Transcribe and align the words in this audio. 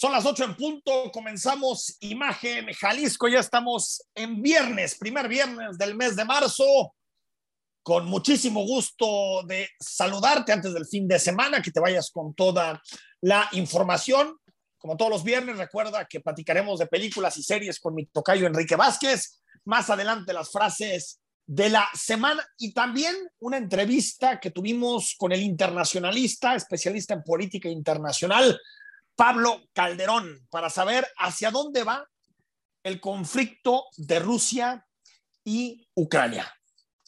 Son 0.00 0.12
las 0.12 0.24
ocho 0.26 0.44
en 0.44 0.54
punto, 0.54 1.10
comenzamos 1.12 1.96
Imagen 1.98 2.72
Jalisco, 2.72 3.26
ya 3.26 3.40
estamos 3.40 4.00
en 4.14 4.40
viernes, 4.40 4.94
primer 4.94 5.26
viernes 5.26 5.76
del 5.76 5.96
mes 5.96 6.14
de 6.14 6.24
marzo, 6.24 6.94
con 7.82 8.06
muchísimo 8.06 8.64
gusto 8.64 9.42
de 9.42 9.68
saludarte 9.80 10.52
antes 10.52 10.72
del 10.72 10.86
fin 10.86 11.08
de 11.08 11.18
semana, 11.18 11.60
que 11.60 11.72
te 11.72 11.80
vayas 11.80 12.12
con 12.12 12.32
toda 12.32 12.80
la 13.22 13.48
información. 13.50 14.36
Como 14.76 14.96
todos 14.96 15.10
los 15.10 15.24
viernes, 15.24 15.58
recuerda 15.58 16.04
que 16.04 16.20
platicaremos 16.20 16.78
de 16.78 16.86
películas 16.86 17.36
y 17.36 17.42
series 17.42 17.80
con 17.80 17.96
mi 17.96 18.06
tocayo 18.06 18.46
Enrique 18.46 18.76
Vázquez. 18.76 19.42
Más 19.64 19.90
adelante 19.90 20.32
las 20.32 20.52
frases 20.52 21.18
de 21.44 21.70
la 21.70 21.88
semana 21.92 22.46
y 22.56 22.72
también 22.72 23.16
una 23.40 23.56
entrevista 23.56 24.38
que 24.38 24.52
tuvimos 24.52 25.16
con 25.18 25.32
el 25.32 25.42
internacionalista, 25.42 26.54
especialista 26.54 27.14
en 27.14 27.24
política 27.24 27.68
internacional, 27.68 28.60
Pablo 29.18 29.64
Calderón 29.72 30.46
para 30.48 30.70
saber 30.70 31.04
hacia 31.16 31.50
dónde 31.50 31.82
va 31.82 32.08
el 32.84 33.00
conflicto 33.00 33.86
de 33.96 34.20
Rusia 34.20 34.86
y 35.42 35.88
Ucrania. 35.94 36.48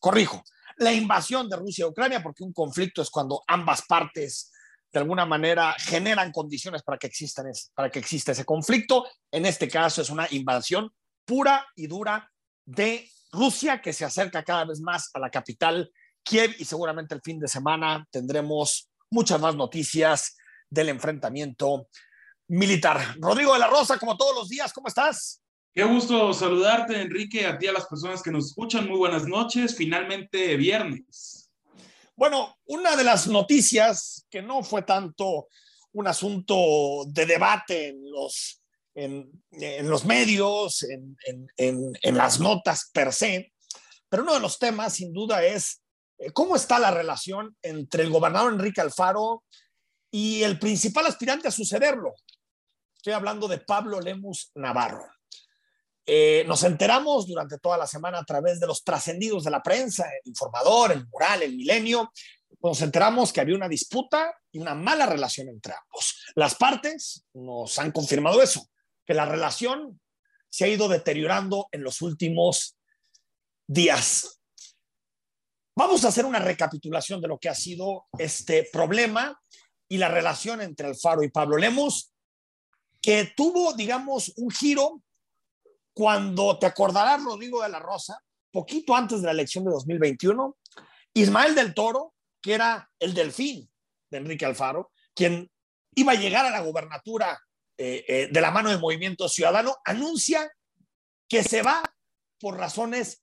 Corrijo, 0.01 0.43
la 0.79 0.93
invasión 0.93 1.49
de 1.49 1.55
Rusia 1.55 1.85
y 1.85 1.89
Ucrania, 1.89 2.21
porque 2.21 2.43
un 2.43 2.53
conflicto 2.53 3.01
es 3.01 3.11
cuando 3.11 3.45
ambas 3.47 3.83
partes 3.87 4.51
de 4.93 4.99
alguna 4.99 5.25
manera 5.25 5.77
generan 5.79 6.33
condiciones 6.33 6.83
para 6.83 6.99
que, 6.99 7.07
existan 7.07 7.47
para 7.77 7.91
que 7.91 8.01
exista 8.01 8.33
ese 8.33 8.45
conflicto. 8.45 9.07
En 9.31 9.47
este 9.47 9.69
caso 9.69 10.03
es 10.03 10.11
una 10.11 10.27
invasión 10.33 10.93
pura 11.25 11.65
y 11.77 11.87
dura 11.87 12.29
de 12.65 13.09
Rusia 13.31 13.81
que 13.81 13.93
se 13.93 14.05
acerca 14.05 14.43
cada 14.43 14.65
vez 14.65 14.81
más 14.81 15.11
a 15.15 15.21
la 15.21 15.31
capital 15.31 15.93
Kiev 16.25 16.57
y 16.59 16.65
seguramente 16.65 17.15
el 17.15 17.23
fin 17.23 17.39
de 17.39 17.47
semana 17.47 18.05
tendremos 18.11 18.91
muchas 19.11 19.41
más 19.41 19.55
noticias 19.55 20.37
del 20.71 20.89
enfrentamiento 20.89 21.89
militar. 22.51 23.15
Rodrigo 23.19 23.53
de 23.53 23.61
la 23.61 23.69
Rosa, 23.69 23.97
como 23.99 24.17
todos 24.17 24.35
los 24.35 24.49
días, 24.49 24.73
¿cómo 24.73 24.89
estás? 24.89 25.41
Qué 25.73 25.85
gusto 25.85 26.35
saludarte, 26.35 27.01
Enrique, 27.01 27.47
a 27.47 27.57
ti, 27.57 27.69
a 27.69 27.73
las 27.73 27.87
personas 27.87 28.23
que 28.23 28.33
nos 28.33 28.47
escuchan. 28.47 28.89
Muy 28.89 28.99
buenas 28.99 29.25
noches, 29.25 29.77
finalmente 29.77 30.57
viernes. 30.57 31.49
Bueno, 32.17 32.57
una 32.67 32.97
de 32.97 33.05
las 33.05 33.29
noticias 33.29 34.27
que 34.29 34.43
no 34.43 34.65
fue 34.65 34.83
tanto 34.83 35.47
un 35.93 36.09
asunto 36.09 37.05
de 37.07 37.25
debate 37.25 37.89
en 37.89 38.11
los, 38.11 38.61
en, 38.95 39.31
los 39.89 40.05
medios, 40.05 40.83
en, 40.83 41.17
en, 41.57 42.17
las 42.17 42.41
notas 42.41 42.91
per 42.93 43.13
se, 43.13 43.53
pero 44.09 44.25
uno 44.25 44.35
de 44.35 44.41
los 44.41 44.59
temas 44.59 44.95
sin 44.95 45.13
duda 45.13 45.45
es 45.45 45.83
eh, 46.19 46.33
cómo 46.33 46.57
está 46.57 46.81
la 46.81 46.91
relación 46.91 47.57
entre 47.63 48.03
el 48.03 48.11
gobernador 48.11 48.53
Enrique 48.53 48.81
Alfaro 48.81 49.45
y 50.11 50.43
el 50.43 50.59
principal 50.59 51.07
aspirante 51.07 51.47
a 51.47 51.53
sucederlo. 51.53 52.15
Estoy 53.01 53.15
hablando 53.15 53.49
de 53.49 53.57
Pablo 53.57 53.99
Lemus 53.99 54.51
Navarro. 54.57 55.07
Eh, 56.05 56.45
nos 56.47 56.65
enteramos 56.65 57.27
durante 57.27 57.57
toda 57.57 57.79
la 57.79 57.87
semana 57.87 58.19
a 58.19 58.25
través 58.27 58.61
de 58.61 58.67
los 58.67 58.85
trascendidos 58.85 59.43
de 59.43 59.51
la 59.51 59.63
prensa, 59.63 60.05
el 60.05 60.29
informador, 60.29 60.93
el 60.93 61.07
mural, 61.07 61.43
el 61.43 61.57
milenio, 61.57 62.13
nos 62.63 62.83
enteramos 62.83 63.33
que 63.33 63.41
había 63.41 63.57
una 63.57 63.71
disputa 63.71 64.35
y 64.53 64.59
una 64.59 64.75
mala 64.75 65.07
relación 65.07 65.49
entre 65.49 65.73
ambos. 65.73 66.27
Las 66.35 66.57
partes 66.57 67.25
nos 67.33 67.79
han 67.79 67.91
confirmado 67.91 68.43
eso, 68.43 68.69
que 69.07 69.15
la 69.15 69.25
relación 69.25 69.99
se 70.51 70.67
ha 70.67 70.69
ido 70.69 70.87
deteriorando 70.87 71.69
en 71.73 71.83
los 71.83 72.03
últimos 72.03 72.77
días. 73.67 74.43
Vamos 75.75 76.05
a 76.05 76.09
hacer 76.09 76.27
una 76.27 76.41
recapitulación 76.41 77.23
de 77.23 77.29
lo 77.29 77.39
que 77.39 77.49
ha 77.49 77.55
sido 77.55 78.09
este 78.19 78.69
problema 78.71 79.41
y 79.89 79.97
la 79.97 80.09
relación 80.09 80.61
entre 80.61 80.89
Alfaro 80.89 81.23
y 81.23 81.31
Pablo 81.31 81.57
Lemos, 81.57 82.10
que 83.01 83.33
tuvo, 83.37 83.73
digamos, 83.73 84.33
un 84.37 84.51
giro 84.51 85.03
cuando 85.93 86.59
te 86.59 86.67
acordarás, 86.67 87.23
Rodrigo 87.23 87.63
de 87.63 87.69
la 87.69 87.79
Rosa, 87.79 88.23
poquito 88.53 88.95
antes 88.95 89.21
de 89.21 89.27
la 89.27 89.33
elección 89.33 89.65
de 89.65 89.71
2021, 89.71 90.57
Ismael 91.15 91.55
del 91.55 91.75
Toro, 91.75 92.15
que 92.43 92.55
era 92.55 92.91
el 92.99 93.15
delfín 93.15 93.69
de 94.11 94.19
Enrique 94.19 94.45
Alfaro, 94.45 94.93
quien 95.15 95.51
iba 95.95 96.13
a 96.13 96.17
llegar 96.17 96.47
a 96.47 96.51
la 96.51 96.61
gubernatura 96.61 97.39
eh, 97.77 98.05
eh, 98.09 98.29
de 98.31 98.41
la 98.41 98.51
mano 98.51 98.71
del 98.71 98.81
movimiento 98.81 99.29
ciudadano, 99.29 99.77
anuncia 99.85 100.51
que 101.29 101.43
se 101.43 101.63
va 101.63 101.83
por 102.39 102.57
razones 102.57 103.23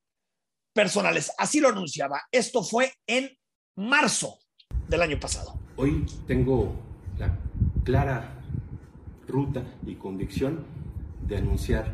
personales. 0.74 1.32
Así 1.38 1.60
lo 1.60 1.70
anunciaba. 1.70 2.24
Esto 2.32 2.64
fue 2.64 2.94
en 3.08 3.38
marzo 3.76 4.40
del 4.88 5.02
año 5.02 5.20
pasado. 5.20 5.60
Hoy 5.76 6.06
tengo 6.28 6.74
la 7.18 7.38
clara 7.84 8.37
ruta 9.28 9.64
y 9.86 9.96
convicción 9.96 10.60
de 11.28 11.38
anunciar 11.38 11.94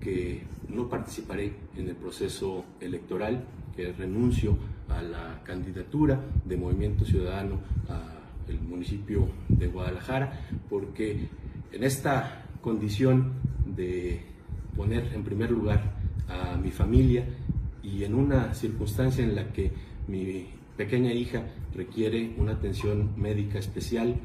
que 0.00 0.42
no 0.68 0.88
participaré 0.88 1.52
en 1.76 1.88
el 1.88 1.96
proceso 1.96 2.64
electoral, 2.80 3.44
que 3.74 3.92
renuncio 3.92 4.56
a 4.88 5.02
la 5.02 5.42
candidatura 5.44 6.20
de 6.44 6.56
Movimiento 6.56 7.04
Ciudadano 7.04 7.58
al 7.88 8.60
municipio 8.60 9.28
de 9.48 9.66
Guadalajara, 9.66 10.40
porque 10.70 11.28
en 11.72 11.84
esta 11.84 12.44
condición 12.60 13.32
de 13.66 14.22
poner 14.76 15.12
en 15.14 15.22
primer 15.22 15.50
lugar 15.50 15.98
a 16.28 16.56
mi 16.56 16.70
familia 16.70 17.24
y 17.82 18.04
en 18.04 18.14
una 18.14 18.54
circunstancia 18.54 19.24
en 19.24 19.34
la 19.34 19.52
que 19.52 19.72
mi 20.06 20.46
pequeña 20.76 21.12
hija 21.12 21.42
requiere 21.74 22.34
una 22.38 22.52
atención 22.52 23.10
médica 23.16 23.58
especial. 23.58 24.16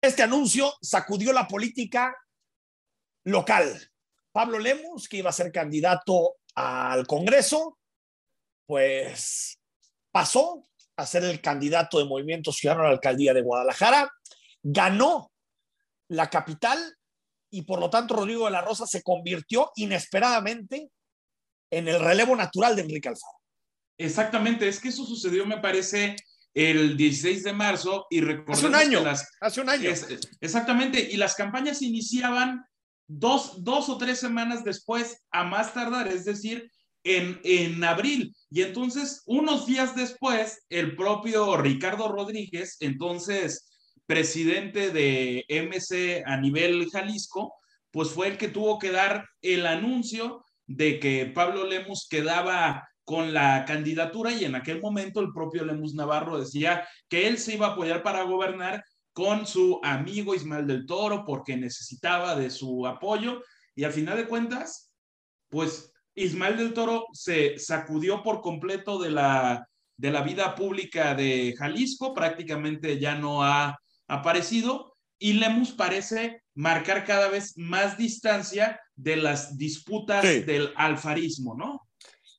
Este 0.00 0.22
anuncio 0.22 0.74
sacudió 0.80 1.32
la 1.32 1.48
política 1.48 2.14
local. 3.24 3.90
Pablo 4.32 4.58
Lemus, 4.58 5.08
que 5.08 5.18
iba 5.18 5.30
a 5.30 5.32
ser 5.32 5.50
candidato 5.50 6.36
al 6.54 7.06
Congreso, 7.06 7.78
pues 8.66 9.58
pasó 10.10 10.68
a 10.96 11.06
ser 11.06 11.24
el 11.24 11.40
candidato 11.40 11.98
de 11.98 12.04
Movimiento 12.04 12.52
Ciudadano 12.52 12.84
a 12.84 12.88
la 12.88 12.94
alcaldía 12.94 13.34
de 13.34 13.42
Guadalajara, 13.42 14.10
ganó 14.62 15.30
la 16.08 16.30
capital 16.30 16.78
y 17.50 17.62
por 17.62 17.80
lo 17.80 17.90
tanto 17.90 18.14
Rodrigo 18.14 18.46
de 18.46 18.50
la 18.52 18.62
Rosa 18.62 18.86
se 18.86 19.02
convirtió 19.02 19.70
inesperadamente 19.76 20.90
en 21.70 21.88
el 21.88 22.00
relevo 22.00 22.36
natural 22.36 22.76
de 22.76 22.82
Enrique 22.82 23.08
Alfaro. 23.08 23.38
Exactamente, 23.98 24.68
es 24.68 24.78
que 24.78 24.88
eso 24.88 25.04
sucedió, 25.04 25.46
me 25.46 25.58
parece, 25.58 26.16
el 26.56 26.96
16 26.96 27.44
de 27.44 27.52
marzo 27.52 28.06
y 28.08 28.22
recordemos 28.22 28.58
hace 28.58 28.66
un 28.66 28.74
año, 28.74 29.04
las, 29.04 29.28
hace 29.40 29.60
un 29.60 29.68
año. 29.68 29.90
exactamente, 30.40 31.06
y 31.12 31.18
las 31.18 31.34
campañas 31.34 31.82
iniciaban 31.82 32.64
dos, 33.06 33.62
dos 33.62 33.90
o 33.90 33.98
tres 33.98 34.18
semanas 34.18 34.64
después, 34.64 35.22
a 35.30 35.44
más 35.44 35.74
tardar, 35.74 36.08
es 36.08 36.24
decir, 36.24 36.70
en, 37.04 37.38
en 37.44 37.84
abril. 37.84 38.34
Y 38.50 38.62
entonces, 38.62 39.22
unos 39.26 39.66
días 39.66 39.94
después, 39.94 40.64
el 40.70 40.96
propio 40.96 41.58
Ricardo 41.58 42.08
Rodríguez, 42.08 42.78
entonces 42.80 43.68
presidente 44.06 44.92
de 44.92 45.44
MC 45.48 46.22
a 46.24 46.38
nivel 46.38 46.88
Jalisco, 46.90 47.54
pues 47.90 48.10
fue 48.10 48.28
el 48.28 48.38
que 48.38 48.48
tuvo 48.48 48.78
que 48.78 48.92
dar 48.92 49.28
el 49.42 49.66
anuncio 49.66 50.42
de 50.66 50.98
que 51.00 51.26
Pablo 51.26 51.66
Lemus 51.66 52.06
quedaba 52.08 52.88
con 53.06 53.32
la 53.32 53.64
candidatura 53.64 54.32
y 54.32 54.44
en 54.44 54.56
aquel 54.56 54.80
momento 54.82 55.20
el 55.20 55.32
propio 55.32 55.64
Lemus 55.64 55.94
Navarro 55.94 56.40
decía 56.40 56.86
que 57.08 57.28
él 57.28 57.38
se 57.38 57.54
iba 57.54 57.68
a 57.68 57.70
apoyar 57.70 58.02
para 58.02 58.24
gobernar 58.24 58.84
con 59.12 59.46
su 59.46 59.78
amigo 59.84 60.34
Ismael 60.34 60.66
del 60.66 60.86
Toro 60.86 61.24
porque 61.24 61.56
necesitaba 61.56 62.34
de 62.34 62.50
su 62.50 62.84
apoyo 62.84 63.44
y 63.76 63.84
al 63.84 63.92
final 63.92 64.16
de 64.16 64.26
cuentas, 64.26 64.90
pues 65.48 65.92
Ismael 66.16 66.56
del 66.56 66.74
Toro 66.74 67.06
se 67.12 67.60
sacudió 67.60 68.24
por 68.24 68.40
completo 68.40 68.98
de 68.98 69.10
la, 69.10 69.68
de 69.96 70.10
la 70.10 70.22
vida 70.22 70.56
pública 70.56 71.14
de 71.14 71.54
Jalisco, 71.56 72.12
prácticamente 72.12 72.98
ya 72.98 73.14
no 73.14 73.44
ha 73.44 73.78
aparecido 74.08 74.94
y 75.16 75.34
Lemus 75.34 75.70
parece 75.70 76.42
marcar 76.56 77.04
cada 77.04 77.28
vez 77.28 77.56
más 77.56 77.96
distancia 77.96 78.80
de 78.96 79.14
las 79.14 79.56
disputas 79.56 80.24
del 80.24 80.72
alfarismo, 80.74 81.54
¿no? 81.54 81.86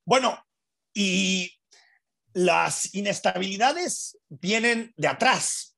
Bueno, 0.05 0.37
y 0.99 1.51
las 2.33 2.95
inestabilidades 2.95 4.17
vienen 4.29 4.93
de 4.97 5.07
atrás. 5.07 5.77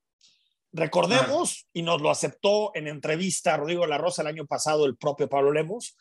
Recordemos, 0.72 1.68
y 1.74 1.82
nos 1.82 2.02
lo 2.02 2.10
aceptó 2.10 2.72
en 2.74 2.88
entrevista 2.88 3.54
a 3.54 3.58
Rodrigo 3.58 3.86
La 3.86 3.98
Rosa 3.98 4.22
el 4.22 4.30
año 4.30 4.46
pasado 4.46 4.86
el 4.86 4.96
propio 4.96 5.28
Pablo 5.28 5.52
Lemos, 5.52 5.98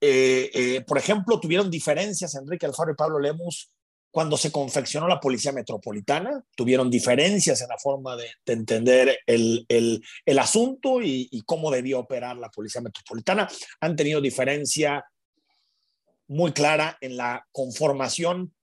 eh, 0.00 0.50
eh, 0.52 0.80
por 0.80 0.98
ejemplo, 0.98 1.38
tuvieron 1.38 1.70
diferencias 1.70 2.34
Enrique 2.34 2.66
Alfaro 2.66 2.90
y 2.90 2.96
Pablo 2.96 3.20
Lemos 3.20 3.70
cuando 4.10 4.36
se 4.36 4.50
confeccionó 4.50 5.06
la 5.06 5.20
Policía 5.20 5.52
Metropolitana, 5.52 6.42
tuvieron 6.56 6.90
diferencias 6.90 7.62
en 7.62 7.68
la 7.68 7.78
forma 7.78 8.16
de, 8.16 8.26
entender 8.46 9.20
el, 9.26 9.64
el, 9.68 10.38
asunto 10.40 11.00
y, 11.00 11.28
y, 11.30 11.42
cómo 11.42 11.70
debía 11.70 11.98
operar 11.98 12.36
la 12.36 12.48
Policía 12.48 12.80
Metropolitana. 12.80 13.48
Han 13.80 13.94
tenido 13.94 14.20
diferencia 14.20 15.04
muy 16.30 16.52
clara 16.52 16.96
en 17.00 17.16
la 17.16 17.44
conformación 17.50 18.54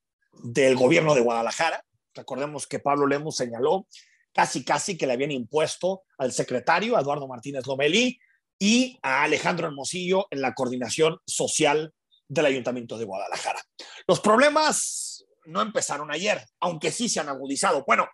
del 0.42 0.78
gobierno 0.78 1.14
de 1.14 1.22
Guadalajara. 1.22 1.84
Recordemos 2.14 2.66
que 2.66 2.80
Pablo 2.80 3.08
Lemos 3.08 3.36
señaló 3.36 3.88
casi, 4.34 4.64
casi 4.64 4.98
que 4.98 5.06
le 5.06 5.14
habían 5.14 5.32
impuesto 5.32 6.04
al 6.18 6.32
secretario, 6.32 6.98
Eduardo 6.98 7.28
Martínez 7.28 7.68
Lomelí, 7.68 8.18
y 8.58 8.98
a 9.04 9.24
Alejandro 9.24 9.68
Hermosillo 9.68 10.28
en 10.32 10.42
la 10.42 10.54
coordinación 10.54 11.20
social 11.26 11.94
del 12.30 12.46
Ayuntamiento 12.46 12.98
de 12.98 13.04
Guadalajara. 13.04 13.62
Los 14.08 14.22
problemas 14.22 15.26
no 15.46 15.62
empezaron 15.62 16.10
ayer, 16.10 16.46
aunque 16.62 16.90
sí 16.90 17.10
se 17.10 17.20
han 17.20 17.28
agudizado. 17.28 17.84
Bueno, 17.86 18.08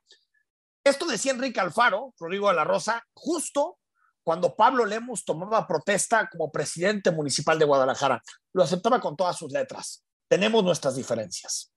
esto 0.84 1.06
decía 1.06 1.32
Enrique 1.32 1.60
Alfaro, 1.60 2.16
Rodrigo 2.20 2.50
de 2.50 2.56
la 2.56 2.64
Rosa, 2.64 3.06
justo 3.14 3.78
cuando 4.24 4.56
Pablo 4.56 4.84
Lemus 4.86 5.24
tomaba 5.24 5.68
protesta 5.68 6.28
como 6.32 6.52
presidente 6.52 7.12
municipal 7.12 7.60
de 7.60 7.66
Guadalajara. 7.66 8.24
Lo 8.54 8.64
aceptaba 8.64 9.02
con 9.02 9.16
todas 9.16 9.38
sus 9.38 9.52
letras. 9.52 10.04
Tenemos 10.28 10.64
nuestras 10.64 10.96
diferencias. 10.96 11.72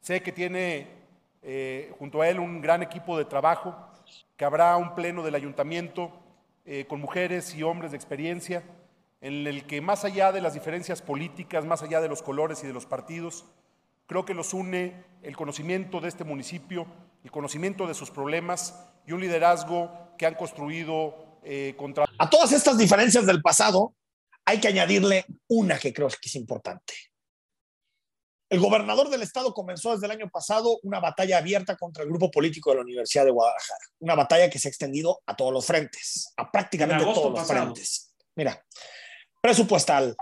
Sé 0.00 0.22
que 0.22 0.32
tiene 0.32 0.86
eh, 1.42 1.92
junto 1.98 2.20
a 2.20 2.28
él 2.28 2.38
un 2.38 2.60
gran 2.60 2.82
equipo 2.82 3.16
de 3.16 3.24
trabajo, 3.24 3.74
que 4.36 4.44
habrá 4.44 4.76
un 4.76 4.94
pleno 4.94 5.22
del 5.22 5.34
ayuntamiento 5.34 6.12
eh, 6.64 6.86
con 6.88 7.00
mujeres 7.00 7.54
y 7.54 7.62
hombres 7.62 7.90
de 7.90 7.96
experiencia, 7.96 8.62
en 9.22 9.46
el 9.46 9.66
que 9.66 9.80
más 9.80 10.04
allá 10.04 10.32
de 10.32 10.40
las 10.40 10.54
diferencias 10.54 11.02
políticas, 11.02 11.64
más 11.64 11.82
allá 11.82 12.00
de 12.00 12.08
los 12.08 12.22
colores 12.22 12.62
y 12.62 12.66
de 12.66 12.72
los 12.72 12.86
partidos, 12.86 13.44
creo 14.06 14.24
que 14.24 14.34
los 14.34 14.54
une 14.54 15.04
el 15.22 15.36
conocimiento 15.36 16.00
de 16.00 16.08
este 16.08 16.24
municipio, 16.24 16.86
el 17.24 17.30
conocimiento 17.30 17.86
de 17.86 17.94
sus 17.94 18.10
problemas 18.10 18.88
y 19.06 19.12
un 19.12 19.20
liderazgo 19.20 19.90
que 20.18 20.26
han 20.26 20.34
construido 20.34 21.38
eh, 21.42 21.74
contra... 21.76 22.06
A 22.18 22.28
todas 22.28 22.52
estas 22.52 22.76
diferencias 22.76 23.26
del 23.26 23.42
pasado 23.42 23.94
hay 24.50 24.60
que 24.60 24.68
añadirle 24.68 25.24
una 25.48 25.78
que 25.78 25.92
creo 25.92 26.08
que 26.08 26.28
es 26.28 26.34
importante. 26.34 26.92
El 28.48 28.58
gobernador 28.58 29.08
del 29.08 29.22
estado 29.22 29.54
comenzó 29.54 29.92
desde 29.92 30.06
el 30.06 30.12
año 30.12 30.28
pasado 30.28 30.80
una 30.82 30.98
batalla 30.98 31.38
abierta 31.38 31.76
contra 31.76 32.02
el 32.02 32.08
grupo 32.08 32.32
político 32.32 32.70
de 32.70 32.76
la 32.76 32.82
Universidad 32.82 33.24
de 33.24 33.30
Guadalajara. 33.30 33.84
Una 34.00 34.16
batalla 34.16 34.50
que 34.50 34.58
se 34.58 34.66
ha 34.66 34.70
extendido 34.70 35.22
a 35.24 35.36
todos 35.36 35.52
los 35.52 35.64
frentes, 35.64 36.32
a 36.36 36.50
prácticamente 36.50 37.04
todos 37.04 37.30
los 37.30 37.46
frentes. 37.46 38.12
Mira, 38.34 38.60
presupuestal, 39.40 40.16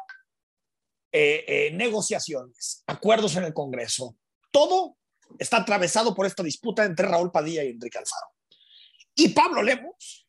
eh, 1.11 1.45
eh, 1.49 1.71
negociaciones, 1.73 2.83
acuerdos 2.87 3.35
en 3.37 3.45
el 3.45 3.55
Congreso, 3.55 4.15
todo 4.51 4.99
está 5.39 5.59
atravesado 5.59 6.15
por 6.15 6.27
esta 6.27 6.43
disputa 6.43 6.85
entre 6.85 7.09
Raúl 7.09 7.33
Padilla 7.33 7.65
y 7.65 7.71
Enrique 7.71 7.97
Alfaro. 7.97 8.27
Y 9.15 9.31
Pablo 9.31 9.63
Lemos 9.63 10.29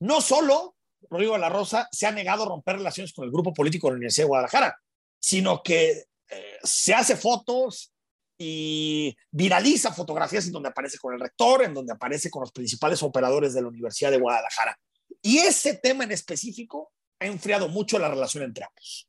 no 0.00 0.20
solo 0.20 0.75
Rodrigo 1.10 1.34
de 1.34 1.38
la 1.38 1.48
Rosa 1.48 1.88
se 1.92 2.06
ha 2.06 2.10
negado 2.10 2.42
a 2.42 2.48
romper 2.48 2.76
relaciones 2.76 3.12
con 3.12 3.24
el 3.24 3.30
grupo 3.30 3.52
político 3.52 3.86
de 3.86 3.92
la 3.92 3.96
Universidad 3.96 4.24
de 4.24 4.28
Guadalajara, 4.28 4.80
sino 5.18 5.62
que 5.62 6.04
eh, 6.28 6.58
se 6.62 6.94
hace 6.94 7.16
fotos 7.16 7.92
y 8.38 9.16
viraliza 9.30 9.92
fotografías 9.92 10.46
en 10.46 10.52
donde 10.52 10.68
aparece 10.68 10.98
con 10.98 11.14
el 11.14 11.20
rector, 11.20 11.62
en 11.62 11.74
donde 11.74 11.92
aparece 11.92 12.30
con 12.30 12.40
los 12.40 12.52
principales 12.52 13.02
operadores 13.02 13.54
de 13.54 13.62
la 13.62 13.68
Universidad 13.68 14.10
de 14.10 14.18
Guadalajara. 14.18 14.78
Y 15.22 15.38
ese 15.38 15.74
tema 15.78 16.04
en 16.04 16.12
específico 16.12 16.92
ha 17.18 17.26
enfriado 17.26 17.68
mucho 17.68 17.98
la 17.98 18.08
relación 18.08 18.44
entre 18.44 18.64
ambos. 18.64 19.08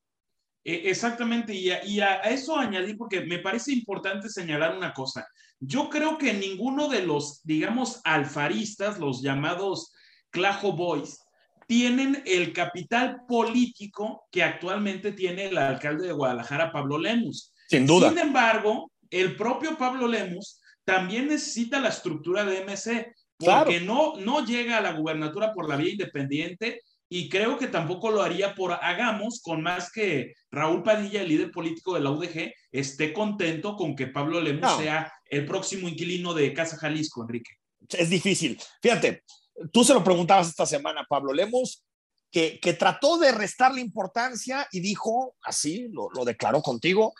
E, 0.64 0.90
exactamente, 0.90 1.54
y 1.54 1.72
a, 1.72 1.84
y 1.86 2.00
a, 2.00 2.22
eso 2.22 2.56
añadí 2.58 2.94
porque 2.96 3.22
me 3.22 3.40
parece 3.40 3.74
importante 3.74 4.30
señalar 4.30 4.76
una 4.78 4.94
cosa. 4.94 5.28
Yo 5.60 5.90
creo 5.90 6.18
que 6.18 6.34
ninguno 6.34 6.88
de 6.88 7.02
los, 7.02 7.42
digamos, 7.44 8.00
alfaristas, 8.04 9.00
los 9.00 9.22
llamados 9.22 9.94
Clajo 10.30 10.74
Boys, 10.74 11.20
tienen 11.68 12.24
el 12.26 12.54
capital 12.54 13.22
político 13.28 14.26
que 14.32 14.42
actualmente 14.42 15.12
tiene 15.12 15.46
el 15.46 15.58
alcalde 15.58 16.08
de 16.08 16.14
Guadalajara, 16.14 16.72
Pablo 16.72 16.98
Lemus. 16.98 17.54
Sin 17.68 17.86
duda. 17.86 18.10
Sin 18.10 18.18
embargo, 18.18 18.92
el 19.10 19.36
propio 19.36 19.78
Pablo 19.78 20.08
Lemus 20.08 20.62
también 20.86 21.28
necesita 21.28 21.80
la 21.80 21.90
estructura 21.90 22.46
de 22.46 22.64
MC, 22.64 23.14
porque 23.38 23.82
no, 23.82 24.16
no 24.16 24.46
llega 24.46 24.78
a 24.78 24.82
la 24.82 24.94
gubernatura 24.94 25.54
por 25.54 25.70
la 25.70 25.76
vía 25.76 25.92
independiente 25.92 26.82
y 27.10 27.30
creo 27.30 27.58
que 27.58 27.68
tampoco 27.68 28.12
lo 28.12 28.22
haría 28.22 28.56
por 28.56 28.72
Hagamos, 28.72 29.42
con 29.42 29.62
más 29.62 29.92
que 29.92 30.34
Raúl 30.52 30.84
Padilla, 30.84 31.22
el 31.22 31.30
líder 31.30 31.52
político 31.52 31.94
de 31.94 32.02
la 32.02 32.12
UDG, 32.12 32.54
esté 32.72 33.14
contento 33.14 33.76
con 33.76 33.96
que 33.96 34.08
Pablo 34.08 34.42
Lemus 34.42 34.78
sea 34.78 35.12
el 35.26 35.46
próximo 35.46 35.88
inquilino 35.88 36.34
de 36.34 36.54
Casa 36.54 36.78
Jalisco, 36.78 37.24
Enrique. 37.24 37.52
Es 37.90 38.10
difícil. 38.10 38.58
Fíjate, 38.82 39.24
tú 39.72 39.84
se 39.84 39.94
lo 39.94 40.04
preguntabas 40.04 40.48
esta 40.48 40.66
semana, 40.66 41.06
Pablo 41.08 41.34
Lemos, 41.34 41.84
que, 42.32 42.76
trató 42.78 43.18
de 43.18 43.32
restarle 43.32 43.82
importancia 43.82 44.68
y 44.72 44.80
dijo, 44.80 45.36
así, 45.42 45.88
lo, 45.92 46.10
lo 46.12 46.26
declaró 46.26 46.62
contigo, 46.62 47.14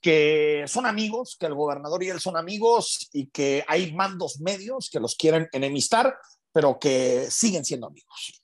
que 0.00 0.64
son 0.66 0.84
amigos, 0.84 1.36
que 1.38 1.46
el 1.46 1.54
gobernador 1.54 2.02
y 2.02 2.10
él 2.10 2.20
son 2.20 2.36
amigos 2.36 3.08
y 3.12 3.28
que 3.28 3.64
hay 3.68 3.92
mandos 3.92 4.40
medios 4.40 4.90
que 4.90 5.00
los 5.00 5.14
quieren 5.14 5.48
enemistar, 5.52 6.18
pero 6.52 6.78
que 6.78 7.28
siguen 7.30 7.64
siendo 7.64 7.86
amigos. 7.86 8.42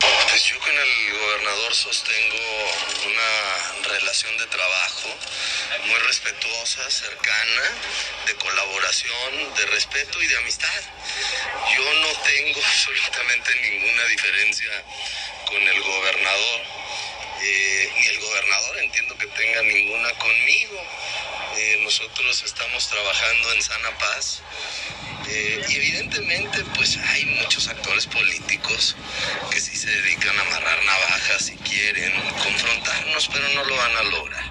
Pues 0.00 0.44
yo 0.44 0.58
con 0.58 0.68
el 0.70 1.18
gobernador 1.20 1.74
sostengo 1.74 2.36
una 3.06 3.88
relación 3.88 4.36
de 4.38 4.46
trabajo 4.46 5.08
muy 5.78 5.98
respetuosa, 6.00 6.90
cercana, 6.90 7.62
de 8.26 8.34
colaboración, 8.34 9.54
de 9.54 9.66
respeto 9.66 10.22
y 10.22 10.26
de 10.26 10.36
amistad. 10.38 10.80
Yo 11.76 11.94
no 11.94 12.08
tengo 12.22 12.60
absolutamente 12.64 13.54
ninguna 13.60 14.04
diferencia 14.04 14.84
con 15.46 15.62
el 15.62 15.80
gobernador, 15.82 16.60
eh, 17.42 17.92
ni 17.98 18.06
el 18.06 18.20
gobernador 18.20 18.78
entiendo 18.78 19.16
que 19.16 19.26
tenga 19.28 19.62
ninguna 19.62 20.10
conmigo. 20.18 20.82
Eh, 21.56 21.80
nosotros 21.82 22.42
estamos 22.44 22.88
trabajando 22.88 23.52
en 23.52 23.62
sana 23.62 23.98
paz 23.98 24.40
eh, 25.28 25.64
y 25.68 25.76
evidentemente 25.76 26.64
pues 26.76 26.96
hay 26.96 27.26
muchos 27.26 27.68
actores 27.68 28.06
políticos 28.06 28.96
que 29.50 29.60
sí 29.60 29.76
se 29.76 29.90
dedican 29.90 30.38
a 30.38 30.42
amarrar 30.42 30.84
navajas 30.84 31.50
y 31.50 31.56
quieren 31.56 32.12
confrontarnos, 32.38 33.28
pero 33.32 33.48
no 33.50 33.64
lo 33.64 33.76
van 33.76 33.96
a 33.96 34.02
lograr 34.04 34.50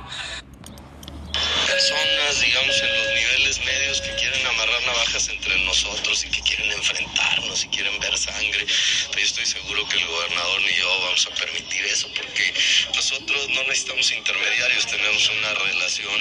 personas, 1.69 2.42
digamos, 2.42 2.81
en 2.81 2.98
los 2.98 3.07
niveles 3.13 3.60
medios 3.66 4.01
que 4.01 4.16
quieren 4.16 4.45
amarrar 4.48 4.81
navajas 4.86 5.30
entre 5.30 5.63
nosotros 5.66 6.25
y 6.25 6.31
que 6.31 6.42
quieren 6.42 6.71
enfrentarnos 6.71 7.63
y 7.63 7.68
quieren 7.69 8.00
ver 8.00 8.18
sangre. 8.18 8.66
Pero 9.10 9.19
yo 9.19 9.25
estoy 9.25 9.45
seguro 9.45 9.88
que 9.88 9.98
el 9.98 10.07
gobernador 10.07 10.62
ni 10.62 10.74
yo 10.80 10.89
vamos 11.06 11.27
a 11.27 11.36
permitir 11.36 11.86
eso 11.86 12.07
porque 12.16 12.54
nosotros 12.95 13.50
no 13.50 13.62
necesitamos 13.63 14.12
intermediarios, 14.12 14.88
tenemos 14.88 15.30
una 15.30 15.54
relación 15.54 16.19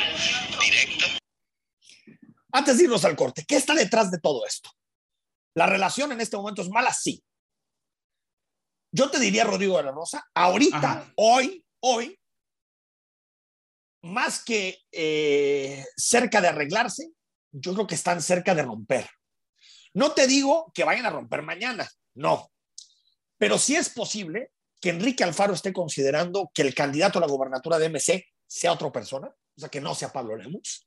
directa. 0.60 1.06
Antes 2.52 2.78
de 2.78 2.84
irnos 2.84 3.04
al 3.04 3.16
corte, 3.16 3.44
¿qué 3.46 3.56
está 3.56 3.74
detrás 3.74 4.10
de 4.10 4.18
todo 4.20 4.46
esto? 4.46 4.70
¿La 5.54 5.66
relación 5.66 6.12
en 6.12 6.20
este 6.20 6.36
momento 6.36 6.62
es 6.62 6.68
mala? 6.68 6.92
Sí. 6.92 7.22
Yo 8.90 9.10
te 9.10 9.18
diría, 9.18 9.44
Rodrigo 9.44 9.76
de 9.76 9.84
la 9.84 9.92
Rosa, 9.92 10.26
ahorita, 10.34 10.78
Ajá. 10.78 11.12
hoy, 11.16 11.64
hoy, 11.80 12.17
más 14.02 14.44
que 14.44 14.78
eh, 14.92 15.84
cerca 15.96 16.40
de 16.40 16.48
arreglarse, 16.48 17.10
yo 17.50 17.74
creo 17.74 17.86
que 17.86 17.94
están 17.94 18.22
cerca 18.22 18.54
de 18.54 18.62
romper. 18.62 19.08
No 19.94 20.12
te 20.12 20.26
digo 20.26 20.70
que 20.74 20.84
vayan 20.84 21.06
a 21.06 21.10
romper 21.10 21.42
mañana, 21.42 21.88
no, 22.14 22.50
pero 23.38 23.58
sí 23.58 23.76
es 23.76 23.88
posible 23.88 24.52
que 24.80 24.90
Enrique 24.90 25.24
Alfaro 25.24 25.54
esté 25.54 25.72
considerando 25.72 26.50
que 26.54 26.62
el 26.62 26.74
candidato 26.74 27.18
a 27.18 27.22
la 27.22 27.28
gobernatura 27.28 27.78
de 27.78 27.88
MC 27.88 28.26
sea 28.46 28.72
otra 28.72 28.92
persona, 28.92 29.28
o 29.28 29.60
sea, 29.60 29.68
que 29.68 29.80
no 29.80 29.94
sea 29.94 30.12
Pablo 30.12 30.36
Lemos. 30.36 30.86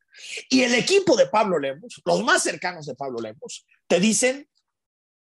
Y 0.50 0.64
el 0.64 0.74
equipo 0.76 1.16
de 1.16 1.28
Pablo 1.28 1.60
Lemos, 1.60 2.02
los 2.06 2.24
más 2.24 2.44
cercanos 2.44 2.86
de 2.86 2.96
Pablo 2.96 3.20
Lemos, 3.20 3.66
te 3.88 4.00
dicen 4.00 4.48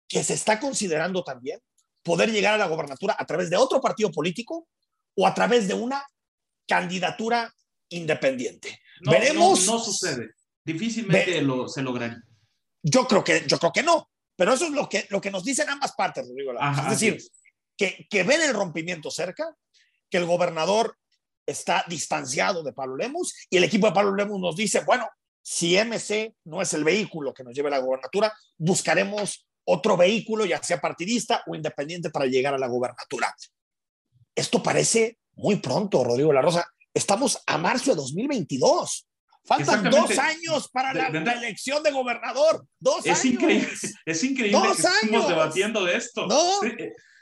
que 0.07 0.23
se 0.23 0.33
está 0.33 0.59
considerando 0.59 1.23
también 1.23 1.59
poder 2.03 2.31
llegar 2.31 2.53
a 2.53 2.57
la 2.57 2.67
gobernatura 2.67 3.15
a 3.17 3.25
través 3.25 3.49
de 3.49 3.57
otro 3.57 3.81
partido 3.81 4.11
político 4.11 4.67
o 5.15 5.27
a 5.27 5.33
través 5.33 5.67
de 5.67 5.73
una 5.73 6.05
candidatura 6.67 7.53
independiente. 7.89 8.79
No, 9.01 9.11
Veremos. 9.11 9.65
No, 9.65 9.73
no 9.73 9.79
sucede. 9.79 10.31
Difícilmente 10.63 11.31
Ve 11.31 11.41
lo, 11.41 11.67
se 11.67 11.81
lograría. 11.81 12.21
Yo 12.83 13.07
creo 13.07 13.23
que, 13.23 13.43
yo 13.47 13.57
creo 13.57 13.71
que 13.71 13.83
no. 13.83 14.09
Pero 14.35 14.53
eso 14.53 14.65
es 14.65 14.71
lo 14.71 14.87
que, 14.87 15.07
lo 15.09 15.19
que 15.19 15.31
nos 15.31 15.43
dicen 15.43 15.69
ambas 15.69 15.93
partes, 15.93 16.27
Rodrigo. 16.27 16.53
Ajá, 16.59 16.83
es 16.83 16.99
decir, 16.99 17.15
es. 17.15 17.31
Que, 17.75 18.07
que 18.09 18.23
ven 18.23 18.41
el 18.41 18.53
rompimiento 18.53 19.11
cerca, 19.11 19.55
que 20.09 20.17
el 20.17 20.25
gobernador 20.25 20.97
está 21.45 21.85
distanciado 21.87 22.61
de 22.63 22.73
Pablo 22.73 22.97
Lemus 22.97 23.33
y 23.49 23.57
el 23.57 23.63
equipo 23.63 23.87
de 23.87 23.93
Pablo 23.93 24.15
Lemus 24.15 24.39
nos 24.39 24.55
dice, 24.55 24.83
bueno, 24.83 25.07
si 25.41 25.77
MC 25.77 26.35
no 26.45 26.61
es 26.61 26.73
el 26.73 26.83
vehículo 26.83 27.33
que 27.33 27.43
nos 27.43 27.53
lleve 27.53 27.69
a 27.69 27.71
la 27.71 27.79
gobernatura, 27.79 28.33
buscaremos 28.57 29.47
otro 29.63 29.95
vehículo, 29.95 30.45
ya 30.45 30.61
sea 30.61 30.81
partidista 30.81 31.43
o 31.47 31.55
independiente, 31.55 32.09
para 32.09 32.25
llegar 32.25 32.53
a 32.53 32.57
la 32.57 32.67
gobernatura. 32.67 33.33
Esto 34.35 34.61
parece 34.61 35.19
muy 35.35 35.57
pronto, 35.57 36.03
Rodrigo 36.03 36.33
La 36.33 36.41
Rosa 36.41 36.67
estamos 36.97 37.41
a 37.45 37.57
marzo 37.57 37.91
de 37.91 37.97
2022. 37.97 39.07
Faltan 39.45 39.89
dos 39.89 40.17
años 40.17 40.69
para 40.73 40.93
la, 40.93 41.09
de, 41.09 41.19
de, 41.19 41.25
la, 41.25 41.33
elección 41.33 41.81
de 41.81 41.91
gobernador. 41.91 42.65
Dos 42.79 43.05
es 43.05 43.21
años. 43.21 43.33
Increíble, 43.33 43.69
es 44.05 44.23
increíble 44.23 44.59
dos 44.59 44.77
que 44.77 44.87
años. 44.87 45.03
estemos 45.03 45.27
debatiendo 45.29 45.85
de 45.85 45.95
esto. 45.95 46.27
No, 46.27 46.59
sí. 46.61 46.69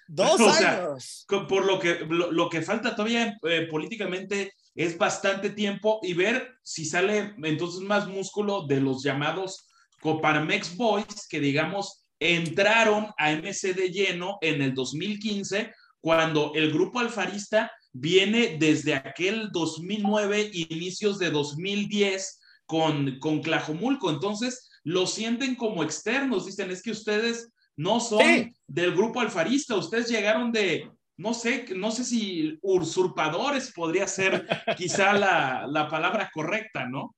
dos 0.08 0.42
o 0.42 0.50
años. 0.50 1.26
Por 1.28 1.66
lo 1.66 1.80
que, 1.80 2.00
lo, 2.00 2.32
lo, 2.32 2.50
que 2.50 2.64
falta 2.64 2.96
todavía 2.96 3.38
eh, 3.44 3.68
políticamente 3.70 4.54
es 4.74 4.98
bastante 4.98 5.52
tiempo 5.52 6.00
y 6.02 6.14
ver 6.14 6.58
si 6.64 6.86
sale 6.86 7.36
entonces 7.44 7.82
más 7.82 8.08
músculo 8.08 8.66
de 8.66 8.82
los 8.82 9.04
llamados 9.04 9.68
Coparmex 10.02 10.76
Boys, 10.76 11.28
que 11.30 11.40
digamos 11.40 12.06
entraron 12.20 13.08
a 13.18 13.32
MC 13.32 13.74
de 13.74 13.90
lleno 13.90 14.38
en 14.42 14.62
el 14.62 14.74
2015, 14.74 15.72
cuando 16.02 16.54
el 16.56 16.72
grupo 16.72 17.00
alfarista 17.00 17.72
viene 17.98 18.58
desde 18.60 18.94
aquel 18.94 19.52
2009, 19.54 20.52
inicios 20.54 21.18
de 21.18 21.32
2010, 21.32 22.42
con, 22.66 23.20
con 23.20 23.42
Tlajomulco. 23.42 24.10
Entonces, 24.10 24.70
lo 24.84 25.08
sienten 25.08 25.56
como 25.56 25.82
externos. 25.82 26.46
Dicen, 26.46 26.72
es 26.72 26.82
que 26.82 26.92
ustedes 26.92 27.54
no 27.78 28.02
son 28.02 28.54
del 28.68 28.92
grupo 28.94 29.22
alfarista, 29.22 29.76
ustedes 29.76 30.10
llegaron 30.10 30.52
de, 30.52 30.90
no 31.18 31.34
sé, 31.34 31.66
no 31.76 31.92
sé 31.92 32.04
si 32.04 32.58
usurpadores 32.62 33.72
podría 33.74 34.08
ser 34.08 34.46
quizá 34.78 35.14
la, 35.14 35.66
la 35.68 35.88
palabra 35.88 36.30
correcta, 36.34 36.86
¿no? 36.88 37.16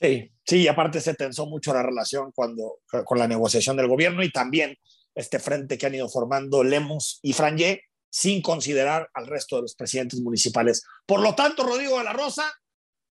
Sí, 0.00 0.30
sí, 0.44 0.66
aparte 0.66 1.00
se 1.00 1.14
tensó 1.14 1.46
mucho 1.46 1.72
la 1.72 1.82
relación 1.82 2.32
cuando, 2.32 2.78
con 3.04 3.18
la 3.18 3.28
negociación 3.28 3.76
del 3.76 3.86
gobierno 3.86 4.24
y 4.24 4.30
también 4.30 4.76
este 5.14 5.38
frente 5.38 5.76
que 5.76 5.86
han 5.86 5.94
ido 5.94 6.08
formando 6.08 6.64
Lemos 6.64 7.20
y 7.22 7.32
Frangé 7.32 7.82
sin 8.10 8.42
considerar 8.42 9.08
al 9.14 9.26
resto 9.26 9.56
de 9.56 9.62
los 9.62 9.74
presidentes 9.74 10.20
municipales. 10.20 10.84
Por 11.06 11.20
lo 11.20 11.34
tanto, 11.34 11.62
Rodrigo 11.62 11.98
de 11.98 12.04
la 12.04 12.12
Rosa, 12.12 12.52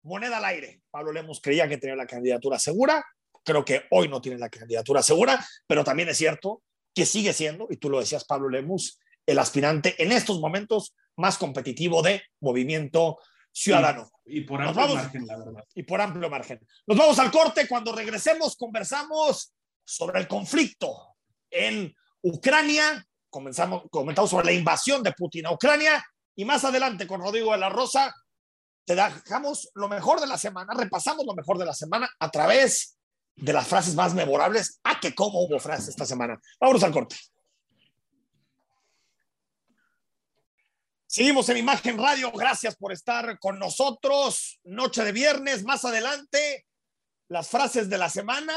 moneda 0.03 0.39
al 0.39 0.45
aire. 0.47 0.81
Pablo 0.91 1.13
Lemos 1.13 1.41
creía 1.41 1.69
que 1.69 1.77
tenía 1.77 1.97
la 1.97 2.07
candidatura 2.07 2.59
segura, 2.59 3.05
creo 3.45 3.65
que 3.65 3.85
hoy 3.91 4.09
no 4.09 4.21
tiene 4.21 4.39
la 4.39 4.49
candidatura 4.49 5.03
segura, 5.03 5.47
pero 5.67 5.85
también 5.85 6.09
es 6.09 6.17
cierto 6.17 6.63
que 6.95 7.07
sigue 7.07 7.33
siendo, 7.33 7.69
y 7.71 7.77
tú 7.77 7.91
lo 7.91 8.01
decías, 8.01 8.25
Pablo 8.25 8.49
Lemus, 8.49 8.99
el 9.27 9.39
aspirante 9.39 10.03
en 10.03 10.13
estos 10.13 10.41
momentos 10.41 10.95
más 11.17 11.37
competitivo 11.37 12.03
de 12.03 12.23
movimiento 12.41 13.19
ciudadano. 13.53 14.11
Y, 14.25 14.43
por 14.43 14.61
amplio 14.61 14.95
margen, 14.95 15.27
la 15.27 15.37
verdad. 15.39 15.65
Y 15.75 15.83
por 15.83 16.01
amplio 16.01 16.31
margen. 16.31 16.61
Nos 16.87 16.99
vamos 16.99 17.19
al 17.19 17.31
corte. 17.31 17.69
Cuando 17.69 17.95
regresemos, 17.95 18.57
conversamos 18.57 19.55
sobre 19.85 20.21
el 20.21 20.29
conflicto 20.29 21.17
en 21.51 21.95
Ucrania. 22.23 23.07
Comenzamos, 23.37 23.83
comentamos 23.91 24.31
sobre 24.31 24.47
la 24.47 24.53
invasión 24.53 25.03
de 25.03 25.13
Putin 25.13 25.45
a 25.45 25.53
Ucrania. 25.53 26.03
Y 26.37 26.47
más 26.47 26.65
adelante, 26.65 27.07
con 27.07 27.21
Rodrigo 27.21 27.53
de 27.53 27.59
la 27.59 27.69
Rosa, 27.69 28.15
te 28.87 28.95
dejamos 28.95 29.69
lo 29.75 29.89
mejor 29.89 30.23
de 30.23 30.27
la 30.27 30.39
semana, 30.39 30.73
repasamos 30.73 31.27
lo 31.27 31.35
mejor 31.35 31.59
de 31.59 31.67
la 31.67 31.75
semana 31.75 32.09
a 32.19 32.31
través 32.31 32.97
de 33.35 33.53
las 33.53 33.69
frases 33.69 33.95
más 33.95 34.15
memorables. 34.15 34.81
Ah, 34.85 34.99
que 34.99 35.15
cómo 35.15 35.43
hubo 35.43 35.61
frases 35.61 35.89
esta 35.89 36.07
semana. 36.07 36.41
Vámonos 36.59 36.83
al 36.83 36.93
corte. 36.93 37.17
Seguimos 41.07 41.47
en 41.51 41.59
Imagen 41.59 41.99
Radio. 41.99 42.33
Gracias 42.33 42.75
por 42.77 42.91
estar 42.91 43.39
con 43.39 43.59
nosotros. 43.59 44.61
Noche 44.65 45.05
de 45.05 45.13
viernes, 45.13 45.63
más 45.63 45.85
adelante, 45.85 46.65
las 47.29 47.51
frases 47.51 47.91
de 47.91 47.99
la 47.99 48.09
semana 48.09 48.55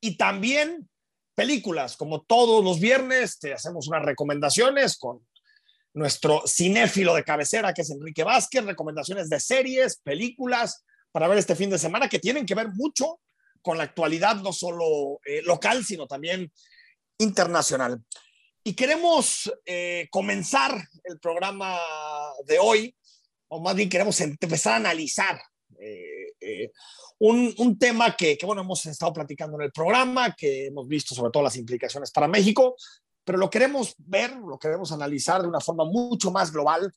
y 0.00 0.16
también 0.16 0.88
películas. 1.34 1.96
Como 1.96 2.22
todos 2.22 2.64
los 2.64 2.80
viernes, 2.80 3.38
te 3.38 3.52
hacemos 3.52 3.88
unas 3.88 4.04
recomendaciones 4.04 4.96
con 4.96 5.26
nuestro 5.94 6.42
cinéfilo 6.46 7.14
de 7.14 7.24
cabecera, 7.24 7.74
que 7.74 7.82
es 7.82 7.90
Enrique 7.90 8.24
Vázquez, 8.24 8.64
recomendaciones 8.64 9.28
de 9.28 9.40
series, 9.40 9.98
películas 9.98 10.84
para 11.10 11.28
ver 11.28 11.38
este 11.38 11.54
fin 11.54 11.70
de 11.70 11.78
semana 11.78 12.08
que 12.08 12.18
tienen 12.18 12.46
que 12.46 12.54
ver 12.54 12.68
mucho 12.68 13.20
con 13.60 13.78
la 13.78 13.84
actualidad 13.84 14.36
no 14.36 14.52
solo 14.52 15.20
eh, 15.24 15.42
local, 15.42 15.84
sino 15.84 16.06
también 16.06 16.50
internacional. 17.18 18.02
Y 18.64 18.74
queremos 18.74 19.52
eh, 19.66 20.08
comenzar 20.10 20.88
el 21.04 21.18
programa 21.18 21.78
de 22.46 22.58
hoy, 22.58 22.96
o 23.48 23.60
más 23.60 23.74
bien 23.74 23.88
queremos 23.88 24.20
empezar 24.20 24.74
a 24.74 24.76
analizar 24.76 25.40
eh, 25.78 26.11
un, 27.18 27.54
un, 27.58 27.78
tema 27.78 28.16
que, 28.16 28.36
que, 28.36 28.46
bueno, 28.46 28.62
hemos 28.62 28.84
estado 28.86 29.12
platicando 29.12 29.56
en 29.56 29.64
el 29.64 29.72
programa, 29.72 30.34
que 30.34 30.66
hemos 30.66 30.88
visto 30.88 31.14
sobre 31.14 31.30
todo 31.30 31.42
las 31.42 31.56
implicaciones 31.56 32.10
para 32.10 32.28
México, 32.28 32.76
pero 33.24 33.38
lo 33.38 33.50
queremos 33.50 33.94
ver, 33.98 34.36
lo 34.36 34.58
queremos 34.58 34.92
analizar 34.92 35.42
de 35.42 35.48
una 35.48 35.60
forma 35.60 35.84
mucho 35.84 36.30
más 36.30 36.52
global 36.52 36.92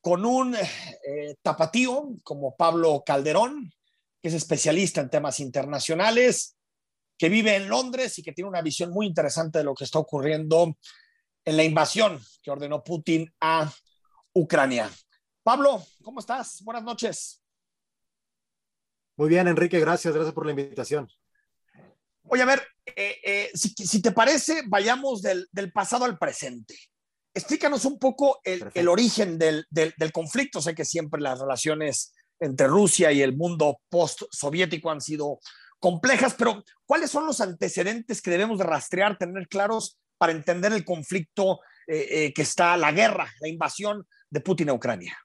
con 0.00 0.26
un 0.26 0.56
tapatío 1.42 2.10
como 2.24 2.56
Pablo 2.56 3.02
Calderón, 3.06 3.72
que 4.20 4.28
es 4.28 4.34
especialista 4.34 5.00
en 5.00 5.10
temas 5.10 5.38
internacionales, 5.40 6.56
que 7.16 7.28
vive 7.28 7.54
en 7.54 7.68
Londres 7.68 8.18
y 8.18 8.22
que 8.22 8.32
tiene 8.32 8.48
una 8.48 8.62
visión 8.62 8.90
muy 8.90 9.06
interesante 9.06 9.58
de 9.58 9.64
lo 9.64 9.74
que 9.74 9.84
está 9.84 10.00
ocurriendo 10.00 10.76
en 11.44 11.56
la 11.56 11.64
invasión 11.64 12.20
que 12.42 12.50
ordenó 12.50 12.82
Putin 12.82 13.32
a 13.40 13.72
Ucrania. 14.32 14.90
Pablo, 15.42 15.84
¿cómo 16.02 16.20
estás? 16.20 16.62
Buenas 16.62 16.82
noches. 16.82 17.41
Muy 19.22 19.28
bien, 19.28 19.46
Enrique, 19.46 19.78
gracias, 19.78 20.12
gracias 20.12 20.34
por 20.34 20.46
la 20.46 20.50
invitación. 20.50 21.08
Oye, 22.24 22.42
a 22.42 22.44
ver, 22.44 22.60
eh, 22.84 23.18
eh, 23.22 23.50
si, 23.54 24.02
te 24.02 24.10
parece, 24.10 24.62
vayamos 24.66 25.22
del, 25.22 25.48
pasado 25.72 26.06
al 26.06 26.18
presente. 26.18 26.76
Explícanos 27.32 27.84
un 27.84 28.00
poco 28.00 28.40
el, 28.42 28.88
origen 28.88 29.38
del, 29.38 29.64
del, 29.70 30.10
conflicto. 30.10 30.60
Sé 30.60 30.74
que 30.74 30.84
siempre 30.84 31.20
las 31.20 31.38
relaciones 31.38 32.12
entre 32.40 32.66
Rusia 32.66 33.12
y 33.12 33.22
el 33.22 33.36
mundo 33.36 33.78
post-soviético 33.88 34.90
han 34.90 35.00
sido 35.00 35.38
complejas, 35.78 36.34
pero 36.36 36.64
¿cuáles 36.84 37.12
son 37.12 37.24
los 37.24 37.40
antecedentes 37.40 38.22
que 38.22 38.32
debemos 38.32 38.58
de 38.58 38.64
rastrear, 38.64 39.18
tener 39.18 39.46
claros 39.46 40.00
para 40.18 40.32
entender 40.32 40.72
el 40.72 40.84
conflicto 40.84 41.60
eh, 41.86 42.32
que 42.34 42.42
está, 42.42 42.76
la 42.76 42.90
guerra, 42.90 43.32
la 43.38 43.46
invasión 43.46 44.04
de 44.30 44.40
Putin 44.40 44.70
a 44.70 44.72
Ucrania? 44.72 45.16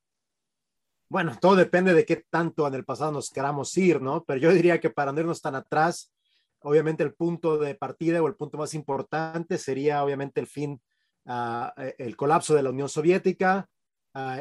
Bueno, 1.10 1.38
todo 1.40 1.56
depende 1.56 1.94
de 1.94 2.06
qué 2.06 2.24
tanto 2.30 2.68
en 2.68 2.74
el 2.74 2.84
pasado 2.84 3.12
nos 3.12 3.30
queramos 3.30 3.76
ir, 3.78 4.02
¿no? 4.02 4.24
Pero 4.26 4.40
yo 4.40 4.52
diría 4.52 4.80
que 4.80 4.90
para 4.90 5.12
no 5.14 5.22
irnos 5.22 5.42
tan 5.42 5.56
atrás, 5.56 6.14
obviamente 6.62 7.04
el 7.04 7.14
punto 7.14 7.58
de 7.58 7.76
partida 7.76 8.22
o 8.22 8.28
el 8.28 8.36
punto 8.36 8.58
más 8.58 8.74
importante 8.74 9.58
sería 9.58 10.04
obviamente 10.04 10.42
el 10.42 10.48
fin, 10.48 10.82
uh, 11.26 11.70
el 11.98 12.18
colapso 12.18 12.56
de 12.56 12.64
la 12.64 12.72
Unión 12.72 12.90
Soviética, 12.90 13.70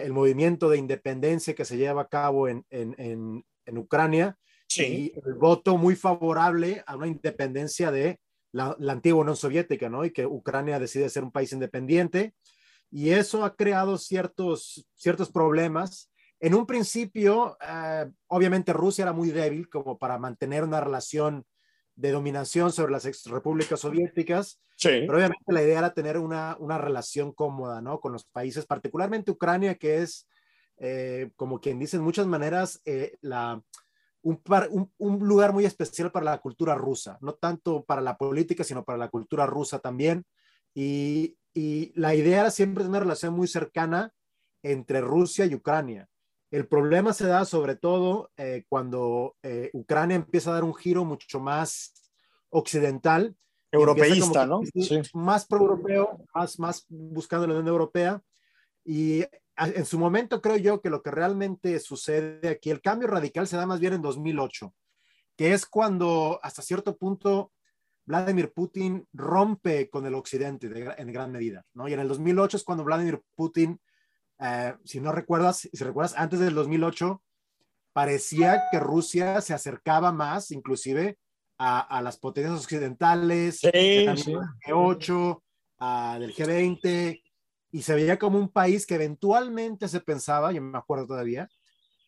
el 0.03 0.13
movimiento 0.13 0.71
de 0.71 0.79
independencia 0.79 1.55
que 1.55 1.67
se 1.67 1.77
lleva 1.77 2.03
a 2.03 2.09
cabo 2.09 2.49
en, 2.49 2.65
en, 2.71 3.45
en, 3.67 3.79
Ucrania 3.79 4.39
y 4.75 5.13
el 5.25 5.35
voto 5.35 5.77
muy 5.77 5.97
favorable 5.97 6.83
a 6.87 6.97
una 6.97 7.09
independencia 7.09 7.91
de 7.91 8.19
la, 8.53 8.75
la, 8.79 8.93
antigua 8.93 9.21
Unión 9.21 9.37
Soviética, 9.37 9.91
¿no? 9.91 10.05
Y 10.05 10.13
que 10.13 10.25
Ucrania 10.25 10.79
decide 10.79 11.11
ser 11.11 11.25
un 11.25 11.31
país 11.31 11.53
independiente. 11.53 12.35
Y 12.91 13.11
eso 13.11 13.45
ha 13.45 13.55
creado 13.55 13.99
ciertos, 13.99 14.87
ciertos 14.95 15.31
problemas. 15.31 16.11
En 16.39 16.55
un 16.55 16.67
principio, 16.67 17.57
eh, 17.61 18.11
obviamente 18.29 18.73
Rusia 18.73 19.03
era 19.03 19.13
muy 19.13 19.31
débil 19.31 19.69
como 19.69 19.99
para 19.99 20.19
mantener 20.19 20.65
una 20.65 20.81
relación 20.81 21.47
de 21.95 22.11
dominación 22.11 22.73
sobre 22.73 22.93
las 22.93 23.07
ex 23.07 23.25
repúblicas 23.27 23.81
soviéticas. 23.81 24.61
Sí. 24.77 24.91
Pero 25.07 25.15
obviamente 25.15 25.53
la 25.53 25.63
idea 25.63 25.79
era 25.79 25.95
tener 25.95 26.19
una, 26.19 26.57
una 26.61 26.77
relación 26.77 27.33
cómoda, 27.33 27.81
¿no? 27.81 28.01
Con 28.01 28.13
los 28.13 28.25
países, 28.25 28.67
particularmente 28.67 29.31
Ucrania, 29.31 29.77
que 29.77 30.03
es, 30.03 30.29
eh, 30.77 31.31
como 31.37 31.59
quien 31.59 31.79
dice 31.79 31.97
en 31.97 32.03
muchas 32.03 32.27
maneras, 32.27 32.83
eh, 32.85 33.17
la, 33.23 33.63
un, 34.21 34.43
un, 34.71 34.93
un, 34.99 35.19
lugar 35.27 35.55
muy 35.55 35.65
especial 35.65 36.13
para 36.13 36.27
la 36.27 36.39
cultura 36.39 36.75
rusa, 36.75 37.17
no 37.23 37.33
tanto 37.35 37.85
para 37.85 38.03
la 38.03 38.19
política, 38.19 38.63
sino 38.63 38.85
para 38.85 38.99
la 38.99 39.09
cultura 39.09 39.47
rusa 39.47 39.79
también. 39.79 40.27
Y, 40.75 41.39
y 41.55 41.99
la 41.99 42.15
idea 42.15 42.41
era 42.41 42.51
siempre 42.51 42.85
tener 42.85 42.91
una 42.91 43.01
relación 43.01 43.33
muy 43.33 43.49
cercana 43.49 44.13
entre 44.63 45.01
Rusia 45.01 45.47
y 45.47 45.55
Ucrania. 45.55 46.07
El 46.57 46.67
problema 46.67 47.13
se 47.13 47.27
da 47.27 47.45
sobre 47.45 47.77
todo 47.77 48.31
eh, 48.39 48.65
cuando 48.67 49.37
eh, 49.43 49.69
Ucrania 49.75 50.17
empieza 50.17 50.49
a 50.49 50.55
dar 50.55 50.65
un 50.65 50.75
giro 50.75 51.05
mucho 51.05 51.39
más 51.39 51.93
occidental. 52.49 53.37
Europeísta, 53.71 54.47
¿no? 54.47 54.63
Sí. 54.75 55.03
Más 55.13 55.45
pro-europeo, 55.45 56.25
más, 56.35 56.59
más 56.59 56.87
buscando 56.89 57.47
la 57.47 57.53
Unión 57.53 57.69
Europea. 57.69 58.23
Y 58.87 59.23
en 59.59 59.85
su 59.85 59.99
momento 59.99 60.41
creo 60.41 60.57
yo 60.57 60.81
que 60.81 60.89
lo 60.89 61.03
que 61.03 61.11
realmente 61.11 61.79
sucede 61.79 62.49
aquí, 62.49 62.71
el 62.71 62.81
cambio 62.81 63.09
radical 63.09 63.47
se 63.47 63.59
da 63.59 63.67
más 63.67 63.79
bien 63.79 63.93
en 63.93 64.01
2008, 64.01 64.75
que 65.37 65.53
es 65.53 65.67
cuando 65.67 66.41
hasta 66.43 66.63
cierto 66.63 66.97
punto 66.97 67.53
Vladimir 68.07 68.55
Putin 68.55 69.07
rompe 69.13 69.91
con 69.91 70.07
el 70.07 70.15
occidente 70.15 70.71
en 70.97 71.13
gran 71.13 71.33
medida, 71.33 71.67
¿no? 71.75 71.87
Y 71.87 71.93
en 71.93 72.01
el 72.01 72.09
2008 72.09 72.57
es 72.57 72.65
cuando 72.65 72.83
Vladimir 72.83 73.21
Putin 73.35 73.79
eh, 74.41 74.75
si 74.85 75.01
no 75.01 75.13
recuerdas, 75.13 75.69
si 75.73 75.85
recuerdas, 75.85 76.15
antes 76.17 76.41
del 76.41 76.55
2008, 76.55 77.23
parecía 77.93 78.65
que 78.71 78.79
Rusia 78.79 79.41
se 79.41 79.55
acercaba 79.55 80.13
más, 80.13 80.51
inclusive, 80.51 81.19
a, 81.59 81.81
a 81.81 82.03
las 82.03 82.19
potencias 82.19 82.61
occidentales, 82.61 83.59
sí, 83.61 83.71
del 83.71 84.19
sí. 84.19 84.35
G8, 84.67 85.43
a, 85.79 86.19
del 86.21 86.35
G20, 86.35 87.23
y 87.73 87.83
se 87.83 87.95
veía 87.95 88.19
como 88.19 88.39
un 88.39 88.49
país 88.49 88.87
que 88.87 88.97
eventualmente 88.97 89.89
se 89.89 90.01
pensaba, 90.01 90.53
yo 90.53 90.61
me 90.61 90.79
acuerdo 90.79 91.07
todavía, 91.07 91.49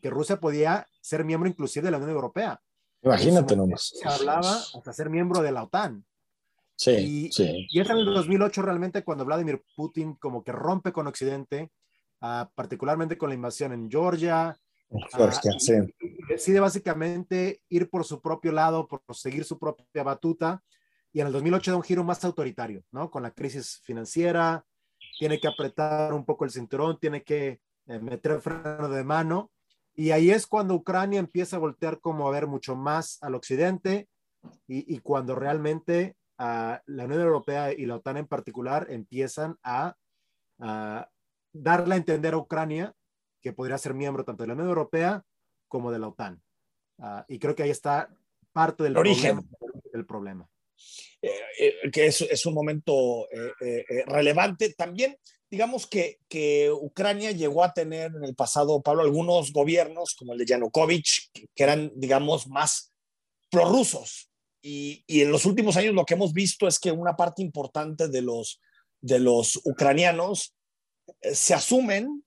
que 0.00 0.10
Rusia 0.10 0.38
podía 0.38 0.86
ser 1.00 1.24
miembro 1.24 1.48
inclusive 1.48 1.86
de 1.86 1.90
la 1.90 1.96
Unión 1.96 2.12
Europea. 2.12 2.60
Imagínate 3.02 3.56
nomás. 3.56 3.92
Se 3.98 4.08
hablaba 4.08 4.56
hasta 4.74 4.92
ser 4.92 5.08
miembro 5.08 5.40
de 5.40 5.52
la 5.52 5.64
OTAN. 5.64 6.04
Sí, 6.76 6.90
y, 6.90 7.32
sí. 7.32 7.66
y 7.70 7.80
es 7.80 7.90
en 7.90 7.96
el 7.96 8.04
2008 8.04 8.62
realmente 8.62 9.02
cuando 9.02 9.24
Vladimir 9.24 9.64
Putin 9.74 10.14
como 10.14 10.44
que 10.44 10.52
rompe 10.52 10.92
con 10.92 11.06
Occidente, 11.08 11.72
uh, 12.20 12.46
particularmente 12.54 13.18
con 13.18 13.28
la 13.28 13.34
invasión 13.34 13.72
en 13.72 13.90
Georgia. 13.90 14.56
Georgia 15.14 15.52
uh, 15.54 15.58
sí. 15.58 15.74
y 16.00 16.26
decide 16.26 16.60
básicamente 16.60 17.62
ir 17.68 17.90
por 17.90 18.04
su 18.04 18.20
propio 18.20 18.52
lado, 18.52 18.86
por 18.88 19.02
seguir 19.14 19.44
su 19.44 19.58
propia 19.58 20.02
batuta. 20.02 20.62
y 21.12 21.20
en 21.20 21.26
el 21.26 21.32
2008 21.32 21.70
da 21.70 21.76
un 21.76 21.82
giro 21.82 22.04
más 22.04 22.24
autoritario, 22.24 22.82
¿no? 22.92 23.10
Con 23.10 23.22
la 23.22 23.30
crisis 23.30 23.80
financiera, 23.82 24.64
tiene 25.18 25.40
que 25.40 25.48
apretar 25.48 26.12
un 26.12 26.24
poco 26.24 26.44
el 26.44 26.50
cinturón, 26.50 26.98
tiene 26.98 27.22
que 27.22 27.60
eh, 27.86 27.98
meter 27.98 28.40
freno 28.40 28.88
de 28.88 29.04
mano. 29.04 29.50
Y 29.94 30.12
ahí 30.12 30.30
es 30.30 30.46
cuando 30.46 30.74
Ucrania 30.74 31.18
empieza 31.18 31.56
a 31.56 31.60
voltear 31.60 32.00
como 32.00 32.28
a 32.28 32.30
ver 32.30 32.46
mucho 32.46 32.76
más 32.76 33.18
al 33.20 33.34
occidente 33.34 34.08
y, 34.68 34.98
cuando 35.00 35.34
realmente 35.34 36.16
uh, 36.38 36.78
la 36.86 37.04
Unión 37.04 37.20
Europea 37.20 37.72
y 37.72 37.84
la 37.84 37.96
OTAN 37.96 38.18
en 38.18 38.28
particular 38.28 38.86
empiezan 38.90 39.56
a, 39.64 39.96
darle 41.60 41.94
a 41.94 41.98
entender 41.98 42.34
a 42.34 42.38
Ucrania 42.38 42.94
que 43.40 43.52
podría 43.52 43.78
ser 43.78 43.94
miembro 43.94 44.24
tanto 44.24 44.42
de 44.42 44.48
la 44.48 44.54
Unión 44.54 44.68
Europea 44.68 45.22
como 45.68 45.90
de 45.90 45.98
la 45.98 46.08
OTAN. 46.08 46.42
Uh, 46.98 47.22
y 47.28 47.38
creo 47.38 47.54
que 47.54 47.62
ahí 47.62 47.70
está 47.70 48.08
parte 48.52 48.82
del 48.82 48.96
origen 48.96 49.48
del 49.92 50.06
problema. 50.06 50.48
Eh, 51.20 51.30
eh, 51.58 51.90
que 51.92 52.06
es, 52.06 52.20
es, 52.20 52.46
un 52.46 52.54
momento 52.54 53.28
eh, 53.30 54.04
relevante. 54.06 54.74
También, 54.74 55.16
digamos 55.50 55.86
que, 55.86 56.18
que, 56.28 56.70
Ucrania 56.70 57.32
llegó 57.32 57.64
a 57.64 57.72
tener 57.72 58.12
en 58.14 58.24
el 58.24 58.34
pasado, 58.34 58.80
Pablo, 58.82 59.02
algunos 59.02 59.52
gobiernos, 59.52 60.14
como 60.14 60.32
el 60.32 60.38
de 60.38 60.46
Yanukovych, 60.46 61.30
que, 61.32 61.62
eran, 61.62 61.92
digamos, 61.96 62.48
más 62.48 62.92
prorrusos. 63.50 64.30
Y, 64.62 65.04
y, 65.06 65.22
en 65.22 65.32
los 65.32 65.44
últimos 65.46 65.76
años 65.76 65.94
lo 65.94 66.04
que 66.04 66.14
hemos 66.14 66.32
visto 66.32 66.68
es 66.68 66.78
que 66.78 66.92
una 66.92 67.16
parte 67.16 67.42
importante 67.42 68.08
de 68.08 68.22
los, 68.22 68.60
de 69.00 69.18
los 69.18 69.60
ucranianos 69.64 70.54
se 71.32 71.54
asumen 71.54 72.24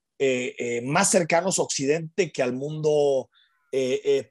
más 0.84 1.10
cercanos 1.10 1.58
a 1.58 1.62
Occidente 1.62 2.30
que 2.30 2.42
al 2.42 2.52
mundo 2.52 3.28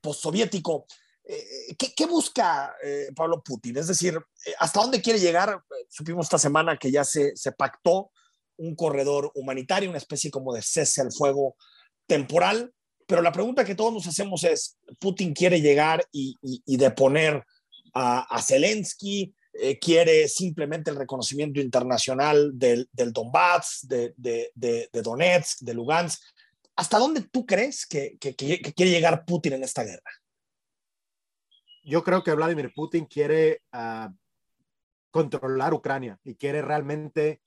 postsoviético. 0.01 0.86
Eh, 1.24 1.75
¿qué, 1.96 2.05
busca 2.05 2.75
eh, 2.84 3.10
Pablo 3.15 3.41
Putin? 3.43 3.77
Es 3.77 3.88
decir, 3.88 4.15
eh, 4.46 4.53
¿hasta 4.60 4.81
dónde 4.81 5.01
quiere 5.01 5.20
llegar? 5.20 5.62
Supimos 5.88 6.25
esta 6.25 6.39
semana 6.39 6.77
que 6.77 6.91
ya 6.91 7.03
se, 7.03 7.36
se 7.36 7.51
pactó 7.51 8.12
un 8.58 8.75
corredor 8.75 9.31
humanitario, 9.36 9.89
una 9.89 9.98
especie 9.98 10.31
como 10.31 10.53
de 10.53 10.62
cese 10.62 11.01
al 11.01 11.12
fuego 11.12 11.55
temporal, 12.08 12.74
pero 13.08 13.22
la 13.22 13.31
pregunta 13.31 13.63
que 13.63 13.75
todos 13.75 13.93
nos 13.93 14.08
hacemos 14.08 14.43
es, 14.43 14.77
¿Putin 15.00 15.34
quiere 15.34 15.62
llegar 15.62 16.05
y, 16.12 16.38
y, 16.41 16.77
deponer 16.77 17.43
a 17.93 18.41
Zelensky? 18.41 19.34
¿Quiere 19.81 20.27
simplemente 20.27 20.91
el 20.91 20.96
reconocimiento 20.96 21.60
internacional 21.60 22.51
del, 22.58 22.89
del 22.91 23.12
Donbass, 23.12 23.79
de, 23.84 24.13
de, 24.15 24.50
de, 24.55 25.01
Donetsk, 25.01 25.60
de 25.60 25.74
Lugansk? 25.74 26.22
¿Hasta 26.75 26.98
dónde 26.98 27.22
tú 27.29 27.46
crees 27.46 27.86
que, 27.86 28.17
que, 28.17 28.34
que 28.36 28.74
quiere 28.74 28.91
llegar 28.91 29.25
Putin 29.25 29.53
en 29.53 29.63
esta 29.63 29.84
guerra? 29.84 30.10
yo 31.84 32.03
creo 32.03 32.24
que 32.24 32.34
Vladimir 32.34 32.72
Putin 32.74 33.05
quiere 33.05 33.62
uh, 33.74 34.10
controlar 35.10 35.74
Ucrania 35.74 36.20
y 36.24 36.36
quiere 36.36 36.62
realmente 36.62 37.41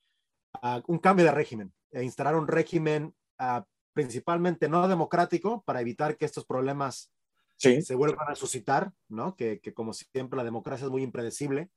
uh, 0.63 0.81
un 0.87 0.99
cambio 0.99 1.25
de 1.25 1.33
régimen 1.33 1.73
e 1.91 2.03
instalar 2.03 2.35
un 2.37 2.49
régimen 2.49 3.15
uh, 3.41 3.63
principalmente 3.93 4.69
no 4.69 4.89
democrático 4.89 5.63
para 5.63 5.81
evitar 5.81 6.17
que 6.17 6.25
estos 6.25 6.45
problemas 6.45 7.13
sí. 7.57 7.81
se 7.81 7.95
vuelvan 7.95 8.29
a 8.29 8.35
suscitar, 8.35 8.93
¿no? 9.09 9.37
Que, 9.37 9.61
que, 9.61 9.73
como 9.73 9.93
siempre 9.93 10.37
la 10.37 10.45
democracia 10.45 10.87
es 10.87 10.91
muy 10.91 11.03
impredecible. 11.03 11.71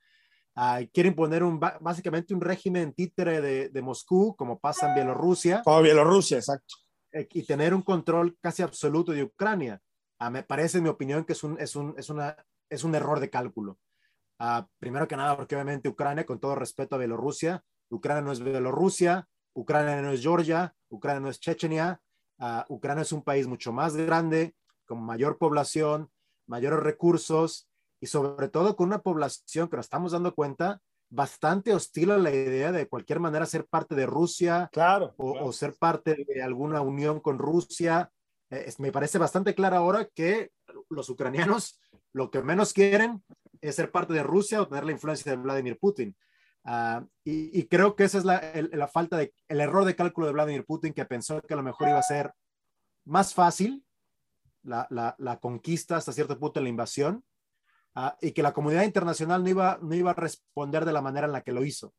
Quiere 0.91 1.09
imponer 1.09 1.43
un, 1.43 1.59
básicamente 1.59 2.33
un 2.33 2.41
régimen 2.41 2.93
títere 2.93 3.41
de, 3.41 3.69
de, 3.69 3.81
Moscú, 3.81 4.35
como 4.35 4.59
pasa 4.59 4.89
en 4.89 4.95
Bielorrusia. 4.95 5.61
Como 5.63 5.81
Bielorrusia, 5.81 6.37
exacto. 6.37 6.75
Eh, 7.11 7.27
y 7.31 7.43
tener 7.43 7.73
un 7.73 7.81
control 7.81 8.37
casi 8.41 8.63
absoluto 8.63 9.11
de 9.11 9.23
Ucrania. 9.23 9.79
Ah, 10.19 10.29
me 10.29 10.43
parece, 10.43 10.77
en 10.77 10.83
mi 10.83 10.89
opinión, 10.89 11.25
que 11.25 11.33
es 11.33 11.43
un, 11.43 11.59
es 11.59 11.75
un, 11.75 11.93
es 11.97 12.09
una, 12.09 12.35
es 12.69 12.83
un 12.83 12.95
error 12.95 13.19
de 13.19 13.29
cálculo. 13.29 13.77
Ah, 14.39 14.67
primero 14.79 15.07
que 15.07 15.15
nada, 15.15 15.35
porque 15.35 15.55
obviamente 15.55 15.89
Ucrania, 15.89 16.25
con 16.25 16.39
todo 16.39 16.55
respeto 16.55 16.95
a 16.95 16.99
Bielorrusia, 16.99 17.63
Ucrania 17.89 18.21
no 18.21 18.31
es 18.31 18.43
Bielorrusia, 18.43 19.27
Ucrania 19.53 20.01
no 20.01 20.11
es 20.11 20.21
Georgia, 20.21 20.75
Ucrania 20.89 21.19
no 21.19 21.29
es 21.29 21.39
Chechenia, 21.39 22.01
uh, 22.39 22.73
Ucrania 22.73 23.01
es 23.01 23.11
un 23.11 23.23
país 23.23 23.47
mucho 23.47 23.71
más 23.71 23.95
grande, 23.95 24.55
con 24.85 25.01
mayor 25.03 25.37
población, 25.37 26.11
mayores 26.45 26.79
recursos 26.79 27.67
y 27.99 28.07
sobre 28.07 28.49
todo 28.49 28.75
con 28.75 28.87
una 28.87 28.99
población 28.99 29.67
que 29.69 29.77
nos 29.77 29.85
estamos 29.85 30.11
dando 30.11 30.33
cuenta 30.33 30.79
bastante 31.09 31.73
hostil 31.73 32.11
a 32.11 32.17
la 32.17 32.31
idea 32.31 32.71
de 32.71 32.87
cualquier 32.87 33.19
manera 33.19 33.45
ser 33.45 33.65
parte 33.65 33.95
de 33.95 34.05
Rusia 34.05 34.69
claro, 34.73 35.13
o, 35.17 35.31
o 35.39 35.53
ser 35.53 35.73
parte 35.73 36.25
de 36.27 36.43
alguna 36.43 36.81
unión 36.81 37.19
con 37.21 37.39
Rusia 37.39 38.11
eh, 38.49 38.73
me 38.77 38.91
parece 38.91 39.17
bastante 39.17 39.53
claro 39.53 39.77
ahora 39.77 40.07
que 40.13 40.51
los 40.89 41.09
ucranianos 41.09 41.79
lo 42.13 42.31
que 42.31 42.41
menos 42.41 42.73
quieren 42.73 43.23
es 43.61 43.75
ser 43.75 43.91
parte 43.91 44.13
de 44.13 44.23
Rusia 44.23 44.61
o 44.61 44.67
tener 44.67 44.85
la 44.85 44.91
influencia 44.91 45.31
de 45.31 45.37
Vladimir 45.37 45.77
Putin. 45.79 46.15
Uh, 46.63 47.05
y, 47.23 47.57
y, 47.57 47.67
creo 47.67 47.95
que 47.95 48.03
esa 48.03 48.17
es 48.17 48.25
la, 48.25 48.37
el, 48.37 48.69
la, 48.73 48.87
falta 48.87 49.15
de, 49.17 49.33
el 49.47 49.61
error 49.61 49.85
de 49.85 49.95
cálculo 49.95 50.27
de 50.27 50.33
Vladimir 50.33 50.65
Putin, 50.65 50.93
que 50.93 51.05
pensó 51.05 51.41
que 51.41 51.53
a 51.53 51.57
lo 51.57 51.63
mejor 51.63 51.87
iba 51.87 51.99
a 51.99 52.03
ser 52.03 52.33
más 53.05 53.33
fácil 53.33 53.85
la, 54.63 54.85
la, 54.89 55.15
la 55.17 55.39
conquista 55.39 55.95
hasta 55.95 56.11
cierto 56.11 56.37
punto, 56.37 56.59
la 56.59 56.67
invasión, 56.67 57.23
uh, 57.97 58.11
y 58.21 58.31
que 58.31 58.43
la 58.43 58.53
comunidad 58.53 58.83
internacional 58.83 59.43
no 59.43 59.49
iba, 59.49 59.79
no 59.81 59.93
iba 59.93 60.11
a 60.11 60.15
responder 60.15 60.85
de 60.85 60.93
la 60.93 61.01
manera 61.01 61.27
en 61.27 61.33
la 61.33 61.41
que 61.41 61.51
lo 61.51 61.65
hizo 61.65 61.93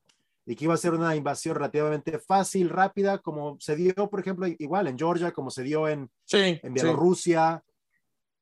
y 0.48 0.56
que 0.56 0.64
iba 0.64 0.72
a 0.72 0.78
ser 0.78 0.94
una 0.94 1.14
invasión 1.14 1.56
relativamente 1.56 2.18
fácil, 2.18 2.70
rápida, 2.70 3.18
como 3.18 3.60
se 3.60 3.76
dio, 3.76 4.08
por 4.08 4.20
ejemplo, 4.20 4.46
igual 4.46 4.86
en 4.86 4.96
Georgia, 4.96 5.30
como 5.30 5.50
se 5.50 5.62
dio 5.62 5.86
en, 5.86 6.10
sí, 6.24 6.58
en 6.62 6.72
Bielorrusia. 6.72 7.62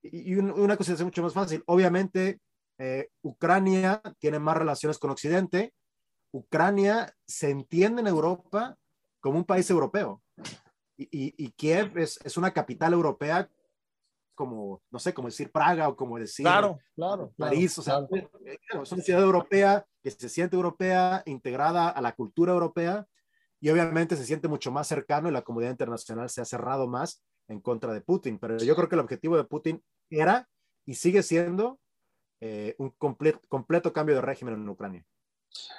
Sí. 0.05 0.11
Y, 0.12 0.37
una 0.37 0.77
cosa 0.77 0.92
es 0.92 1.03
mucho 1.03 1.21
más 1.21 1.33
fácil. 1.33 1.64
Obviamente, 1.66 2.38
eh, 2.79 3.09
Ucrania 3.23 4.01
tiene 4.21 4.38
más 4.38 4.57
relaciones 4.57 4.99
con 4.99 5.11
Occidente. 5.11 5.75
Ucrania 6.31 7.12
se 7.27 7.51
entiende 7.51 8.03
en 8.03 8.07
Europa 8.07 8.77
como 9.19 9.38
un 9.38 9.45
país 9.45 9.69
europeo. 9.69 10.23
Y, 10.97 11.09
y, 11.11 11.35
y 11.37 11.51
Kiev 11.57 11.99
es, 11.99 12.21
es, 12.23 12.37
una 12.37 12.53
capital 12.53 12.92
europea 12.92 13.51
como, 14.37 14.83
no 14.92 15.01
sé, 15.01 15.12
como 15.12 15.27
decir 15.27 15.51
Praga 15.51 15.88
o 15.88 15.96
como 15.96 16.18
decir 16.18 16.44
claro, 16.44 16.79
claro, 16.94 17.33
París. 17.37 17.75
Claro, 17.83 18.05
o 18.05 18.09
sea, 18.09 18.29
claro. 18.68 18.83
es 18.85 18.92
una 18.92 19.03
ciudad 19.03 19.22
europea 19.22 19.85
que 20.05 20.12
se 20.12 20.29
siente 20.29 20.55
europea, 20.55 21.25
integrada 21.27 21.88
a 21.88 22.01
la 22.01 22.12
cultura 22.12 22.53
europea 22.53 23.05
y 23.61 23.70
obviamente 23.70 24.16
se 24.16 24.25
siente 24.25 24.46
mucho 24.46 24.70
más 24.70 24.87
cercano 24.87 25.29
y 25.29 25.33
la 25.33 25.42
comunidad 25.42 25.72
internacional 25.72 26.31
se 26.31 26.40
ha 26.40 26.44
cerrado 26.44 26.87
más 26.87 27.25
en 27.49 27.61
contra 27.61 27.92
de 27.92 28.01
Putin. 28.01 28.38
Pero 28.38 28.59
yo 28.59 28.77
creo 28.77 28.88
que 28.88 28.94
el 28.94 29.01
objetivo 29.01 29.37
de 29.37 29.44
Putin 29.44 29.83
era 30.11 30.49
y 30.85 30.94
sigue 30.94 31.25
siendo 31.25 31.81
eh, 32.40 32.77
un 32.79 32.90
completo, 32.90 33.40
completo 33.49 33.92
cambio 33.92 34.14
de 34.14 34.20
régimen 34.20 34.55
en 34.55 34.68
Ucrania. 34.68 35.05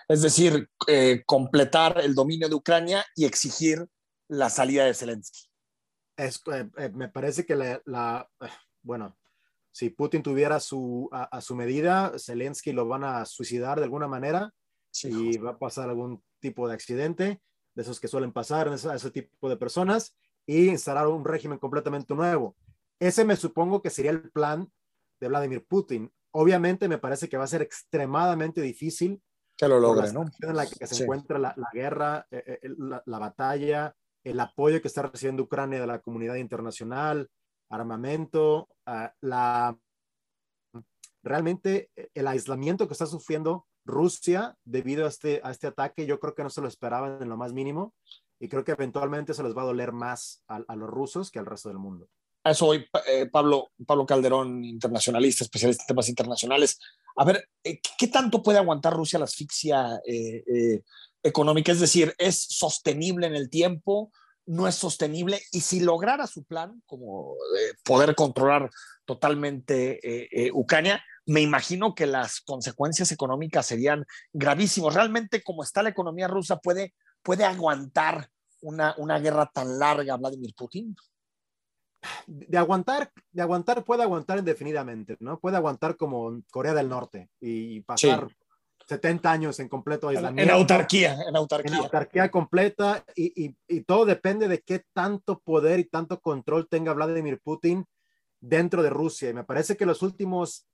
Es 0.07 0.21
decir, 0.21 0.69
eh, 0.87 1.23
completar 1.25 1.99
el 2.01 2.15
dominio 2.15 2.49
de 2.49 2.55
Ucrania 2.55 3.05
y 3.15 3.25
exigir 3.25 3.85
la 4.27 4.49
salida 4.49 4.85
de 4.85 4.93
Zelensky. 4.93 5.47
Es, 6.17 6.41
eh, 6.51 6.69
eh, 6.77 6.89
me 6.89 7.07
parece 7.07 7.45
que 7.45 7.55
la, 7.55 7.81
la, 7.85 8.29
bueno, 8.81 9.15
si 9.71 9.91
Putin 9.91 10.23
tuviera 10.23 10.59
su, 10.59 11.07
a, 11.11 11.23
a, 11.23 11.41
su 11.41 11.55
medida, 11.55 12.13
Zelensky 12.17 12.73
lo 12.73 12.87
van 12.87 13.03
a 13.03 13.23
suicidar 13.25 13.77
de 13.77 13.83
alguna 13.85 14.07
manera 14.07 14.51
sí. 14.91 15.09
y 15.11 15.37
va 15.37 15.51
a 15.51 15.59
pasar 15.59 15.89
algún 15.89 16.23
tipo 16.39 16.67
de 16.67 16.73
accidente, 16.73 17.41
de 17.75 17.81
esos 17.81 17.99
que 17.99 18.07
suelen 18.07 18.31
pasar 18.31 18.67
ese, 18.69 18.89
a 18.89 18.95
ese 18.95 19.11
tipo 19.11 19.49
de 19.49 19.57
personas, 19.57 20.17
y 20.47 20.69
instalar 20.69 21.07
un 21.07 21.23
régimen 21.23 21.59
completamente 21.59 22.15
nuevo. 22.15 22.55
Ese 22.99 23.23
me 23.23 23.35
supongo 23.35 23.81
que 23.81 23.91
sería 23.91 24.11
el 24.11 24.31
plan 24.31 24.71
de 25.19 25.27
Vladimir 25.27 25.65
Putin. 25.67 26.11
Obviamente 26.31 26.87
me 26.87 26.97
parece 26.97 27.29
que 27.29 27.37
va 27.37 27.43
a 27.43 27.47
ser 27.47 27.61
extremadamente 27.61 28.61
difícil 28.61 29.21
que 29.57 29.67
lo 29.67 29.79
logre, 29.79 30.13
¿no? 30.13 30.25
En 30.41 30.55
la 30.55 30.67
que 30.67 30.85
se 30.85 30.95
sí. 30.95 31.03
encuentra 31.03 31.39
la, 31.39 31.53
la 31.57 31.67
guerra, 31.73 32.27
eh, 32.29 32.59
eh, 32.61 32.69
la, 32.77 33.01
la, 33.05 33.19
batalla, 33.19 33.95
el 34.29 34.39
apoyo 34.39 34.81
que 34.81 34.87
está 34.87 35.03
recibiendo 35.03 35.43
Ucrania 35.43 35.79
de 35.79 35.87
la 35.87 35.99
comunidad 35.99 36.35
internacional, 36.35 37.29
armamento, 37.69 38.69
uh, 38.85 39.07
la 39.21 39.77
realmente 41.23 41.89
el 42.13 42.27
aislamiento 42.27 42.87
que 42.87 42.93
está 42.93 43.05
sufriendo 43.05 43.67
Rusia 43.85 44.55
debido 44.63 45.05
a 45.05 45.09
este, 45.09 45.41
a 45.43 45.51
este 45.51 45.67
ataque, 45.67 46.05
yo 46.05 46.19
creo 46.19 46.35
que 46.35 46.43
no 46.43 46.49
se 46.49 46.61
lo 46.61 46.67
esperaban 46.67 47.21
en 47.21 47.29
lo 47.29 47.37
más 47.37 47.53
mínimo 47.53 47.93
y 48.39 48.47
creo 48.47 48.63
que 48.63 48.71
eventualmente 48.71 49.33
se 49.33 49.43
les 49.43 49.55
va 49.55 49.63
a 49.63 49.65
doler 49.65 49.91
más 49.91 50.43
a 50.47 50.75
los 50.75 50.89
rusos 50.89 51.31
que 51.31 51.39
al 51.39 51.45
resto 51.45 51.69
del 51.69 51.79
mundo. 51.79 52.07
A 52.47 52.51
eso 52.51 52.67
hoy, 52.67 52.85
eh, 53.07 53.25
Pablo, 53.25 53.71
Pablo 53.85 54.05
Calderón, 54.05 54.63
internacionalista, 54.63 55.43
especialista 55.43 55.83
en 55.83 55.87
temas 55.87 56.07
internacionales. 56.07 56.79
A 57.17 57.25
ver, 57.25 57.49
eh, 57.61 57.81
¿qué 57.97 58.07
tanto 58.07 58.41
puede 58.41 58.57
aguantar 58.57 58.93
Rusia 58.93 59.19
la 59.19 59.25
asfixia 59.25 59.99
eh, 60.07 60.45
eh, 60.47 60.81
económica? 61.21 61.73
Es 61.73 61.81
decir, 61.81 62.15
¿es 62.17 62.39
sostenible 62.39 63.27
en 63.27 63.35
el 63.35 63.49
tiempo? 63.49 64.13
¿No 64.45 64.65
es 64.65 64.75
sostenible? 64.75 65.41
Y 65.51 65.59
si 65.59 65.81
lograra 65.81 66.25
su 66.25 66.45
plan, 66.45 66.81
como 66.85 67.35
poder 67.83 68.15
controlar 68.15 68.69
totalmente 69.03 69.99
Ucrania, 70.53 71.03
me 71.25 71.41
imagino 71.41 71.95
que 71.95 72.07
las 72.07 72.39
consecuencias 72.39 73.11
económicas 73.11 73.65
serían 73.65 74.05
gravísimas. 74.31 74.93
Realmente, 74.93 75.43
como 75.43 75.63
está 75.63 75.83
la 75.83 75.89
economía 75.89 76.29
rusa, 76.29 76.59
¿puede, 76.59 76.93
puede 77.21 77.43
aguantar 77.43 78.29
una, 78.61 78.95
una 78.99 79.19
guerra 79.19 79.51
tan 79.53 79.77
larga 79.77 80.15
Vladimir 80.15 80.53
Putin? 80.55 80.95
De 82.25 82.57
aguantar, 82.57 83.11
de 83.31 83.41
aguantar 83.41 83.83
puede 83.83 84.03
aguantar 84.03 84.39
indefinidamente, 84.39 85.17
¿no? 85.19 85.39
Puede 85.39 85.57
aguantar 85.57 85.97
como 85.97 86.41
Corea 86.51 86.73
del 86.73 86.89
Norte 86.89 87.29
y 87.39 87.81
pasar, 87.81 88.27
sí. 88.29 88.35
70 88.87 89.31
años 89.31 89.59
en 89.59 89.67
completo 89.67 90.07
aislamiento. 90.07 90.51
En 90.51 90.57
autarquía, 90.57 91.17
en 91.27 91.35
autarquía. 91.35 91.75
En 91.75 91.83
autarquía 91.83 92.31
completa 92.31 93.03
y, 93.15 93.45
y, 93.45 93.55
y, 93.67 93.81
todo 93.81 94.05
depende 94.05 94.47
de 94.47 94.61
qué 94.61 94.85
tanto 94.93 95.39
poder 95.39 95.79
y 95.79 95.85
tanto 95.85 96.21
control 96.21 96.69
tenga 96.69 96.93
Vladimir 96.93 97.39
Putin 97.41 97.85
dentro 98.39 98.83
de 98.83 98.89
Rusia. 98.89 99.29
Y 99.29 99.33
me 99.33 99.43
parece 99.43 99.75
que 99.75 99.85
los 99.85 100.01
últimos 100.01 100.67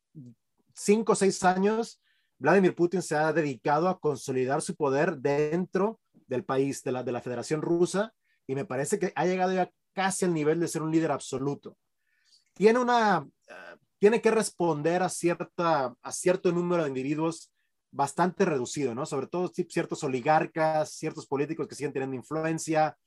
cinco 0.76 1.14
o 1.14 1.16
seis 1.16 1.44
años, 1.44 2.02
Vladimir 2.38 2.76
Putin 2.76 3.02
se 3.02 3.16
ha 3.16 3.34
dedicado 3.34 3.90
a 3.90 4.00
consolidar 4.00 4.62
su 4.62 4.76
poder 4.76 5.18
dentro 5.18 6.00
del 6.28 6.44
país, 6.44 6.84
de 6.84 6.92
la, 6.92 7.04
de 7.04 7.12
la 7.12 7.22
Federación 7.22 7.62
Rusa, 7.62 8.14
y 8.46 8.56
me 8.56 8.66
parece 8.66 9.00
que 9.00 9.12
ha 9.16 9.26
llegado 9.26 9.54
ya 9.54 9.72
casi 9.94 10.26
al 10.26 10.34
nivel 10.34 10.60
de 10.60 10.68
ser 10.68 10.82
un 10.82 10.92
líder 10.92 11.12
absoluto. 11.12 11.78
Tiene 12.54 12.80
una, 12.80 13.20
uh, 13.20 13.78
tiene 13.98 14.22
que 14.22 14.32
responder 14.32 15.02
a, 15.02 15.10
cierta, 15.10 15.96
a 16.02 16.12
cierto 16.12 16.52
número 16.52 16.84
de 16.84 16.90
individuos 16.90 17.52
bastante 17.92 18.44
reducido, 18.44 18.94
¿no? 18.96 19.06
Sobre 19.06 19.28
todo 19.28 19.52
ciertos 19.70 20.04
oligarcas, 20.04 20.94
ciertos 20.94 21.28
políticos 21.28 21.68
que 21.68 21.76
siguen 21.76 21.94
teniendo 21.94 22.16
influencia, 22.16 22.98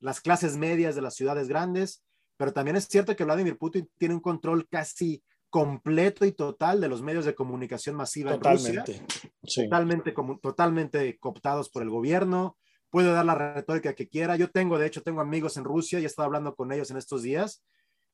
las 0.00 0.20
clases 0.20 0.56
medias 0.56 0.94
de 0.94 1.02
las 1.02 1.14
ciudades 1.14 1.46
grandes, 1.46 2.02
pero 2.36 2.52
también 2.52 2.76
es 2.76 2.86
cierto 2.86 3.14
que 3.14 3.24
Vladimir 3.24 3.58
Putin 3.58 3.88
tiene 3.98 4.14
un 4.14 4.20
control 4.20 4.66
casi 4.68 5.22
completo 5.50 6.24
y 6.24 6.32
total 6.32 6.80
de 6.80 6.88
los 6.88 7.02
medios 7.02 7.26
de 7.26 7.34
comunicación 7.34 7.96
masiva 7.96 8.32
totalmente, 8.32 8.96
en 8.96 9.00
Rusia, 9.08 9.30
sí. 9.44 9.64
totalmente, 9.64 10.14
como, 10.14 10.38
totalmente 10.38 11.18
cooptados 11.18 11.68
por 11.68 11.82
el 11.82 11.90
gobierno, 11.90 12.56
puede 12.90 13.12
dar 13.12 13.24
la 13.24 13.34
retórica 13.34 13.94
que 13.94 14.08
quiera. 14.08 14.36
Yo 14.36 14.50
tengo, 14.50 14.78
de 14.78 14.86
hecho, 14.86 15.02
tengo 15.02 15.20
amigos 15.20 15.56
en 15.56 15.64
Rusia 15.64 15.98
y 15.98 16.02
he 16.02 16.06
estado 16.06 16.26
hablando 16.26 16.54
con 16.54 16.72
ellos 16.72 16.90
en 16.90 16.96
estos 16.96 17.22
días 17.22 17.62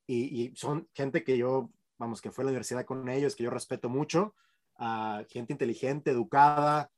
y, 0.06 0.42
y 0.42 0.56
son 0.56 0.88
gente 0.94 1.24
que 1.24 1.36
yo, 1.36 1.70
vamos, 1.98 2.20
que 2.20 2.30
fue 2.30 2.42
a 2.42 2.46
la 2.46 2.50
universidad 2.50 2.84
con 2.84 3.08
ellos, 3.08 3.34
que 3.34 3.44
yo 3.44 3.50
respeto 3.50 3.88
mucho, 3.88 4.34
uh, 4.78 5.24
gente 5.28 5.52
inteligente, 5.52 6.10
educada, 6.10 6.90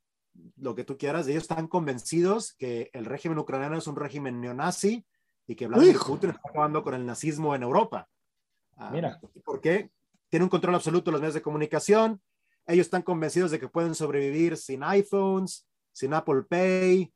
lo 0.56 0.74
que 0.74 0.84
tú 0.84 0.98
quieras. 0.98 1.26
Ellos 1.28 1.44
están 1.44 1.68
convencidos 1.68 2.52
que 2.54 2.90
el 2.92 3.04
régimen 3.04 3.38
ucraniano 3.38 3.78
es 3.78 3.86
un 3.86 3.96
régimen 3.96 4.40
neonazi 4.40 5.06
y 5.46 5.54
que 5.54 5.66
Vladimir 5.66 5.94
Hijo. 5.94 6.12
Putin 6.14 6.30
está 6.30 6.48
acabando 6.48 6.82
con 6.82 6.94
el 6.94 7.06
nazismo 7.06 7.54
en 7.54 7.62
Europa. 7.62 8.08
Uh, 8.76 8.90
Mira. 8.92 9.20
¿Por 9.44 9.60
qué? 9.60 9.90
Tiene 10.28 10.44
un 10.44 10.50
control 10.50 10.74
absoluto 10.74 11.10
de 11.10 11.12
los 11.12 11.20
medios 11.20 11.34
de 11.34 11.42
comunicación. 11.42 12.20
Ellos 12.66 12.86
están 12.86 13.02
convencidos 13.02 13.50
de 13.50 13.58
que 13.58 13.68
pueden 13.68 13.94
sobrevivir 13.94 14.58
sin 14.58 14.82
iPhones, 14.82 15.66
sin 15.92 16.12
Apple 16.12 16.42
Pay, 16.42 17.10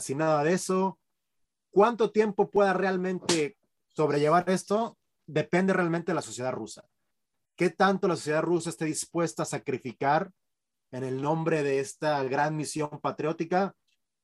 sin 0.00 0.18
nada 0.18 0.42
de 0.44 0.52
eso. 0.52 0.98
¿Cuánto 1.70 2.10
tiempo 2.10 2.50
pueda 2.50 2.72
realmente 2.72 3.56
sobrellevar 3.94 4.48
esto? 4.48 4.96
Depende 5.26 5.72
realmente 5.72 6.12
de 6.12 6.16
la 6.16 6.22
sociedad 6.22 6.52
rusa. 6.52 6.84
¿Qué 7.56 7.70
tanto 7.70 8.08
la 8.08 8.16
sociedad 8.16 8.42
rusa 8.42 8.70
esté 8.70 8.84
dispuesta 8.84 9.42
a 9.42 9.46
sacrificar 9.46 10.30
en 10.90 11.04
el 11.04 11.20
nombre 11.22 11.62
de 11.62 11.80
esta 11.80 12.22
gran 12.24 12.56
misión 12.56 13.00
patriótica? 13.00 13.74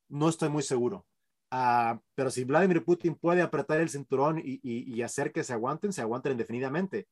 No 0.09 0.29
estoy 0.29 0.49
muy 0.49 0.63
seguro. 0.63 1.05
Uh, 1.51 1.99
pero 2.15 2.31
si 2.31 2.45
Vladimir 2.45 2.83
Putin 2.85 3.15
puede 3.15 3.41
apretar 3.41 3.81
el 3.81 3.89
cinturón 3.89 4.39
y, 4.39 4.61
y, 4.63 5.01
hacer 5.01 5.33
que 5.33 5.43
se 5.43 5.51
aguanten, 5.51 5.91
se 5.91 6.01
aguanten 6.01 6.31
indefinidamente. 6.31 7.07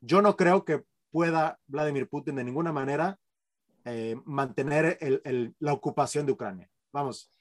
Yo 0.00 0.22
no 0.22 0.36
creo 0.36 0.64
que 0.64 0.84
pueda 1.10 1.58
Vladimir 1.66 2.08
Putin 2.08 2.36
de 2.36 2.44
ninguna 2.44 2.72
manera 2.72 3.18
eh, 3.84 4.16
mantener 4.24 4.98
la 5.58 5.72
ocupación 5.72 6.26
de 6.26 6.32
Ucrania. 6.32 6.70
Vamos, 6.92 7.31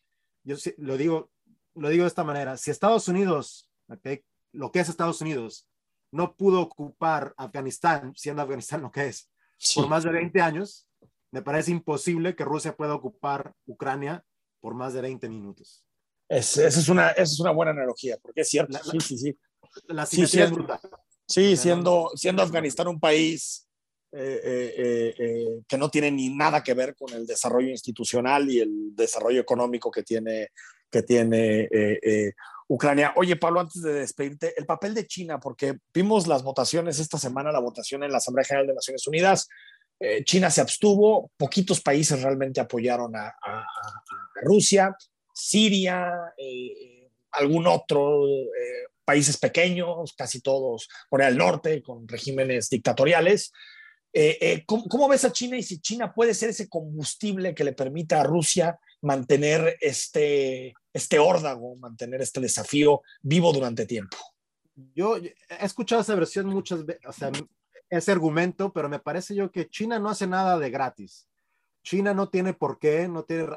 yo 0.43 0.56
lo 0.77 0.97
digo, 0.97 1.32
lo 1.75 1.89
digo 1.89 2.04
de 2.04 2.08
esta 2.08 2.23
manera. 2.23 2.58
Si 2.58 2.71
Estados 2.71 3.08
Unidos, 3.08 3.69
okay, 3.88 4.23
lo 4.51 4.71
que 4.71 4.80
es 4.80 4.89
Estados 4.89 5.21
Unidos, 5.21 5.67
no 6.12 6.36
pudo 6.36 6.62
ocupar 6.62 7.34
Afganistán, 7.38 8.13
siendo 8.15 8.41
Afganistán 8.41 8.82
lo 8.82 8.91
que 8.91 9.08
es, 9.08 9.30
sí. 9.58 9.80
por 9.80 9.89
más 9.89 10.04
de 10.04 10.12
20 10.12 10.41
años, 10.41 10.88
me 11.32 11.41
parece 11.41 11.71
imposible 11.71 12.36
que 12.36 12.43
Rusia 12.43 12.75
pueda 12.75 12.93
ocupar 12.93 13.54
Ucrania 13.65 14.23
por 14.60 14.75
más 14.75 14.93
de 14.93 15.01
20 15.01 15.30
minutos. 15.30 15.86
Es, 16.27 16.58
esa, 16.58 16.80
es 16.80 16.89
una, 16.89 17.10
esa 17.12 17.23
es 17.23 17.39
una 17.39 17.51
buena 17.51 17.71
analogía, 17.71 18.17
porque 18.21 18.41
es 18.41 18.49
cierto. 18.49 18.73
La, 18.73 18.80
sí, 18.84 18.99
sí, 18.99 19.17
sí. 19.17 19.39
La 19.88 20.06
sí, 20.06 20.25
brutal. 20.51 20.80
Sí, 21.27 21.56
siendo, 21.56 22.12
siendo 22.15 22.41
Afganistán 22.41 22.88
un 22.88 22.99
país 22.99 23.69
eh, 24.12 24.41
eh, 24.43 25.15
eh, 25.17 25.62
que 25.67 25.78
no 25.78 25.89
tiene 25.89 26.12
ni 26.12 26.30
nada 26.30 26.63
que 26.63 26.74
ver 26.74 26.95
con 26.95 27.13
el 27.13 27.26
desarrollo 27.26 27.69
institucional 27.69 28.50
y 28.50 28.60
el 28.60 28.95
desarrollo 28.95 29.41
económico 29.41 29.89
que 29.89 30.04
tiene, 30.04 30.50
que 30.89 31.04
tiene 31.04 31.67
eh, 31.71 32.34
Ucrania. 32.67 33.13
Oye, 33.15 33.36
Pablo, 33.36 33.60
antes 33.60 33.82
de 33.82 33.93
despedirte, 33.93 34.54
el 34.58 34.65
papel 34.65 34.93
de 34.93 35.06
China, 35.06 35.39
porque 35.39 35.78
vimos 35.93 36.28
las 36.28 36.43
votaciones 36.43 37.00
esta 37.00 37.17
semana, 37.17 37.52
la 37.52 37.60
votación 37.60 38.04
en 38.04 38.12
la 38.12 38.17
Asamblea 38.17 38.45
General 38.45 38.67
de 38.67 38.76
Naciones 38.76 39.06
Unidas. 39.08 39.50
Eh, 40.00 40.24
China 40.24 40.50
se 40.50 40.62
abstuvo, 40.62 41.32
poquitos 41.38 41.82
países 41.82 42.21
realmente 42.21 42.60
apoyaron 42.60 43.15
a, 43.15 43.28
a, 43.28 43.60
a 43.60 44.04
Rusia, 44.41 44.95
Siria, 45.34 46.12
eh, 46.38 47.10
algún 47.32 47.67
otro, 47.67 48.28
eh, 48.28 48.88
países 49.06 49.38
pequeños, 49.38 50.13
casi 50.17 50.41
todos, 50.41 50.88
Corea 51.10 51.28
del 51.28 51.38
Norte, 51.38 51.82
con 51.82 52.08
regímenes 52.08 52.69
dictatoriales. 52.69 53.52
Eh, 54.13 54.63
¿cómo, 54.65 54.86
¿Cómo 54.89 55.08
ves 55.08 55.24
a 55.24 55.32
China 55.32 55.58
y 55.58 55.63
si 55.63 55.80
China 55.80 56.13
puede 56.13 56.34
ser 56.34 56.50
ese 56.50 56.67
combustible 56.67 57.56
que 57.56 57.63
le 57.63 57.74
permita 57.74 58.19
a 58.19 58.24
Rusia 58.24 58.80
mantener 59.02 59.78
este, 59.80 60.74
este 60.93 61.19
órdago, 61.19 61.76
mantener 61.78 62.21
este 62.21 62.41
desafío 62.41 63.02
vivo 63.21 63.54
durante 63.54 63.86
tiempo? 63.86 64.17
Yo 64.95 65.17
he 65.17 65.36
escuchado 65.62 66.02
esa 66.02 66.15
versión 66.15 66.47
muchas 66.47 66.86
veces, 66.86 67.06
o 67.06 67.13
sea, 67.13 67.32
ese 67.89 68.12
argumento, 68.12 68.71
pero 68.71 68.89
me 68.89 69.00
parece 69.00 69.36
yo 69.36 69.52
que 69.52 69.69
China 69.69 70.00
no 70.00 70.10
hace 70.10 70.26
nada 70.26 70.58
de 70.58 70.69
gratis. 70.69 71.28
China 71.84 72.13
no 72.13 72.30
tiene 72.30 72.54
por 72.54 72.80
qué, 72.80 73.08
no 73.08 73.24
tiene... 73.24 73.47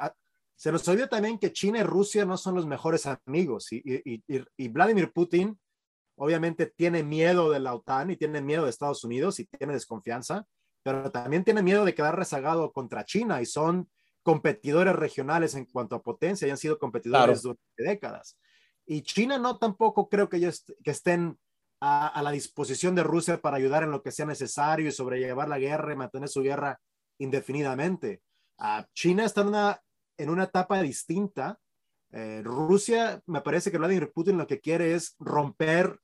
Se 0.57 0.73
nos 0.73 0.87
olvida 0.89 1.09
también 1.09 1.39
que 1.39 1.53
China 1.53 1.79
y 1.79 1.83
Rusia 1.83 2.25
no 2.25 2.37
son 2.37 2.55
los 2.55 2.67
mejores 2.67 3.07
amigos 3.07 3.73
y, 3.73 3.77
y, 3.85 4.23
y, 4.27 4.45
y, 4.57 4.69
Vladimir 4.69 5.13
Putin 5.13 5.59
obviamente 6.17 6.67
tiene 6.67 7.03
miedo 7.03 7.51
de 7.51 7.61
la 7.61 7.75
OTAN 7.75 8.11
y 8.11 8.17
tiene 8.17 8.41
miedo 8.41 8.65
de 8.65 8.71
Estados 8.71 9.05
Unidos 9.05 9.41
y 9.41 9.47
tiene 9.47 9.75
desconfianza, 9.75 10.47
pero 10.83 11.11
también 11.11 11.45
tiene 11.45 11.63
miedo 11.63 11.85
de 11.85 11.95
quedar 11.95 12.17
rezagado 12.17 12.73
contra 12.73 13.05
China 13.05 13.41
y 13.41 13.47
son 13.47 13.89
competidores 14.23 14.97
regionales 14.97 15.55
en 15.55 15.67
cuanto 15.67 15.97
a 15.97 16.03
potencia 16.03 16.47
y 16.47 16.51
han 16.51 16.57
sido 16.57 16.79
competidores 16.79 17.41
claro. 17.41 17.57
durante 17.77 17.93
décadas. 17.93 18.39
Y 18.87 19.03
China 19.03 19.39
no 19.39 19.59
tampoco 19.59 20.09
creo 20.09 20.29
que 20.29 20.39
ellos 20.39 20.65
que 20.83 20.91
estén 20.91 21.39
a, 21.81 22.09
a, 22.09 22.23
la 22.23 22.31
disposición 22.31 22.95
de 22.95 23.03
Rusia 23.03 23.41
para 23.41 23.57
ayudar 23.57 23.83
en 23.83 23.91
lo 23.91 24.03
que 24.03 24.13
sea 24.13 24.27
necesario 24.27 24.89
y 24.89 24.93
sobrellevar 24.93 25.49
la 25.49 25.59
guerra 25.59 25.93
y 25.93 25.97
mantener 25.97 26.29
su 26.29 26.43
guerra 26.43 26.81
indefinidamente. 27.19 28.23
Uh, 28.59 28.83
China 28.95 29.25
está 29.25 29.43
en 29.43 29.49
una, 29.49 29.81
en 30.17 30.31
una 30.31 30.45
etapa 30.45 30.81
distinta. 30.81 31.59
Eh, 32.13 32.43
Rusia, 32.45 33.21
me 33.27 33.41
parece 33.41 33.71
que 33.71 33.79
Vladimir 33.79 34.13
Putin 34.13 34.39
lo 34.39 34.47
que 34.47 34.61
quiere 34.61 34.95
es 34.95 35.17
romper 35.19 35.99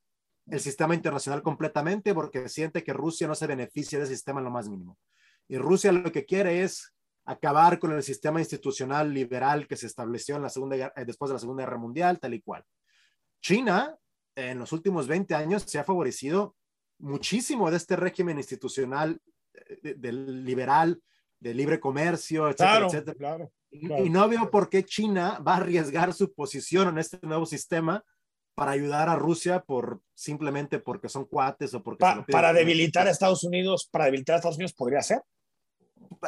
el 0.51 0.61
sistema 0.61 0.95
internacional 0.95 1.43
completamente 1.43 2.13
porque 2.13 2.49
siente 2.49 2.83
que 2.83 2.93
Rusia 2.93 3.29
no 3.29 3.35
se 3.35 3.47
beneficia 3.47 3.99
del 3.99 4.09
sistema 4.09 4.41
en 4.41 4.45
lo 4.45 4.51
más 4.51 4.69
mínimo. 4.69 4.99
Y 5.49 5.57
Rusia 5.57 5.93
lo 5.93 6.11
que 6.11 6.25
quiere 6.25 6.63
es 6.63 6.93
acabar 7.25 7.79
con 7.79 7.93
el 7.93 8.03
sistema 8.03 8.41
institucional 8.41 9.13
liberal 9.13 9.67
que 9.67 9.77
se 9.77 9.87
estableció 9.87 10.37
en 10.37 10.43
la 10.43 10.49
segunda, 10.49 10.77
eh, 10.77 11.05
después 11.05 11.29
de 11.29 11.35
la 11.35 11.39
Segunda 11.41 11.65
Guerra 11.65 11.79
Mundial, 11.79 12.19
tal 12.19 12.35
y 12.35 12.41
cual. 12.41 12.65
China, 13.41 13.97
en 14.35 14.59
los 14.59 14.73
últimos 14.73 15.07
20 15.07 15.35
años, 15.35 15.63
se 15.63 15.79
ha 15.79 15.85
favorecido 15.85 16.57
muchísimo 16.99 17.71
de 17.71 17.77
este 17.77 17.97
régimen 17.97 18.39
institucional 18.39 19.21
de, 19.83 19.95
de 19.95 20.13
liberal, 20.13 21.01
de 21.39 21.55
libre 21.55 21.81
comercio, 21.81 22.49
etcétera, 22.49 22.71
claro, 22.71 22.87
etcétera. 22.87 23.17
Claro, 23.17 23.37
claro. 23.37 23.53
Y, 23.71 24.07
y, 24.07 24.11
no 24.11 24.29
veo 24.29 24.51
por 24.51 24.69
qué 24.69 24.85
China 24.85 25.39
va 25.47 25.55
a 25.55 25.57
arriesgar 25.59 26.13
su 26.13 26.33
posición 26.33 26.89
en 26.89 26.99
este 26.99 27.19
nuevo 27.23 27.47
sistema 27.47 28.05
para 28.61 28.73
ayudar 28.73 29.09
a 29.09 29.17
Rusia 29.17 29.61
por 29.61 30.03
simplemente 30.13 30.81
porque 30.81 31.09
son 31.09 31.25
cuates 31.25 31.73
o 31.73 31.83
porque 31.83 32.01
pa, 32.01 32.27
para 32.27 32.53
debilitar 32.53 33.07
a 33.07 33.11
Estados 33.11 33.43
Unidos, 33.43 33.89
para 33.91 34.05
debilitar 34.05 34.35
a 34.35 34.37
Estados 34.37 34.59
Unidos 34.59 34.75
podría 34.75 35.01
ser. 35.01 35.23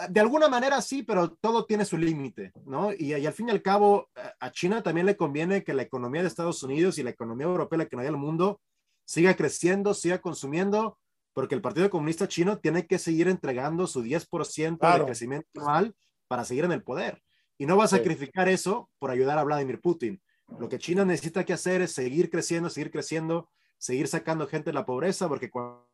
De 0.08 0.18
alguna 0.18 0.48
manera 0.48 0.80
sí, 0.80 1.02
pero 1.02 1.32
todo 1.34 1.66
tiene 1.66 1.84
su 1.84 1.98
límite, 1.98 2.52
¿no? 2.64 2.90
Y, 2.90 3.14
y, 3.14 3.26
al 3.26 3.34
fin 3.34 3.48
y 3.48 3.50
al 3.50 3.60
cabo, 3.60 4.08
a 4.40 4.50
China 4.50 4.82
también 4.82 5.04
le 5.04 5.18
conviene 5.18 5.62
que 5.62 5.74
la 5.74 5.82
economía 5.82 6.22
de 6.22 6.28
Estados 6.28 6.62
Unidos 6.62 6.96
y 6.96 7.02
la 7.02 7.10
economía 7.10 7.48
europea, 7.48 7.76
la 7.76 7.84
economía 7.84 8.10
del 8.10 8.18
mundo, 8.18 8.62
siga 9.04 9.36
creciendo, 9.36 9.92
siga 9.92 10.22
consumiendo, 10.22 10.98
porque 11.34 11.54
el 11.54 11.60
Partido 11.60 11.90
Comunista 11.90 12.28
Chino 12.28 12.60
tiene 12.60 12.86
que 12.86 12.98
seguir 12.98 13.28
entregando 13.28 13.86
su 13.86 14.02
10% 14.02 14.78
claro. 14.78 15.00
de 15.00 15.04
crecimiento 15.04 15.48
anual 15.56 15.94
para 16.28 16.46
seguir 16.46 16.64
en 16.64 16.72
el 16.72 16.82
poder. 16.82 17.22
Y 17.58 17.66
no 17.66 17.76
va 17.76 17.84
a 17.84 17.88
sacrificar 17.88 18.48
sí. 18.48 18.54
eso 18.54 18.88
por 18.98 19.10
ayudar 19.10 19.38
a 19.38 19.44
Vladimir 19.44 19.82
Putin. 19.82 20.22
Lo 20.58 20.68
que 20.68 20.78
China 20.78 21.04
necesita 21.04 21.44
que 21.44 21.52
hacer 21.52 21.82
es 21.82 21.92
seguir 21.92 22.30
creciendo, 22.30 22.70
seguir 22.70 22.90
creciendo, 22.90 23.48
seguir 23.78 24.08
sacando 24.08 24.46
gente 24.46 24.70
de 24.70 24.74
la 24.74 24.86
pobreza, 24.86 25.28
porque 25.28 25.50
cuando 25.50 25.88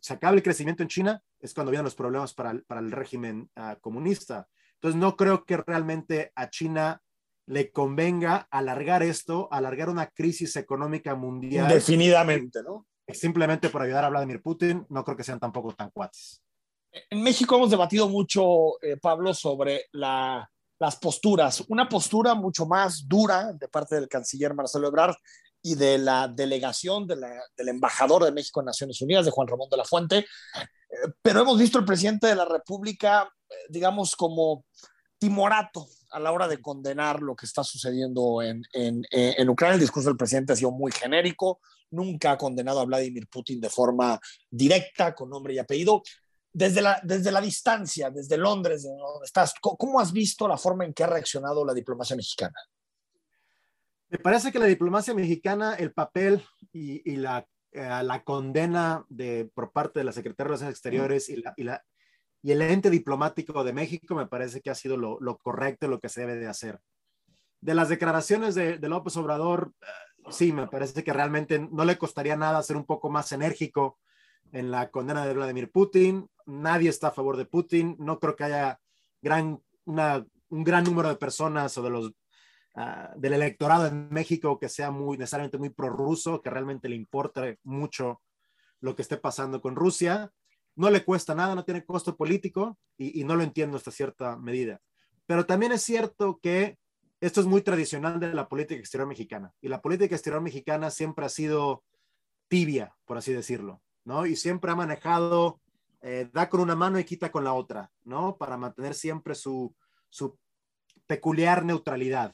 se 0.00 0.14
acabe 0.14 0.36
el 0.36 0.42
crecimiento 0.42 0.82
en 0.82 0.88
China 0.88 1.22
es 1.40 1.54
cuando 1.54 1.70
vienen 1.70 1.84
los 1.84 1.94
problemas 1.94 2.34
para 2.34 2.50
el, 2.50 2.62
para 2.64 2.80
el 2.80 2.92
régimen 2.92 3.50
uh, 3.56 3.78
comunista. 3.80 4.48
Entonces 4.74 5.00
no 5.00 5.16
creo 5.16 5.44
que 5.44 5.56
realmente 5.56 6.32
a 6.34 6.50
China 6.50 7.02
le 7.46 7.70
convenga 7.70 8.48
alargar 8.50 9.02
esto, 9.02 9.48
alargar 9.50 9.88
una 9.88 10.08
crisis 10.08 10.56
económica 10.56 11.14
mundial. 11.14 11.68
Definidamente, 11.68 12.62
¿no? 12.62 12.86
Simplemente 13.08 13.70
por 13.70 13.82
ayudar 13.82 14.04
a 14.04 14.08
Vladimir 14.08 14.42
Putin, 14.42 14.84
no 14.88 15.04
creo 15.04 15.16
que 15.16 15.24
sean 15.24 15.38
tampoco 15.38 15.72
tan 15.72 15.90
cuates. 15.90 16.42
En 17.10 17.22
México 17.22 17.56
hemos 17.56 17.70
debatido 17.70 18.08
mucho, 18.08 18.82
eh, 18.82 18.96
Pablo, 18.96 19.32
sobre 19.32 19.86
la, 19.92 20.50
las 20.78 20.96
posturas. 20.96 21.64
Una 21.68 21.88
postura 21.88 22.34
mucho 22.34 22.66
más 22.66 23.06
dura 23.08 23.52
de 23.52 23.68
parte 23.68 23.94
del 23.94 24.08
canciller 24.08 24.54
Marcelo 24.54 24.88
Ebrard 24.88 25.16
y 25.62 25.74
de 25.74 25.98
la 25.98 26.28
delegación 26.28 27.06
de 27.06 27.16
la, 27.16 27.28
del 27.56 27.68
embajador 27.68 28.24
de 28.24 28.32
México 28.32 28.60
en 28.60 28.66
Naciones 28.66 29.00
Unidas, 29.00 29.24
de 29.24 29.30
Juan 29.30 29.48
Ramón 29.48 29.68
de 29.70 29.76
la 29.76 29.84
Fuente. 29.84 30.18
Eh, 30.18 31.08
pero 31.22 31.40
hemos 31.40 31.58
visto 31.58 31.78
al 31.78 31.84
presidente 31.84 32.26
de 32.26 32.36
la 32.36 32.44
República, 32.44 33.28
eh, 33.48 33.54
digamos, 33.68 34.14
como 34.14 34.64
timorato 35.18 35.88
a 36.10 36.20
la 36.20 36.30
hora 36.30 36.46
de 36.46 36.60
condenar 36.60 37.20
lo 37.20 37.34
que 37.34 37.46
está 37.46 37.64
sucediendo 37.64 38.42
en, 38.42 38.62
en, 38.72 39.02
en, 39.10 39.48
Ucrania. 39.48 39.74
El 39.74 39.80
discurso 39.80 40.10
del 40.10 40.16
presidente 40.18 40.52
ha 40.52 40.56
sido 40.56 40.70
muy 40.70 40.92
genérico, 40.92 41.60
nunca 41.90 42.32
ha 42.32 42.38
condenado 42.38 42.80
a 42.80 42.84
Vladimir 42.84 43.26
Putin 43.26 43.60
de 43.60 43.70
forma 43.70 44.20
directa, 44.50 45.14
con 45.14 45.30
nombre 45.30 45.54
y 45.54 45.58
apellido 45.58 46.02
desde 46.56 46.80
la, 46.80 46.98
desde 47.02 47.30
la 47.30 47.42
distancia, 47.42 48.08
desde 48.08 48.38
Londres, 48.38 48.84
de 48.84 48.88
donde 48.88 49.26
estás, 49.26 49.52
¿cómo 49.60 50.00
has 50.00 50.10
visto 50.10 50.48
la 50.48 50.56
forma 50.56 50.86
en 50.86 50.94
que 50.94 51.04
ha 51.04 51.06
reaccionado 51.06 51.66
la 51.66 51.74
diplomacia 51.74 52.16
mexicana? 52.16 52.54
Me 54.08 54.16
parece 54.16 54.50
que 54.50 54.58
la 54.58 54.64
diplomacia 54.64 55.12
mexicana, 55.12 55.74
el 55.74 55.92
papel 55.92 56.42
y, 56.72 57.12
y 57.12 57.16
la, 57.16 57.46
eh, 57.72 58.00
la, 58.02 58.24
condena 58.24 59.04
de, 59.10 59.50
por 59.52 59.70
parte 59.70 60.00
de 60.00 60.04
la 60.04 60.12
Secretaría 60.12 60.44
de 60.44 60.48
Relaciones 60.48 60.72
Exteriores 60.72 61.28
y, 61.28 61.36
la, 61.36 61.52
y, 61.58 61.64
la, 61.64 61.84
y, 62.40 62.52
el 62.52 62.62
ente 62.62 62.88
diplomático 62.88 63.62
de 63.62 63.74
México 63.74 64.14
me 64.14 64.26
parece 64.26 64.62
que 64.62 64.70
ha 64.70 64.74
sido 64.74 64.96
lo, 64.96 65.18
lo 65.20 65.36
correcto, 65.36 65.88
lo 65.88 66.00
que 66.00 66.08
se 66.08 66.22
debe 66.22 66.36
de 66.36 66.48
hacer. 66.48 66.80
De 67.60 67.74
las 67.74 67.90
declaraciones 67.90 68.54
de, 68.54 68.78
de 68.78 68.88
López 68.88 69.14
Obrador, 69.18 69.74
uh, 70.24 70.32
sí, 70.32 70.54
me 70.54 70.68
parece 70.68 71.04
que 71.04 71.12
realmente 71.12 71.58
no 71.58 71.84
le 71.84 71.98
costaría 71.98 72.34
nada 72.34 72.62
ser 72.62 72.78
un 72.78 72.86
poco 72.86 73.10
más 73.10 73.30
enérgico 73.32 73.98
en 74.52 74.70
la 74.70 74.90
condena 74.90 75.26
de 75.26 75.34
Vladimir 75.34 75.70
Putin. 75.70 76.28
Nadie 76.46 76.88
está 76.88 77.08
a 77.08 77.12
favor 77.12 77.36
de 77.36 77.46
Putin. 77.46 77.96
No 77.98 78.18
creo 78.18 78.36
que 78.36 78.44
haya 78.44 78.80
gran, 79.20 79.62
un 79.84 80.64
gran 80.64 80.84
número 80.84 81.08
de 81.08 81.16
personas 81.16 81.76
o 81.78 81.82
de 81.82 81.90
los 81.90 82.06
uh, 82.76 83.18
del 83.18 83.34
electorado 83.34 83.86
en 83.86 84.08
México 84.10 84.58
que 84.58 84.68
sea 84.68 84.90
necesariamente 84.90 85.58
muy 85.58 85.70
prorruso, 85.70 86.40
que 86.40 86.50
realmente 86.50 86.88
le 86.88 86.96
importe 86.96 87.58
mucho 87.64 88.22
lo 88.80 88.94
que 88.94 89.02
esté 89.02 89.16
pasando 89.16 89.60
con 89.60 89.76
Rusia. 89.76 90.30
No 90.74 90.90
le 90.90 91.04
cuesta 91.04 91.34
nada, 91.34 91.54
no 91.54 91.64
tiene 91.64 91.84
costo 91.84 92.16
político 92.16 92.78
y, 92.98 93.20
y 93.20 93.24
no 93.24 93.34
lo 93.34 93.42
entiendo 93.42 93.76
hasta 93.76 93.90
cierta 93.90 94.36
medida. 94.36 94.80
Pero 95.26 95.46
también 95.46 95.72
es 95.72 95.82
cierto 95.82 96.38
que 96.40 96.78
esto 97.20 97.40
es 97.40 97.46
muy 97.46 97.62
tradicional 97.62 98.20
de 98.20 98.34
la 98.34 98.48
política 98.48 98.78
exterior 98.78 99.08
mexicana 99.08 99.52
y 99.60 99.68
la 99.68 99.80
política 99.80 100.14
exterior 100.14 100.42
mexicana 100.42 100.90
siempre 100.90 101.24
ha 101.24 101.30
sido 101.30 101.82
tibia, 102.48 102.94
por 103.06 103.16
así 103.16 103.32
decirlo. 103.32 103.80
¿No? 104.06 104.24
Y 104.24 104.36
siempre 104.36 104.70
ha 104.70 104.76
manejado, 104.76 105.60
eh, 106.00 106.30
da 106.32 106.48
con 106.48 106.60
una 106.60 106.76
mano 106.76 106.98
y 106.98 107.04
quita 107.04 107.30
con 107.30 107.44
la 107.44 107.52
otra, 107.52 107.90
¿no? 108.04 108.36
Para 108.38 108.56
mantener 108.56 108.94
siempre 108.94 109.34
su, 109.34 109.74
su 110.08 110.38
peculiar 111.06 111.64
neutralidad. 111.64 112.32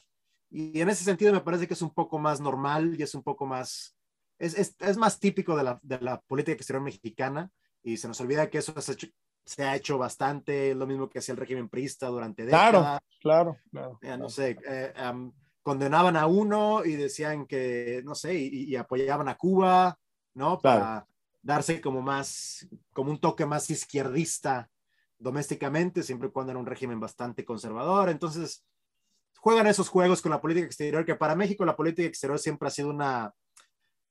Y 0.51 0.79
en 0.79 0.89
ese 0.89 1.03
sentido 1.03 1.33
me 1.33 1.41
parece 1.41 1.67
que 1.67 1.73
es 1.73 1.81
un 1.81 1.93
poco 1.93 2.19
más 2.19 2.39
normal 2.39 2.95
y 2.97 3.01
es 3.01 3.15
un 3.15 3.23
poco 3.23 3.47
más, 3.47 3.97
es, 4.37 4.57
es, 4.57 4.75
es 4.79 4.97
más 4.97 5.19
típico 5.19 5.57
de 5.57 5.63
la, 5.63 5.79
de 5.81 5.99
la, 5.99 6.21
política 6.21 6.53
exterior 6.53 6.83
mexicana 6.83 7.49
y 7.81 7.97
se 7.97 8.07
nos 8.07 8.21
olvida 8.21 8.49
que 8.51 8.59
eso 8.59 8.79
se 8.79 8.91
ha 8.91 8.93
hecho, 8.93 9.07
se 9.43 9.63
ha 9.63 9.75
hecho 9.75 9.97
bastante, 9.97 10.75
lo 10.75 10.85
mismo 10.85 11.09
que 11.09 11.19
hacía 11.19 11.33
el 11.33 11.39
régimen 11.39 11.69
priista 11.69 12.07
durante 12.07 12.45
décadas. 12.45 12.69
Claro, 12.69 12.99
claro, 13.19 13.57
claro. 13.71 13.99
Ya, 14.03 14.15
no 14.15 14.29
sé, 14.29 14.57
eh, 14.63 14.93
um, 15.11 15.33
condenaban 15.63 16.17
a 16.17 16.27
uno 16.27 16.85
y 16.85 16.93
decían 16.93 17.47
que, 17.47 18.03
no 18.05 18.13
sé, 18.13 18.35
y, 18.35 18.65
y 18.65 18.75
apoyaban 18.75 19.27
a 19.27 19.35
Cuba, 19.35 19.97
¿no? 20.35 20.59
Para, 20.59 20.79
claro 20.79 21.12
darse 21.43 21.81
como 21.81 22.01
más, 22.01 22.67
como 22.93 23.11
un 23.11 23.19
toque 23.19 23.45
más 23.45 23.69
izquierdista 23.69 24.69
domésticamente, 25.19 26.01
siempre 26.01 26.29
y 26.29 26.31
cuando 26.31 26.51
era 26.51 26.59
un 26.59 26.65
régimen 26.65 26.99
bastante 26.99 27.45
conservador. 27.45 28.09
Entonces, 28.09 28.65
juegan 29.37 29.67
esos 29.67 29.89
juegos 29.89 30.21
con 30.21 30.31
la 30.31 30.41
política 30.41 30.65
exterior, 30.65 31.05
que 31.05 31.15
para 31.15 31.35
México 31.35 31.65
la 31.65 31.75
política 31.75 32.07
exterior 32.07 32.39
siempre 32.39 32.67
ha 32.67 32.71
sido 32.71 32.89
una, 32.89 33.33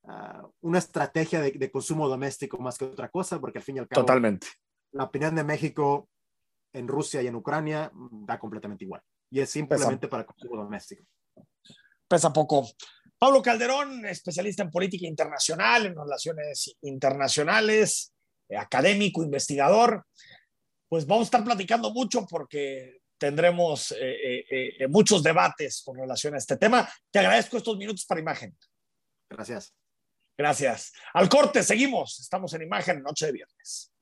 uh, 0.02 0.48
una 0.60 0.78
estrategia 0.78 1.40
de, 1.40 1.52
de, 1.52 1.70
consumo 1.70 2.08
doméstico 2.08 2.58
más 2.58 2.78
que 2.78 2.84
otra 2.84 3.08
cosa, 3.08 3.40
porque 3.40 3.58
al 3.58 3.64
fin 3.64 3.76
y 3.76 3.78
al 3.80 3.88
cabo, 3.88 4.02
Totalmente. 4.02 4.46
la 4.92 5.04
opinión 5.04 5.34
de 5.34 5.44
México 5.44 6.08
en 6.72 6.88
Rusia 6.88 7.22
y 7.22 7.26
en 7.26 7.34
Ucrania 7.34 7.90
da 7.94 8.38
completamente 8.38 8.84
igual. 8.84 9.02
Y 9.30 9.40
es 9.40 9.50
simplemente 9.50 10.06
Pesa. 10.06 10.10
para 10.10 10.26
consumo 10.26 10.56
doméstico. 10.56 11.04
Pesa 12.06 12.32
poco. 12.32 12.66
Pablo 13.22 13.40
Calderón, 13.40 14.04
especialista 14.04 14.64
en 14.64 14.70
política 14.72 15.06
internacional, 15.06 15.86
en 15.86 15.94
relaciones 15.94 16.76
internacionales, 16.82 18.12
eh, 18.48 18.56
académico, 18.56 19.22
investigador. 19.22 20.04
Pues 20.88 21.06
vamos 21.06 21.26
a 21.26 21.26
estar 21.26 21.44
platicando 21.44 21.92
mucho 21.92 22.26
porque 22.26 23.02
tendremos 23.16 23.92
eh, 23.92 24.40
eh, 24.50 24.74
eh, 24.76 24.88
muchos 24.88 25.22
debates 25.22 25.82
con 25.84 25.98
relación 25.98 26.34
a 26.34 26.38
este 26.38 26.56
tema. 26.56 26.92
Te 27.12 27.20
agradezco 27.20 27.58
estos 27.58 27.76
minutos 27.76 28.04
para 28.06 28.20
imagen. 28.20 28.58
Gracias. 29.30 29.72
Gracias. 30.36 30.92
Al 31.14 31.28
corte, 31.28 31.62
seguimos. 31.62 32.18
Estamos 32.18 32.52
en 32.54 32.62
imagen, 32.62 33.04
noche 33.04 33.26
de 33.26 33.32
viernes. 33.34 33.92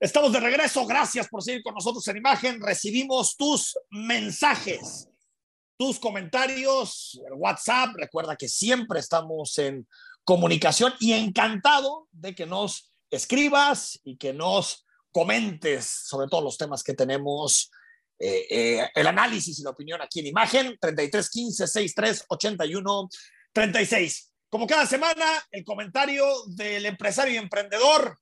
Estamos 0.00 0.32
de 0.32 0.40
regreso. 0.40 0.86
Gracias 0.86 1.28
por 1.28 1.42
seguir 1.42 1.62
con 1.62 1.74
nosotros 1.74 2.08
en 2.08 2.16
imagen. 2.16 2.58
Recibimos 2.58 3.36
tus 3.36 3.78
mensajes 3.90 5.10
tus 5.78 5.98
comentarios, 5.98 7.18
WhatsApp. 7.36 7.94
Recuerda 7.96 8.36
que 8.36 8.48
siempre 8.48 9.00
estamos 9.00 9.56
en 9.58 9.86
comunicación 10.24 10.92
y 11.00 11.12
encantado 11.12 12.08
de 12.10 12.34
que 12.34 12.44
nos 12.44 12.92
escribas 13.10 13.98
y 14.04 14.16
que 14.16 14.34
nos 14.34 14.84
comentes 15.12 15.86
sobre 15.86 16.28
todos 16.28 16.44
los 16.44 16.58
temas 16.58 16.82
que 16.82 16.94
tenemos. 16.94 17.70
Eh, 18.18 18.46
eh, 18.50 18.90
el 18.96 19.06
análisis 19.06 19.60
y 19.60 19.62
la 19.62 19.70
opinión 19.70 20.02
aquí 20.02 20.18
en 20.18 20.26
imagen 20.26 20.76
33 20.80 21.30
15 21.30 21.66
63 21.68 22.24
81 22.28 23.08
36. 23.52 24.32
Como 24.50 24.66
cada 24.66 24.86
semana, 24.86 25.24
el 25.52 25.64
comentario 25.64 26.26
del 26.48 26.86
empresario 26.86 27.34
y 27.34 27.36
emprendedor 27.36 28.18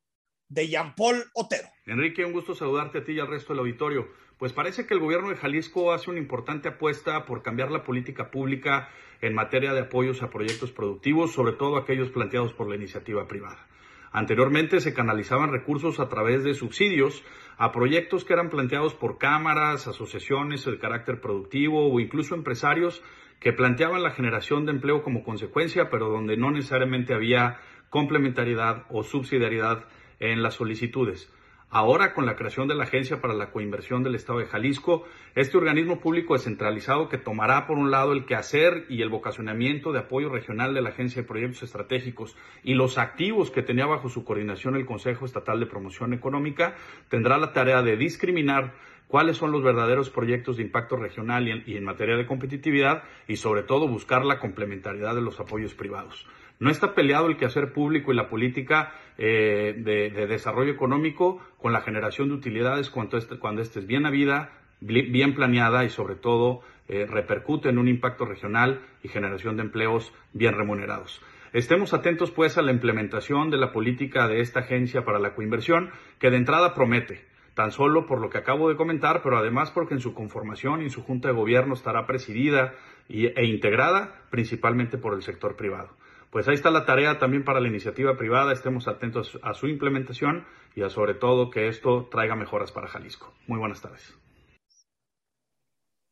de 0.49 0.69
Jean 0.69 0.95
Paul 0.95 1.25
Otero. 1.35 1.69
Enrique, 1.87 2.25
un 2.25 2.33
gusto 2.33 2.55
saludarte 2.55 2.99
a 2.99 3.05
ti 3.05 3.13
y 3.13 3.21
al 3.21 3.29
resto 3.29 3.53
del 3.53 3.61
auditorio. 3.61 4.07
Pues 4.39 4.53
parece 4.53 4.87
que 4.87 4.93
el 4.93 5.01
gobierno 5.01 5.31
de 5.31 5.37
Jalisco 5.37 5.95
hace 5.95 6.11
una 6.11 6.19
importante 6.19 6.69
apuesta 6.69 7.25
por 7.25 7.43
cambiar 7.43 7.71
la 7.71 7.85
política 7.85 8.31
pública 8.31 8.91
en 9.23 9.35
materia 9.35 9.73
de 9.73 9.81
apoyos 9.81 10.23
a 10.23 10.29
proyectos 10.29 10.73
productivos, 10.73 11.33
sobre 11.33 11.55
todo 11.55 11.79
aquellos 11.79 12.11
planteados 12.11 12.53
por 12.53 12.69
la 12.69 12.77
iniciativa 12.77 13.27
privada. 13.27 13.67
Anteriormente 14.13 14.81
se 14.81 14.93
canalizaban 14.93 15.53
recursos 15.53 16.01
a 16.01 16.11
través 16.11 16.45
de 16.45 16.53
subsidios 16.53 17.25
a 17.57 17.73
proyectos 17.73 18.27
que 18.27 18.35
eran 18.35 18.51
planteados 18.51 18.95
por 18.95 19.17
cámaras, 19.17 19.87
asociaciones 19.87 20.67
de 20.67 20.79
carácter 20.79 21.23
productivo 21.23 21.91
o 21.91 21.99
incluso 21.99 22.35
empresarios 22.35 23.03
que 23.41 23.55
planteaban 23.55 24.03
la 24.03 24.11
generación 24.11 24.67
de 24.67 24.73
empleo 24.73 25.03
como 25.03 25.25
consecuencia, 25.25 25.89
pero 25.89 26.11
donde 26.11 26.37
no 26.37 26.51
necesariamente 26.51 27.15
había 27.15 27.59
complementariedad 27.89 28.85
o 28.91 29.03
subsidiariedad 29.03 29.87
en 30.21 30.43
las 30.43 30.55
solicitudes. 30.55 31.33
Ahora, 31.69 32.15
con 32.15 32.27
la 32.27 32.37
creación 32.37 32.69
de 32.69 32.77
la 32.77 32.85
Agencia 32.85 33.21
para 33.21 33.35
la 33.35 33.51
Coinversión 33.51 34.05
del 34.05 34.15
Estado 34.15 34.39
de 34.39 34.47
Jalisco, 34.47 35.05
este 35.35 35.59
organismo 35.59 35.99
público 35.99 36.35
descentralizado 36.35 37.09
que 37.09 37.19
tomará, 37.19 37.67
por 37.67 37.77
un 37.77 37.91
lado, 37.91 38.13
el 38.13 38.25
quehacer 38.25 38.87
y 38.89 39.03
el 39.03 39.09
vocacionamiento 39.09 39.93
de 39.93 39.99
apoyo 39.99 40.29
regional 40.29 40.75
de 40.75 40.81
la 40.81 40.91
Agencia 40.91 41.23
de 41.23 41.29
Proyectos 41.29 41.65
Estratégicos 41.65 42.37
y 42.63 42.75
los 42.75 42.99
activos 42.99 43.51
que 43.51 43.65
tenía 43.65 43.85
bajo 43.85 44.09
su 44.09 44.25
coordinación 44.25 44.77
el 44.77 44.87
Consejo 44.87 45.27
Estatal 45.27 45.59
de 45.59 45.67
Promoción 45.67 46.13
Económica, 46.13 46.77
tendrá 47.09 47.37
la 47.37 47.53
tarea 47.53 47.83
de 47.83 47.97
discriminar 47.97 48.75
cuáles 49.09 49.37
son 49.37 49.51
los 49.51 49.65
verdaderos 49.65 50.09
proyectos 50.09 50.59
de 50.59 50.63
impacto 50.63 50.95
regional 50.95 51.49
y 51.49 51.51
en, 51.51 51.65
y 51.67 51.77
en 51.77 51.85
materia 51.85 52.17
de 52.17 52.27
competitividad 52.27 53.03
y, 53.27 53.37
sobre 53.37 53.65
todo, 53.65 53.89
buscar 53.89 54.25
la 54.25 54.39
complementariedad 54.39 55.17
de 55.17 55.21
los 55.23 55.41
apoyos 55.41 55.75
privados. 55.75 56.27
No 56.59 56.71
está 56.71 56.95
peleado 56.95 57.27
el 57.27 57.37
quehacer 57.37 57.73
público 57.73 58.13
y 58.13 58.17
la 58.17 58.31
política 58.31 58.95
eh, 59.19 59.75
de, 59.77 60.11
de, 60.11 60.27
desarrollo 60.27 60.73
económico 60.73 61.39
con 61.59 61.73
la 61.73 61.83
generación 61.83 62.29
de 62.29 62.35
utilidades 62.35 62.89
cuando 62.89 63.19
cuando 63.39 63.61
este 63.61 63.81
es 63.81 63.87
bien 63.87 64.07
habida, 64.07 64.53
bien 64.81 65.35
planeada 65.35 65.85
y 65.85 65.91
sobre 65.91 66.15
todo 66.15 66.63
eh, 66.89 67.07
repercute 67.07 67.69
en 67.69 67.79
un 67.79 67.89
impacto 67.89 68.25
regional 68.25 68.81
y 69.03 69.09
generación 69.09 69.57
de 69.57 69.65
empleos 69.65 70.15
bien 70.33 70.55
remunerados. 70.55 71.21
Estemos 71.53 71.93
atentos 71.93 72.31
pues 72.31 72.57
a 72.57 72.63
la 72.63 72.73
implementación 72.73 73.51
de 73.51 73.59
la 73.59 73.73
política 73.73 74.27
de 74.27 74.41
esta 74.41 74.61
agencia 74.61 75.05
para 75.05 75.19
la 75.19 75.35
coinversión 75.35 75.91
que 76.19 76.31
de 76.31 76.37
entrada 76.39 76.75
promete, 76.75 77.27
tan 77.55 77.71
solo 77.71 78.07
por 78.07 78.21
lo 78.21 78.31
que 78.31 78.39
acabo 78.39 78.69
de 78.69 78.77
comentar, 78.77 79.23
pero 79.23 79.37
además 79.37 79.71
porque 79.71 79.95
en 79.95 80.01
su 80.01 80.15
conformación 80.15 80.81
y 80.81 80.85
en 80.85 80.91
su 80.91 81.03
junta 81.03 81.29
de 81.29 81.35
gobierno 81.35 81.75
estará 81.75 82.07
presidida 82.07 82.75
e 83.09 83.45
integrada 83.45 84.23
principalmente 84.31 84.99
por 84.99 85.15
el 85.15 85.23
sector 85.23 85.55
privado 85.57 85.91
pues 86.37 86.49
ahí 86.49 86.55
está 86.55 86.71
la 86.71 86.85
tarea 86.85 87.19
también 87.19 87.47
para 87.47 87.61
la 87.61 87.69
iniciativa 87.69 88.15
privada, 88.19 88.53
estemos 88.53 88.89
atentos 88.89 89.39
a 89.43 89.55
su 89.55 89.69
implementación 89.69 90.47
y 90.75 90.83
a 90.83 90.91
sobre 90.91 91.15
todo 91.15 91.49
que 91.49 91.69
esto 91.69 92.11
traiga 92.11 92.37
mejoras 92.37 92.73
para 92.73 92.89
Jalisco. 92.89 93.35
Muy 93.47 93.59
buenas 93.59 93.81
tardes. 93.81 94.13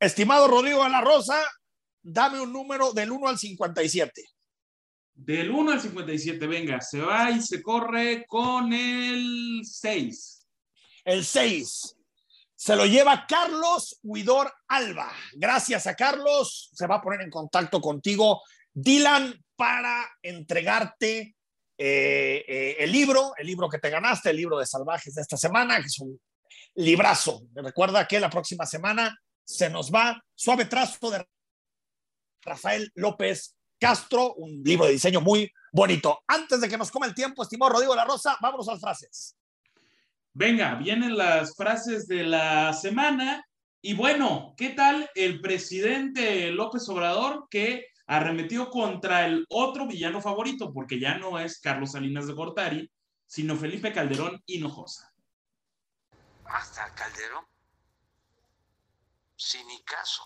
Estimado 0.01 0.49
Rodrigo 0.49 0.83
de 0.83 0.89
la 0.89 1.03
Rosa, 1.03 1.39
dame 2.03 2.41
un 2.41 2.55
número 2.55 2.95
del 2.95 3.11
1 3.11 3.29
al 3.29 3.37
57. 3.37 4.23
Del 5.13 5.51
1 5.51 5.73
al 5.73 5.81
57, 5.83 6.47
venga, 6.47 6.81
se 6.81 7.03
va 7.03 7.31
y 7.31 7.43
se 7.43 7.61
corre 7.61 8.25
con 8.27 8.73
el 8.73 9.61
6. 9.63 10.47
El 11.05 11.23
6 11.23 11.99
se 12.57 12.77
lo 12.77 12.87
lleva 12.87 13.27
Carlos 13.29 14.01
Huidor 14.03 14.51
Alba. 14.69 15.13
Gracias 15.35 15.87
a 15.87 15.95
Carlos, 15.95 16.71
se 16.73 16.87
va 16.87 16.95
a 16.95 17.03
poner 17.03 17.21
en 17.21 17.31
contacto 17.31 17.79
contigo 17.83 18.41
Dylan 18.73 19.44
para 19.57 20.09
entregarte 20.23 21.37
eh, 21.77 22.45
eh, 22.47 22.77
el 22.79 22.93
libro, 22.93 23.33
el 23.37 23.47
libro 23.47 23.69
que 23.69 23.79
te 23.79 23.91
ganaste, 23.91 24.31
el 24.31 24.37
libro 24.37 24.59
de 24.59 24.67
salvajes 24.67 25.15
de 25.15 25.23
esta 25.23 25.37
semana, 25.37 25.81
que 25.81 25.87
es 25.87 25.99
un 25.99 26.21
librazo. 26.77 27.43
Recuerda 27.55 28.07
que 28.07 28.21
la 28.21 28.31
próxima 28.31 28.67
semana 28.67 29.17
se 29.45 29.69
nos 29.71 29.93
va 29.93 30.21
Suave 30.35 30.67
Trazo 30.67 31.11
de 31.11 31.25
Rafael 32.43 32.91
López 32.95 33.57
Castro, 33.79 34.35
un 34.35 34.63
libro 34.63 34.87
de 34.87 34.93
diseño 34.93 35.21
muy 35.21 35.51
bonito. 35.73 36.23
Antes 36.27 36.61
de 36.61 36.69
que 36.69 36.79
nos 36.79 36.91
coma 36.91 37.07
el 37.07 37.15
tiempo, 37.15 37.43
estimado 37.43 37.73
Rodrigo 37.73 37.95
La 37.95 38.05
Rosa, 38.05 38.37
vámonos 38.41 38.69
a 38.69 38.73
las 38.73 38.81
frases. 38.81 39.37
Venga, 40.33 40.75
vienen 40.77 41.17
las 41.17 41.55
frases 41.57 42.07
de 42.07 42.25
la 42.25 42.73
semana. 42.73 43.45
Y 43.81 43.95
bueno, 43.95 44.55
¿qué 44.57 44.71
tal 44.71 45.11
el 45.15 45.41
presidente 45.41 46.51
López 46.51 46.89
Obrador 46.89 47.47
que 47.51 47.87
arremetió 48.07 48.71
contra 48.71 49.27
el 49.27 49.47
otro 49.49 49.87
villano 49.87 50.21
favorito? 50.21 50.73
Porque 50.73 50.99
ya 51.01 51.19
no 51.19 51.39
es 51.39 51.61
Carlos 51.61 51.93
Salinas 51.93 52.27
de 52.27 52.35
Gortari, 52.35 52.91
sino 53.27 53.57
Felipe 53.57 53.93
Calderón 53.93 54.43
Hinojosa. 54.47 55.13
Hasta 56.45 56.95
Calderón, 56.95 57.47
sin 59.37 59.67
ni 59.67 59.83
caso. 59.83 60.25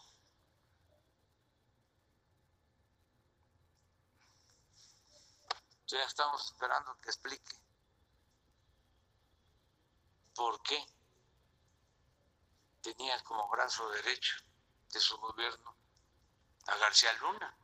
Ya 5.87 6.03
estamos 6.05 6.45
esperando 6.45 6.99
que 7.01 7.09
explique 7.09 7.57
por 10.35 10.61
qué 10.63 10.79
tenía 12.83 13.19
como 13.25 13.49
brazo 13.49 13.89
derecho 13.91 14.37
de 14.93 15.01
su 15.01 15.17
gobierno 15.17 15.75
a 16.67 16.77
García 16.77 17.13
Luna. 17.15 17.57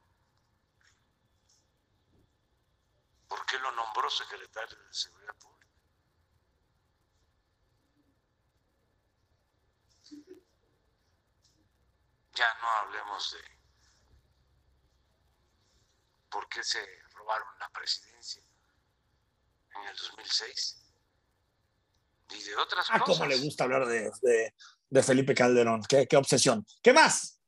¿Por 3.34 3.44
qué 3.46 3.58
lo 3.58 3.72
nombró 3.72 4.08
secretario 4.08 4.78
de 4.78 4.94
Seguridad 4.94 5.34
Pública? 5.34 5.66
Ya 12.32 12.46
no 12.60 12.68
hablemos 12.68 13.32
de 13.32 13.40
por 16.30 16.48
qué 16.48 16.62
se 16.62 16.78
robaron 17.14 17.48
la 17.58 17.68
presidencia 17.70 18.44
en 19.74 19.88
el 19.88 19.96
2006 19.96 20.92
y 22.30 22.42
de 22.44 22.54
otras 22.54 22.86
ah, 22.90 23.00
cosas. 23.00 23.18
cómo 23.18 23.28
le 23.30 23.40
gusta 23.40 23.64
hablar 23.64 23.86
de, 23.86 24.12
de, 24.22 24.54
de 24.90 25.02
Felipe 25.02 25.34
Calderón. 25.34 25.82
¿Qué, 25.88 26.06
¿Qué, 26.06 26.16
obsesión. 26.16 26.64
¿Qué 26.80 26.92
más? 26.92 27.40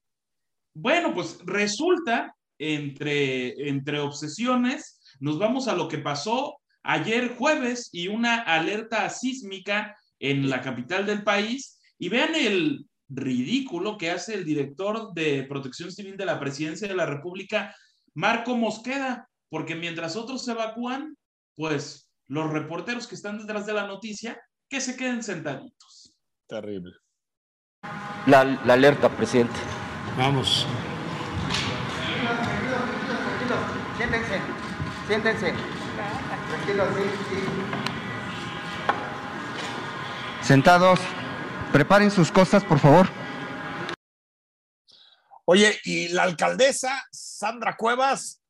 Bueno, 0.75 1.14
pues 1.14 1.38
resulta, 1.44 2.37
entre, 2.59 3.68
entre 3.68 4.01
obsesiones, 4.01 4.95
nos 5.20 5.38
vamos 5.38 5.68
a 5.68 5.74
lo 5.74 5.88
que 5.88 5.98
pasó 5.98 6.59
ayer 6.83 7.37
jueves 7.37 7.88
y 7.92 8.09
una 8.09 8.40
alerta 8.40 9.09
sísmica 9.11 9.96
en 10.18 10.48
la 10.48 10.61
capital 10.61 11.07
del 11.07 11.24
país. 11.24 11.81
Y 11.98 12.09
vean 12.09 12.35
el 12.35 12.87
ridículo 13.09 13.96
que 13.96 14.11
hace 14.11 14.35
el 14.35 14.44
director 14.44 15.12
de 15.14 15.44
Protección 15.44 15.90
Civil 15.90 16.16
de 16.16 16.26
la 16.26 16.40
Presidencia 16.40 16.88
de 16.88 16.96
la 16.96 17.07
República, 17.07 17.74
Marco 18.14 18.57
Mosqueda, 18.57 19.29
porque 19.48 19.74
mientras 19.74 20.16
otros 20.16 20.44
se 20.44 20.52
evacúan, 20.52 21.16
pues 21.55 22.11
los 22.29 22.50
reporteros 22.50 23.07
que 23.07 23.14
están 23.14 23.38
detrás 23.38 23.66
de 23.66 23.74
la 23.74 23.87
noticia 23.87 24.40
que 24.68 24.81
se 24.81 24.96
queden 24.96 25.22
sentaditos. 25.22 26.16
Terrible. 26.48 26.92
La, 28.26 28.44
la 28.44 28.74
alerta, 28.74 29.09
presidente. 29.09 29.55
Vamos. 30.16 30.66
Siéntense, 33.96 34.40
siéntense. 35.06 35.54
Tranquilos, 36.48 36.88
sí, 36.96 37.02
sí. 37.30 37.36
Sentados. 40.42 41.00
Preparen 41.72 42.10
sus 42.10 42.30
cosas, 42.30 42.64
por 42.64 42.78
favor. 42.78 43.08
Oye, 45.44 45.78
y 45.84 46.08
la 46.08 46.22
alcaldesa 46.24 47.04
Sandra 47.12 47.76
Cuevas, 47.76 48.42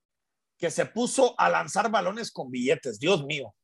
que 0.59 0.71
se 0.71 0.87
puso 0.87 1.35
a 1.39 1.49
lanzar 1.49 1.91
balones 1.91 2.31
con 2.31 2.51
billetes, 2.51 2.99
Dios 2.99 3.25
mío. 3.25 3.55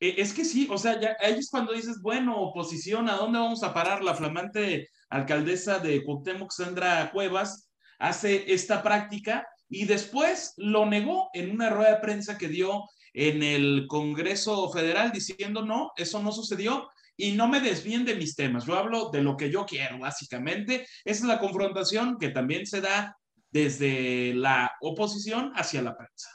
Eh, 0.00 0.14
es 0.18 0.32
que 0.32 0.44
sí, 0.44 0.68
o 0.70 0.78
sea, 0.78 1.00
ya 1.00 1.16
ahí 1.20 1.34
es 1.34 1.50
cuando 1.50 1.72
dices, 1.72 2.00
bueno, 2.00 2.36
oposición, 2.40 3.08
¿a 3.08 3.16
dónde 3.16 3.38
vamos 3.38 3.62
a 3.62 3.74
parar? 3.74 4.02
La 4.02 4.14
flamante 4.14 4.88
alcaldesa 5.10 5.78
de 5.78 6.04
Cuauhtémoc, 6.04 6.52
Sandra 6.52 7.10
Cuevas, 7.10 7.70
hace 7.98 8.52
esta 8.52 8.82
práctica 8.82 9.46
y 9.68 9.84
después 9.84 10.54
lo 10.56 10.86
negó 10.86 11.30
en 11.34 11.50
una 11.50 11.70
rueda 11.70 11.94
de 11.94 12.00
prensa 12.00 12.38
que 12.38 12.48
dio 12.48 12.84
en 13.12 13.42
el 13.42 13.86
Congreso 13.88 14.70
Federal 14.70 15.12
diciendo, 15.12 15.64
no, 15.64 15.92
eso 15.96 16.22
no 16.22 16.32
sucedió 16.32 16.88
y 17.16 17.32
no 17.32 17.48
me 17.48 17.60
desvíen 17.60 18.04
de 18.04 18.14
mis 18.14 18.36
temas, 18.36 18.64
yo 18.64 18.76
hablo 18.76 19.10
de 19.10 19.22
lo 19.22 19.36
que 19.36 19.50
yo 19.50 19.66
quiero, 19.66 19.98
básicamente. 19.98 20.86
Esa 21.04 21.22
es 21.22 21.28
la 21.28 21.40
confrontación 21.40 22.16
que 22.18 22.28
también 22.28 22.66
se 22.66 22.80
da 22.80 23.16
desde 23.50 24.34
la 24.34 24.70
oposición 24.80 25.52
hacia 25.56 25.82
la 25.82 25.96
prensa. 25.96 26.30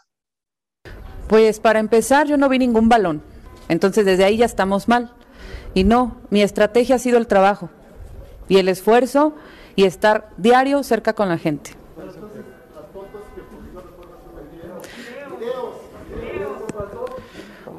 Pues 1.28 1.60
para 1.60 1.80
empezar, 1.80 2.28
yo 2.28 2.38
no 2.38 2.50
vi 2.50 2.60
ningún 2.60 2.90
balón. 2.90 3.24
Entonces 3.70 4.06
desde 4.06 4.26
ahí 4.26 4.38
ya 4.38 4.46
estamos 4.46 4.88
mal. 4.88 5.14
Y 5.74 5.86
no, 5.86 6.22
mi 6.30 6.42
estrategia 6.42 6.96
ha 6.96 7.00
sido 7.00 7.18
el 7.18 7.28
trabajo 7.28 7.70
y 8.50 8.58
el 8.58 8.68
esfuerzo 8.68 9.36
y 9.76 9.86
estar 9.86 10.30
diario 10.38 10.84
cerca 10.84 11.14
con 11.14 11.30
la 11.30 11.38
gente. 11.38 11.72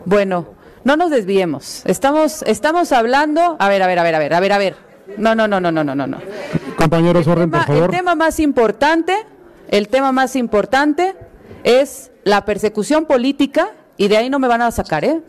Bueno, 0.04 0.46
no 0.84 0.96
nos 0.96 1.10
desviemos. 1.10 1.82
Estamos, 1.86 2.42
estamos 2.42 2.92
hablando. 2.92 3.56
A 3.58 3.68
ver, 3.68 3.82
a 3.82 3.86
ver, 3.86 3.98
a 3.98 4.02
ver, 4.02 4.14
a 4.14 4.18
ver, 4.18 4.34
a 4.34 4.40
ver, 4.40 4.52
a 4.52 4.58
ver. 4.58 4.76
No, 5.16 5.34
no, 5.34 5.48
no, 5.48 5.60
no, 5.60 5.70
no, 5.70 5.84
no, 5.84 5.94
no. 5.94 6.18
Compañeros, 6.76 7.26
orden, 7.26 7.50
por 7.50 7.64
favor. 7.64 7.84
El 7.84 7.90
tema 7.90 8.14
más 8.14 8.40
importante, 8.40 9.16
el 9.68 9.88
tema 9.88 10.12
más 10.12 10.36
importante 10.36 11.14
es 11.62 12.10
la 12.24 12.44
persecución 12.44 13.06
política 13.06 13.70
y 13.96 14.08
de 14.08 14.16
ahí 14.16 14.30
no 14.30 14.38
me 14.38 14.48
van 14.48 14.62
a 14.62 14.70
sacar, 14.70 15.04
¿eh? 15.04 15.22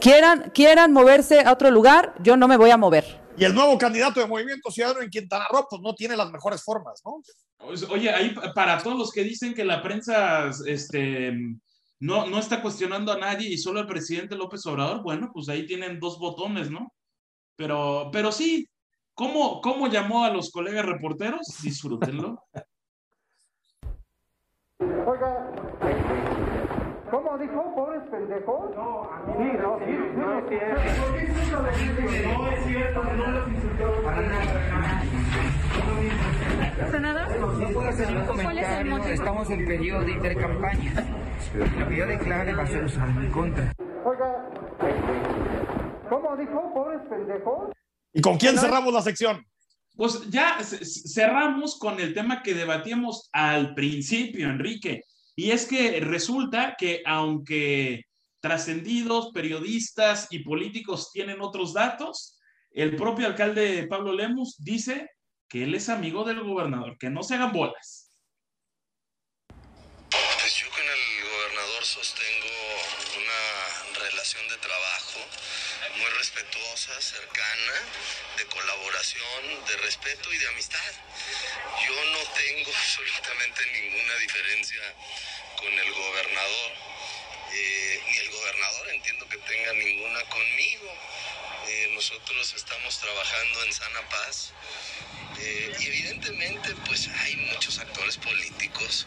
Quieran, 0.00 0.50
quieran 0.54 0.92
moverse 0.92 1.40
a 1.40 1.52
otro 1.52 1.70
lugar, 1.70 2.14
yo 2.20 2.36
no 2.36 2.48
me 2.48 2.56
voy 2.56 2.70
a 2.70 2.76
mover. 2.76 3.20
Y 3.36 3.44
el 3.44 3.54
nuevo 3.54 3.78
candidato 3.78 4.20
de 4.20 4.26
Movimiento 4.26 4.70
Ciudadano 4.70 5.00
en 5.00 5.10
Quintana 5.10 5.46
Roo, 5.50 5.66
pues 5.68 5.80
no 5.82 5.94
tiene 5.94 6.16
las 6.16 6.30
mejores 6.30 6.62
formas, 6.62 7.02
¿no? 7.04 7.22
Oye, 7.90 8.10
ahí 8.10 8.34
para 8.54 8.78
todos 8.82 8.98
los 8.98 9.12
que 9.12 9.22
dicen 9.22 9.54
que 9.54 9.64
la 9.64 9.82
prensa 9.82 10.50
este, 10.66 11.32
no, 12.02 12.26
no 12.26 12.38
está 12.38 12.60
cuestionando 12.60 13.12
a 13.12 13.16
nadie 13.16 13.48
y 13.48 13.56
solo 13.56 13.78
al 13.78 13.86
presidente 13.86 14.34
López 14.34 14.66
Obrador, 14.66 15.04
bueno, 15.04 15.30
pues 15.32 15.48
ahí 15.48 15.66
tienen 15.66 16.00
dos 16.00 16.18
botones, 16.18 16.68
¿no? 16.68 16.92
Pero, 17.54 18.10
pero 18.12 18.32
sí, 18.32 18.68
¿cómo, 19.14 19.60
cómo 19.60 19.86
llamó 19.86 20.24
a 20.24 20.30
los 20.30 20.50
colegas 20.50 20.84
reporteros? 20.84 21.46
Disfrútenlo. 21.62 22.42
Oiga, 24.80 25.52
¿cómo 27.08 27.38
dijo? 27.38 27.72
¿Pobres 28.32 28.44
pendejos? 28.44 28.74
No, 28.76 29.10
sí, 29.36 29.44
no, 29.60 29.78
sí, 29.84 29.92
no 30.16 30.38
es 30.38 30.48
cierto. 30.48 30.80
¿Por 31.02 31.12
qué 31.18 31.26
No 32.22 32.50
es 32.50 32.64
cierto, 32.64 33.04
no 33.04 33.30
los 33.30 33.48
insultó. 33.48 34.02
Para 34.02 34.22
nada. 34.22 35.02
Senador, 36.90 37.58
no 37.58 37.68
puedo 37.68 37.88
hacer 37.88 38.16
un 38.16 38.26
comentario. 38.26 38.98
Estamos 39.04 39.50
en 39.50 39.66
periodo 39.66 40.04
de 40.04 40.12
intercampaña. 40.12 40.92
Lo 41.54 41.88
que 41.88 41.96
yo 41.96 42.06
declare 42.06 42.54
va 42.54 42.62
a 42.62 42.66
ser 42.66 42.84
usado 42.84 43.20
en 43.20 43.30
contra. 43.30 43.72
Oiga, 44.04 44.48
¿cómo 46.08 46.36
dijo? 46.36 46.72
¿Pobres 46.74 47.00
pendejos? 47.08 47.70
¿Y 48.14 48.20
con 48.20 48.38
quién 48.38 48.56
cerramos 48.58 48.94
la 48.94 49.02
sección? 49.02 49.44
Pues 49.94 50.30
ya 50.30 50.58
cerramos 50.62 51.78
con 51.78 52.00
el 52.00 52.14
tema 52.14 52.42
que 52.42 52.54
debatíamos 52.54 53.28
al 53.32 53.74
principio, 53.74 54.48
Enrique. 54.48 55.02
Y 55.36 55.50
es 55.50 55.66
que 55.66 56.00
resulta 56.00 56.76
que 56.78 57.02
aunque 57.04 58.04
trascendidos, 58.42 59.30
periodistas 59.32 60.26
y 60.30 60.40
políticos 60.40 61.10
tienen 61.12 61.40
otros 61.40 61.72
datos, 61.72 62.40
el 62.72 62.96
propio 62.96 63.26
alcalde 63.26 63.86
Pablo 63.86 64.12
Lemus 64.12 64.56
dice 64.58 65.10
que 65.48 65.62
él 65.62 65.74
es 65.74 65.88
amigo 65.88 66.24
del 66.24 66.40
gobernador, 66.40 66.98
que 66.98 67.08
no 67.08 67.22
se 67.22 67.36
hagan 67.36 67.52
bolas. 67.52 68.10
Pues 70.10 70.56
yo 70.56 70.68
con 70.70 70.80
el 70.80 71.30
gobernador 71.30 71.84
sostengo 71.84 72.48
una 73.16 74.00
relación 74.00 74.48
de 74.48 74.56
trabajo 74.56 75.20
muy 75.98 76.10
respetuosa, 76.18 77.00
cercana, 77.00 77.74
de 78.38 78.46
colaboración, 78.46 79.64
de 79.68 79.76
respeto 79.84 80.32
y 80.32 80.38
de 80.38 80.48
amistad. 80.48 80.92
Yo 81.86 81.94
no 81.94 82.20
tengo 82.34 82.70
absolutamente 82.76 83.62
ninguna 83.72 84.16
diferencia 84.16 84.82
con 85.58 85.72
el 85.72 85.92
gobernador, 85.92 86.72
eh, 87.54 88.00
ni 88.08 88.16
el 88.16 88.30
gobernador 88.30 88.88
entiendo 88.90 89.28
que 89.28 89.38
tenga 89.38 89.72
ninguna 89.72 90.20
conmigo. 90.24 90.94
Eh, 91.68 91.90
nosotros 91.94 92.54
estamos 92.54 92.98
trabajando 92.98 93.64
en 93.64 93.72
sana 93.72 94.08
paz. 94.08 94.52
Eh, 95.38 95.76
y 95.80 95.86
evidentemente, 95.86 96.74
pues 96.86 97.08
hay 97.08 97.36
muchos 97.36 97.78
actores 97.78 98.16
políticos 98.18 99.06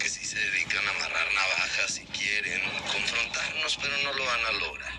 que 0.00 0.08
sí 0.08 0.24
se 0.24 0.36
dedican 0.38 0.86
a 0.86 0.90
amarrar 0.90 1.32
navajas 1.32 1.98
y 1.98 2.04
quieren 2.06 2.60
confrontarnos, 2.92 3.78
pero 3.80 3.96
no 3.98 4.12
lo 4.12 4.24
van 4.24 4.46
a 4.46 4.52
lograr. 4.52 4.92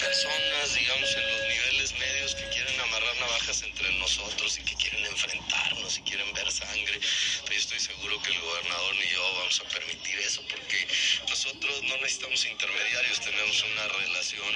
Personas, 0.00 0.74
digamos, 0.74 1.16
en 1.16 1.30
los 1.32 1.48
niveles 1.48 1.92
medios 1.98 2.34
que 2.34 2.48
quieren 2.50 2.63
amarrar 2.84 3.16
navajas 3.20 3.62
entre 3.62 3.98
nosotros 3.98 4.58
y 4.58 4.64
que 4.64 4.74
quieren 4.76 5.04
enfrentarnos 5.06 5.98
y 5.98 6.02
quieren 6.02 6.32
ver 6.34 6.50
sangre. 6.50 7.00
Pero 7.42 7.52
yo 7.52 7.58
estoy 7.58 7.80
seguro 7.80 8.20
que 8.22 8.30
el 8.30 8.40
gobernador 8.40 8.94
ni 8.96 9.08
yo 9.12 9.22
vamos 9.38 9.60
a 9.60 9.68
permitir 9.68 10.18
eso 10.20 10.42
porque 10.48 10.86
nosotros 11.28 11.82
no 11.82 11.96
necesitamos 11.96 12.46
intermediarios, 12.46 13.20
tenemos 13.20 13.64
una 13.72 13.88
relación 13.88 14.52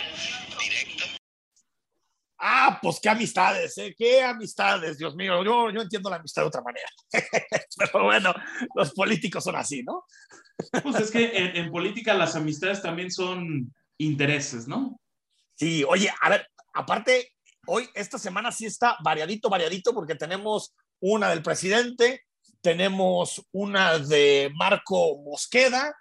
directa. 0.58 1.04
Ah, 2.40 2.78
pues 2.80 3.00
qué 3.00 3.08
amistades, 3.08 3.76
¿eh? 3.78 3.94
qué 3.98 4.22
amistades, 4.22 4.96
Dios 4.96 5.16
mío. 5.16 5.42
Yo, 5.42 5.70
yo 5.70 5.80
entiendo 5.80 6.08
la 6.08 6.16
amistad 6.16 6.42
de 6.42 6.48
otra 6.48 6.62
manera. 6.62 6.88
Pero 7.76 8.04
bueno, 8.04 8.32
los 8.76 8.92
políticos 8.92 9.42
son 9.42 9.56
así, 9.56 9.82
¿no? 9.82 10.04
Pues 10.82 10.96
es 11.00 11.10
que 11.10 11.36
en, 11.36 11.56
en 11.56 11.70
política 11.70 12.14
las 12.14 12.36
amistades 12.36 12.80
también 12.80 13.10
son 13.10 13.74
intereses, 13.98 14.68
¿no? 14.68 15.00
Sí, 15.56 15.82
oye, 15.88 16.12
a 16.20 16.30
ver, 16.30 16.48
aparte, 16.74 17.32
hoy, 17.68 17.88
esta 17.94 18.18
semana 18.18 18.50
sí 18.52 18.66
está 18.66 18.96
variadito, 19.02 19.48
variadito, 19.48 19.94
porque 19.94 20.14
tenemos 20.14 20.74
una 21.00 21.30
del 21.30 21.42
presidente, 21.42 22.24
tenemos 22.60 23.42
una 23.52 23.98
de 23.98 24.50
Marco 24.56 25.18
Mosqueda, 25.18 25.94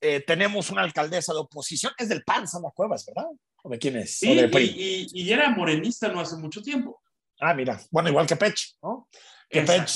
eh, 0.00 0.20
tenemos 0.26 0.70
una 0.70 0.82
alcaldesa 0.82 1.32
de 1.34 1.40
oposición, 1.40 1.92
es 1.98 2.08
del 2.08 2.24
PAN, 2.24 2.48
Sandra 2.48 2.70
Cuevas, 2.74 3.04
¿verdad? 3.06 3.28
¿O 3.62 3.68
de 3.68 3.78
quién 3.78 3.96
es? 3.96 4.16
Sí, 4.16 4.30
¿O 4.32 4.34
del 4.34 4.46
y, 4.46 4.52
PRI? 4.52 4.64
y- 5.12 5.22
y 5.24 5.32
era 5.32 5.50
morenista 5.50 6.08
no 6.08 6.20
hace 6.20 6.36
mucho 6.36 6.62
tiempo. 6.62 7.02
Ah, 7.40 7.52
mira, 7.54 7.80
bueno, 7.90 8.08
igual 8.08 8.26
que 8.26 8.36
Pech, 8.36 8.76
¿no? 8.82 9.08
Que 9.48 9.62
Pech, 9.62 9.88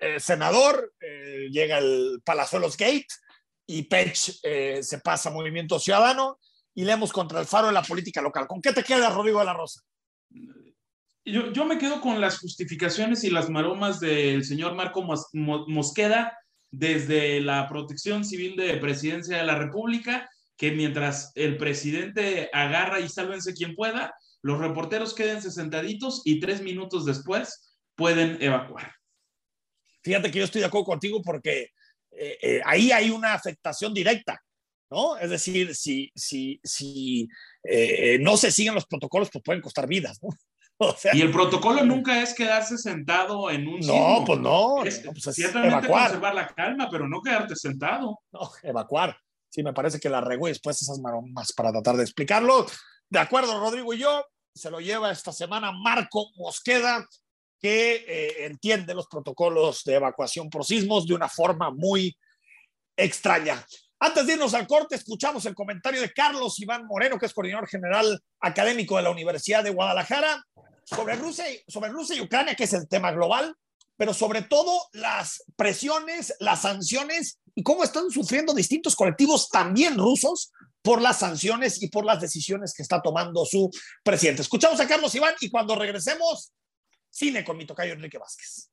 eh, 0.00 0.20
senador, 0.20 0.92
eh, 1.00 1.48
llega 1.50 1.78
el 1.78 2.20
Palazuelos 2.24 2.76
Gate 2.76 3.06
y 3.66 3.82
Pech 3.84 4.14
se 4.16 4.98
pasa 5.02 5.28
a 5.28 5.32
Movimiento 5.32 5.78
Ciudadano 5.80 6.38
y 6.74 6.84
leemos 6.84 7.12
contra 7.12 7.40
el 7.40 7.46
faro 7.46 7.66
de 7.68 7.72
la 7.72 7.82
política 7.82 8.20
local. 8.22 8.46
¿Con 8.46 8.60
qué 8.60 8.72
te 8.72 8.84
queda, 8.84 9.10
Rodrigo 9.10 9.38
de 9.40 9.44
la 9.46 9.54
Rosa? 9.54 9.80
Yo, 11.24 11.52
yo 11.52 11.64
me 11.66 11.78
quedo 11.78 12.00
con 12.00 12.20
las 12.20 12.38
justificaciones 12.38 13.22
y 13.24 13.30
las 13.30 13.50
maromas 13.50 14.00
del 14.00 14.44
señor 14.44 14.74
Marco 14.74 15.02
Mos- 15.02 15.28
Mo- 15.32 15.66
Mosqueda 15.68 16.36
desde 16.70 17.40
la 17.40 17.68
protección 17.68 18.24
civil 18.24 18.56
de 18.56 18.76
presidencia 18.78 19.36
de 19.38 19.44
la 19.44 19.56
República, 19.58 20.28
que 20.56 20.72
mientras 20.72 21.32
el 21.34 21.56
presidente 21.56 22.50
agarra 22.52 23.00
y 23.00 23.08
sálvense 23.08 23.54
quien 23.54 23.74
pueda, 23.74 24.14
los 24.42 24.58
reporteros 24.58 25.14
quédense 25.14 25.50
sentaditos 25.50 26.22
y 26.24 26.40
tres 26.40 26.62
minutos 26.62 27.04
después 27.04 27.76
pueden 27.94 28.40
evacuar. 28.40 28.92
Fíjate 30.02 30.30
que 30.30 30.38
yo 30.38 30.44
estoy 30.44 30.60
de 30.60 30.66
acuerdo 30.66 30.86
contigo 30.86 31.20
porque 31.22 31.70
eh, 32.10 32.38
eh, 32.40 32.60
ahí 32.64 32.90
hay 32.92 33.10
una 33.10 33.34
afectación 33.34 33.92
directa, 33.92 34.42
¿no? 34.90 35.16
Es 35.18 35.30
decir, 35.30 35.74
si, 35.74 36.10
si, 36.14 36.60
si 36.62 37.28
eh, 37.70 38.18
no 38.20 38.36
se 38.36 38.50
siguen 38.50 38.74
los 38.74 38.86
protocolos, 38.86 39.28
pues 39.32 39.42
pueden 39.44 39.62
costar 39.62 39.86
vidas, 39.86 40.18
¿no? 40.22 40.28
O 40.80 40.94
sea, 40.96 41.12
Y 41.12 41.22
el 41.22 41.32
protocolo 41.32 41.84
nunca 41.84 42.22
es 42.22 42.32
quedarse 42.34 42.78
sentado 42.78 43.50
en 43.50 43.66
un 43.66 43.80
no, 43.80 43.82
sitio. 43.82 44.24
pues 44.26 44.38
no, 44.38 44.84
Es 44.84 45.04
no, 45.04 45.10
pues 45.10 45.26
es 45.26 45.34
ciertamente 45.34 45.76
evacuar. 45.76 46.02
conservar 46.04 46.34
la 46.36 46.46
calma, 46.54 46.88
pero 46.88 47.08
no 47.08 47.20
quedarte 47.20 47.56
sentado. 47.56 48.20
No, 48.30 48.52
evacuar. 48.62 49.16
Sí, 49.50 49.64
me 49.64 49.72
parece 49.72 49.98
que 49.98 50.08
la 50.08 50.20
regó 50.20 50.46
y 50.46 50.52
después 50.52 50.80
esas 50.80 51.00
maromas 51.00 51.52
para 51.52 51.72
tratar 51.72 51.96
de 51.96 52.04
explicarlo. 52.04 52.64
De 53.10 53.18
acuerdo, 53.18 53.58
Rodrigo 53.58 53.92
y 53.92 53.98
yo, 53.98 54.24
se 54.54 54.70
lo 54.70 54.78
lleva 54.78 55.10
esta 55.10 55.32
semana 55.32 55.72
Marco 55.72 56.30
Mosqueda, 56.36 57.04
que 57.60 58.04
eh, 58.06 58.46
entiende 58.46 58.94
los 58.94 59.08
protocolos 59.08 59.82
de 59.82 59.94
evacuación 59.96 60.48
por 60.48 60.64
sismos 60.64 61.08
de 61.08 61.14
una 61.14 61.28
forma 61.28 61.72
muy 61.72 62.16
extraña. 62.96 63.66
Antes 64.00 64.26
de 64.26 64.34
irnos 64.34 64.54
al 64.54 64.66
corte, 64.66 64.94
escuchamos 64.94 65.44
el 65.46 65.54
comentario 65.54 66.00
de 66.00 66.12
Carlos 66.12 66.58
Iván 66.60 66.86
Moreno, 66.86 67.18
que 67.18 67.26
es 67.26 67.34
coordinador 67.34 67.68
general 67.68 68.22
académico 68.40 68.96
de 68.96 69.02
la 69.02 69.10
Universidad 69.10 69.64
de 69.64 69.70
Guadalajara, 69.70 70.44
sobre 70.84 71.16
Rusia, 71.16 71.50
y- 71.52 71.62
sobre 71.66 71.90
Rusia 71.90 72.16
y 72.16 72.20
Ucrania, 72.20 72.54
que 72.54 72.64
es 72.64 72.72
el 72.72 72.88
tema 72.88 73.10
global, 73.10 73.54
pero 73.96 74.14
sobre 74.14 74.42
todo 74.42 74.86
las 74.92 75.42
presiones, 75.56 76.34
las 76.38 76.62
sanciones 76.62 77.40
y 77.54 77.62
cómo 77.64 77.82
están 77.82 78.08
sufriendo 78.10 78.54
distintos 78.54 78.94
colectivos 78.94 79.48
también 79.48 79.98
rusos 79.98 80.52
por 80.80 81.02
las 81.02 81.18
sanciones 81.18 81.82
y 81.82 81.88
por 81.88 82.04
las 82.04 82.20
decisiones 82.20 82.72
que 82.72 82.82
está 82.84 83.02
tomando 83.02 83.44
su 83.44 83.68
presidente. 84.04 84.42
Escuchamos 84.42 84.78
a 84.78 84.86
Carlos 84.86 85.12
Iván 85.16 85.34
y 85.40 85.50
cuando 85.50 85.74
regresemos, 85.74 86.52
cine 87.10 87.44
con 87.44 87.56
mi 87.56 87.66
tocayo 87.66 87.94
Enrique 87.94 88.16
Vázquez. 88.16 88.70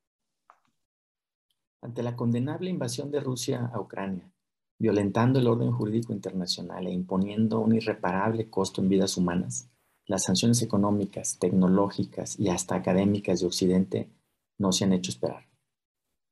Ante 1.82 2.04
la 2.04 2.16
condenable 2.16 2.70
invasión 2.70 3.12
de 3.12 3.20
Rusia 3.20 3.72
a 3.74 3.80
Ucrania, 3.80 4.32
violentando 4.78 5.40
el 5.40 5.48
orden 5.48 5.72
jurídico 5.72 6.14
internacional 6.14 6.88
e 6.88 6.92
imponiendo 6.92 7.60
un 7.60 7.76
irreparable 7.76 8.50
costo 8.50 8.82
en 8.82 8.90
vidas 8.90 9.18
humanas, 9.18 9.70
las 10.06 10.24
sanciones 10.24 10.62
económicas, 10.62 11.40
tecnológicas 11.40 12.40
y 12.40 12.50
hasta 12.50 12.76
académicas 12.76 13.40
de 13.40 13.48
Occidente 13.48 14.10
no 14.58 14.72
se 14.72 14.84
han 14.84 14.94
hecho 14.94 15.12
esperar. 15.12 15.48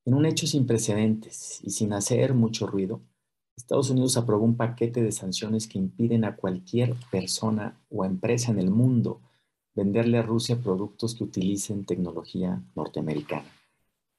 En 0.05 0.13
un 0.13 0.25
hecho 0.25 0.47
sin 0.47 0.67
precedentes 0.67 1.61
y 1.63 1.71
sin 1.71 1.93
hacer 1.93 2.33
mucho 2.33 2.67
ruido, 2.67 3.01
Estados 3.55 3.89
Unidos 3.89 4.17
aprobó 4.17 4.43
un 4.45 4.57
paquete 4.57 5.01
de 5.01 5.11
sanciones 5.11 5.67
que 5.67 5.77
impiden 5.77 6.25
a 6.25 6.35
cualquier 6.35 6.95
persona 7.11 7.79
o 7.89 8.03
empresa 8.03 8.51
en 8.51 8.59
el 8.59 8.69
mundo 8.69 9.21
venderle 9.75 10.17
a 10.17 10.23
Rusia 10.23 10.59
productos 10.59 11.15
que 11.15 11.23
utilicen 11.23 11.85
tecnología 11.85 12.61
norteamericana. 12.75 13.47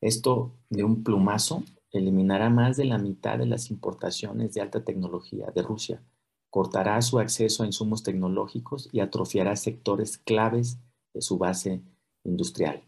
Esto 0.01 0.53
de 0.71 0.85
un 0.85 1.03
plumazo 1.03 1.63
eliminará 1.99 2.51
más 2.51 2.77
de 2.77 2.85
la 2.85 2.99
mitad 2.99 3.39
de 3.39 3.47
las 3.47 3.71
importaciones 3.71 4.53
de 4.53 4.61
alta 4.61 4.85
tecnología 4.85 5.47
de 5.55 5.63
Rusia, 5.63 6.03
cortará 6.51 7.01
su 7.03 7.19
acceso 7.19 7.63
a 7.63 7.67
insumos 7.67 8.03
tecnológicos 8.03 8.89
y 8.93 9.01
atrofiará 9.01 9.57
sectores 9.57 10.19
claves 10.19 10.79
de 11.13 11.23
su 11.23 11.39
base 11.39 11.83
industrial, 12.25 12.83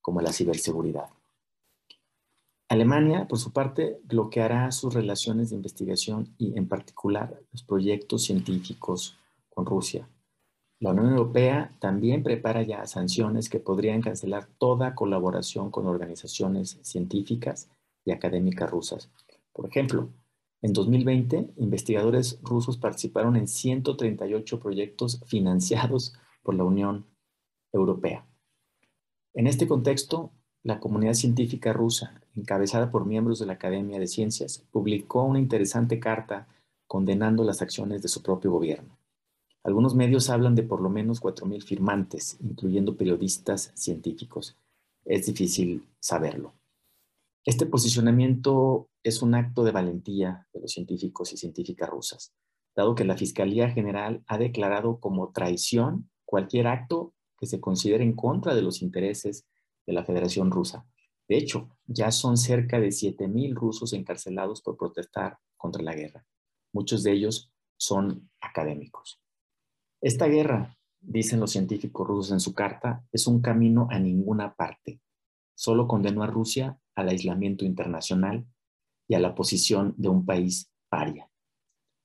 como 0.00 0.20
la 0.20 0.32
ciberseguridad. 0.32 1.08
Alemania, 2.68 3.26
por 3.26 3.38
su 3.38 3.52
parte, 3.52 3.98
bloqueará 4.04 4.70
sus 4.70 4.94
relaciones 4.94 5.50
de 5.50 5.56
investigación 5.56 6.34
y, 6.38 6.56
en 6.56 6.68
particular, 6.68 7.42
los 7.52 7.62
proyectos 7.62 8.24
científicos 8.24 9.18
con 9.48 9.66
Rusia. 9.66 10.08
La 10.78 10.90
Unión 10.90 11.10
Europea 11.10 11.76
también 11.80 12.22
prepara 12.22 12.62
ya 12.62 12.86
sanciones 12.86 13.48
que 13.48 13.58
podrían 13.58 14.02
cancelar 14.02 14.46
toda 14.56 14.94
colaboración 14.94 15.70
con 15.70 15.86
organizaciones 15.86 16.78
científicas 16.82 17.68
y 18.04 18.12
académicas 18.12 18.70
rusas. 18.70 19.10
Por 19.52 19.66
ejemplo, 19.66 20.10
en 20.62 20.72
2020, 20.72 21.54
investigadores 21.56 22.38
rusos 22.42 22.76
participaron 22.76 23.36
en 23.36 23.48
138 23.48 24.60
proyectos 24.60 25.22
financiados 25.26 26.14
por 26.42 26.54
la 26.54 26.64
Unión 26.64 27.06
Europea. 27.72 28.26
En 29.32 29.46
este 29.46 29.66
contexto, 29.66 30.32
la 30.62 30.80
comunidad 30.80 31.14
científica 31.14 31.72
rusa, 31.72 32.20
encabezada 32.36 32.90
por 32.90 33.06
miembros 33.06 33.38
de 33.38 33.46
la 33.46 33.54
Academia 33.54 33.98
de 33.98 34.06
Ciencias, 34.06 34.66
publicó 34.70 35.24
una 35.24 35.38
interesante 35.38 35.98
carta 35.98 36.46
condenando 36.86 37.44
las 37.44 37.62
acciones 37.62 38.02
de 38.02 38.08
su 38.08 38.22
propio 38.22 38.50
gobierno. 38.50 38.98
Algunos 39.62 39.94
medios 39.94 40.28
hablan 40.28 40.54
de 40.54 40.62
por 40.62 40.80
lo 40.80 40.90
menos 40.90 41.22
4.000 41.22 41.62
firmantes, 41.62 42.36
incluyendo 42.40 42.96
periodistas 42.96 43.72
científicos. 43.74 44.56
Es 45.04 45.26
difícil 45.26 45.86
saberlo. 46.00 46.59
Este 47.46 47.64
posicionamiento 47.64 48.90
es 49.02 49.22
un 49.22 49.34
acto 49.34 49.64
de 49.64 49.72
valentía 49.72 50.46
de 50.52 50.60
los 50.60 50.72
científicos 50.72 51.32
y 51.32 51.38
científicas 51.38 51.88
rusas, 51.88 52.34
dado 52.76 52.94
que 52.94 53.04
la 53.04 53.16
Fiscalía 53.16 53.70
General 53.70 54.22
ha 54.26 54.36
declarado 54.36 55.00
como 55.00 55.32
traición 55.32 56.10
cualquier 56.26 56.66
acto 56.66 57.14
que 57.38 57.46
se 57.46 57.58
considere 57.58 58.04
en 58.04 58.14
contra 58.14 58.54
de 58.54 58.60
los 58.60 58.82
intereses 58.82 59.46
de 59.86 59.94
la 59.94 60.04
Federación 60.04 60.50
Rusa. 60.50 60.86
De 61.28 61.38
hecho, 61.38 61.70
ya 61.86 62.10
son 62.10 62.36
cerca 62.36 62.78
de 62.78 62.88
7.000 62.88 63.54
rusos 63.54 63.94
encarcelados 63.94 64.60
por 64.60 64.76
protestar 64.76 65.38
contra 65.56 65.82
la 65.82 65.94
guerra. 65.94 66.26
Muchos 66.74 67.02
de 67.02 67.12
ellos 67.12 67.50
son 67.78 68.30
académicos. 68.42 69.18
Esta 70.02 70.26
guerra, 70.26 70.76
dicen 71.00 71.40
los 71.40 71.52
científicos 71.52 72.06
rusos 72.06 72.32
en 72.32 72.40
su 72.40 72.52
carta, 72.52 73.02
es 73.12 73.26
un 73.26 73.40
camino 73.40 73.88
a 73.90 73.98
ninguna 73.98 74.54
parte. 74.54 75.00
Solo 75.54 75.88
condenó 75.88 76.22
a 76.22 76.26
Rusia 76.26 76.78
al 77.00 77.08
aislamiento 77.08 77.64
internacional 77.64 78.46
y 79.08 79.14
a 79.14 79.20
la 79.20 79.34
posición 79.34 79.94
de 79.96 80.08
un 80.08 80.24
país 80.24 80.70
paria. 80.88 81.28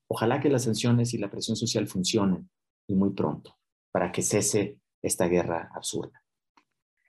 Ojalá 0.07 0.39
que 0.39 0.49
las 0.49 0.63
sanciones 0.63 1.13
y 1.13 1.17
la 1.17 1.29
presión 1.29 1.55
social 1.55 1.87
funcionen 1.87 2.49
y 2.87 2.95
muy 2.95 3.11
pronto 3.11 3.57
para 3.91 4.11
que 4.11 4.21
cese 4.21 4.79
esta 5.01 5.27
guerra 5.27 5.69
absurda. 5.73 6.21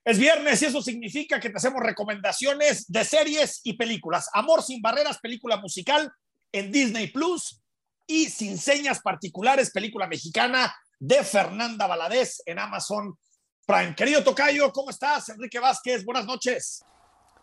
Es 0.04 0.18
viernes 0.18 0.62
y 0.62 0.66
eso 0.66 0.80
significa 0.82 1.40
que 1.40 1.50
te 1.50 1.56
hacemos 1.56 1.82
recomendaciones 1.82 2.86
de 2.86 3.04
series 3.04 3.60
y 3.64 3.72
películas. 3.72 4.30
Amor 4.32 4.62
sin 4.62 4.80
barreras, 4.80 5.18
película 5.18 5.56
musical 5.56 6.12
en 6.52 6.70
Disney 6.70 7.08
Plus 7.08 7.60
y 8.06 8.26
Sin 8.26 8.56
señas 8.56 9.00
particulares, 9.00 9.72
película 9.72 10.06
mexicana 10.06 10.72
de 10.98 11.24
Fernanda 11.24 11.88
Valadez 11.88 12.40
en 12.46 12.60
Amazon 12.60 13.18
Prime. 13.66 13.96
Querido 13.96 14.22
Tocayo, 14.22 14.70
¿cómo 14.72 14.90
estás? 14.90 15.28
Enrique 15.30 15.58
Vázquez, 15.58 16.04
buenas 16.04 16.24
noches. 16.24 16.84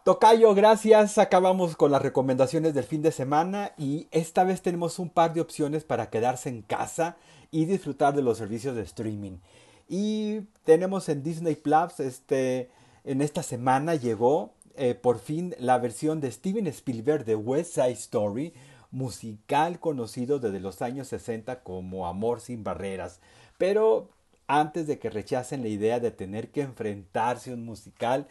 Tocayo, 0.04 0.54
gracias. 0.54 1.18
Acabamos 1.18 1.78
con 1.78 1.90
las 1.90 2.02
recomendaciones 2.02 2.74
del 2.74 2.84
fin 2.84 3.02
de 3.02 3.14
semana 3.14 3.72
y 3.78 4.10
esta 4.12 4.44
vez 4.44 4.62
tenemos 4.62 5.00
un 5.00 5.10
par 5.10 5.34
de 5.34 5.40
opciones 5.40 5.86
para 5.86 6.10
quedarse 6.10 6.50
en 6.50 6.62
casa 6.62 7.16
y 7.52 7.64
disfrutar 7.64 8.14
de 8.14 8.22
los 8.22 8.38
servicios 8.38 8.76
de 8.76 8.82
streaming. 8.82 9.38
Y 9.88 10.42
tenemos 10.66 11.08
en 11.08 11.24
Disney 11.24 11.56
Plus, 11.56 12.02
este, 12.02 12.70
en 13.06 13.22
esta 13.22 13.44
semana 13.44 13.96
llegó 13.96 14.52
eh, 14.76 14.94
por 14.94 15.20
fin 15.20 15.56
la 15.58 15.78
versión 15.78 16.20
de 16.20 16.32
Steven 16.32 16.68
Spielberg 16.68 17.24
de 17.24 17.36
West 17.36 17.76
Side 17.76 17.92
Story, 17.92 18.54
musical 18.92 19.80
conocido 19.80 20.38
desde 20.38 20.60
los 20.60 20.82
años 20.82 21.08
60 21.08 21.64
como 21.64 22.08
Amor 22.08 22.42
sin 22.42 22.66
Barreras. 22.66 23.22
Pero 23.58 24.10
antes 24.48 24.86
de 24.86 25.00
que 25.00 25.10
rechacen 25.10 25.62
la 25.62 25.70
idea 25.70 26.02
de 26.02 26.12
tener 26.12 26.52
que 26.52 26.60
enfrentarse 26.60 27.52
a 27.52 27.54
un 27.54 27.64
musical, 27.64 28.28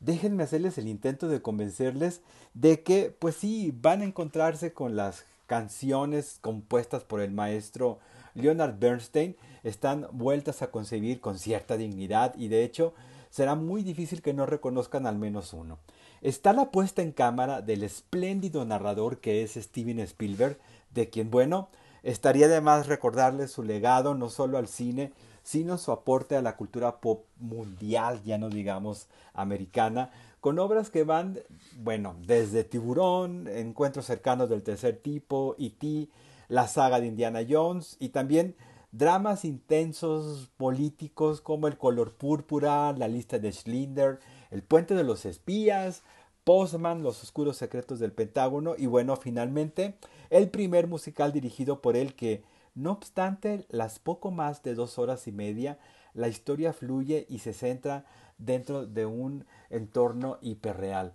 déjenme 0.00 0.44
hacerles 0.44 0.78
el 0.78 0.88
intento 0.88 1.28
de 1.28 1.42
convencerles 1.42 2.22
de 2.54 2.82
que, 2.82 3.14
pues 3.18 3.36
sí, 3.36 3.72
van 3.80 4.02
a 4.02 4.04
encontrarse 4.04 4.72
con 4.72 4.96
las 4.96 5.24
canciones 5.46 6.38
compuestas 6.40 7.04
por 7.04 7.20
el 7.20 7.30
maestro 7.32 7.98
Leonard 8.34 8.78
Bernstein, 8.78 9.36
están 9.64 10.06
vueltas 10.12 10.62
a 10.62 10.70
concebir 10.70 11.20
con 11.20 11.38
cierta 11.38 11.76
dignidad 11.76 12.34
y 12.36 12.48
de 12.48 12.62
hecho 12.62 12.94
será 13.30 13.54
muy 13.54 13.82
difícil 13.82 14.22
que 14.22 14.34
no 14.34 14.46
reconozcan 14.46 15.06
al 15.06 15.18
menos 15.18 15.52
uno. 15.52 15.78
Está 16.20 16.52
la 16.52 16.70
puesta 16.70 17.02
en 17.02 17.12
cámara 17.12 17.62
del 17.62 17.82
espléndido 17.82 18.64
narrador 18.64 19.18
que 19.18 19.42
es 19.42 19.54
Steven 19.54 20.00
Spielberg, 20.00 20.58
de 20.92 21.08
quien, 21.10 21.30
bueno, 21.30 21.68
estaría 22.02 22.48
de 22.48 22.60
más 22.60 22.86
recordarle 22.86 23.48
su 23.48 23.62
legado 23.62 24.14
no 24.14 24.28
solo 24.28 24.58
al 24.58 24.68
cine, 24.68 25.12
sino 25.48 25.78
su 25.78 25.92
aporte 25.92 26.36
a 26.36 26.42
la 26.42 26.56
cultura 26.56 27.00
pop 27.00 27.24
mundial, 27.38 28.20
ya 28.22 28.36
no 28.36 28.50
digamos 28.50 29.06
americana, 29.32 30.10
con 30.40 30.58
obras 30.58 30.90
que 30.90 31.04
van, 31.04 31.38
bueno, 31.78 32.16
desde 32.26 32.64
Tiburón, 32.64 33.48
Encuentros 33.48 34.04
cercanos 34.04 34.50
del 34.50 34.62
tercer 34.62 34.98
tipo, 34.98 35.56
E.T., 35.58 36.10
la 36.48 36.68
saga 36.68 37.00
de 37.00 37.06
Indiana 37.06 37.40
Jones 37.48 37.96
y 37.98 38.10
también 38.10 38.56
dramas 38.92 39.46
intensos 39.46 40.50
políticos 40.58 41.40
como 41.40 41.66
El 41.66 41.78
color 41.78 42.12
púrpura, 42.12 42.92
La 42.92 43.08
lista 43.08 43.38
de 43.38 43.50
Schlinder, 43.50 44.20
El 44.50 44.62
puente 44.62 44.94
de 44.94 45.04
los 45.04 45.24
espías, 45.24 46.02
Postman, 46.44 47.02
Los 47.02 47.22
oscuros 47.22 47.56
secretos 47.56 48.00
del 48.00 48.12
Pentágono 48.12 48.74
y 48.76 48.84
bueno, 48.84 49.16
finalmente 49.16 49.94
el 50.28 50.50
primer 50.50 50.88
musical 50.88 51.32
dirigido 51.32 51.80
por 51.80 51.96
él 51.96 52.14
que, 52.14 52.42
no 52.78 52.92
obstante 52.92 53.66
las 53.70 53.98
poco 53.98 54.30
más 54.30 54.62
de 54.62 54.74
dos 54.74 54.98
horas 54.98 55.26
y 55.26 55.32
media, 55.32 55.78
la 56.14 56.28
historia 56.28 56.72
fluye 56.72 57.26
y 57.28 57.40
se 57.40 57.52
centra 57.52 58.04
dentro 58.38 58.86
de 58.86 59.04
un 59.04 59.46
entorno 59.68 60.38
hiperreal. 60.40 61.12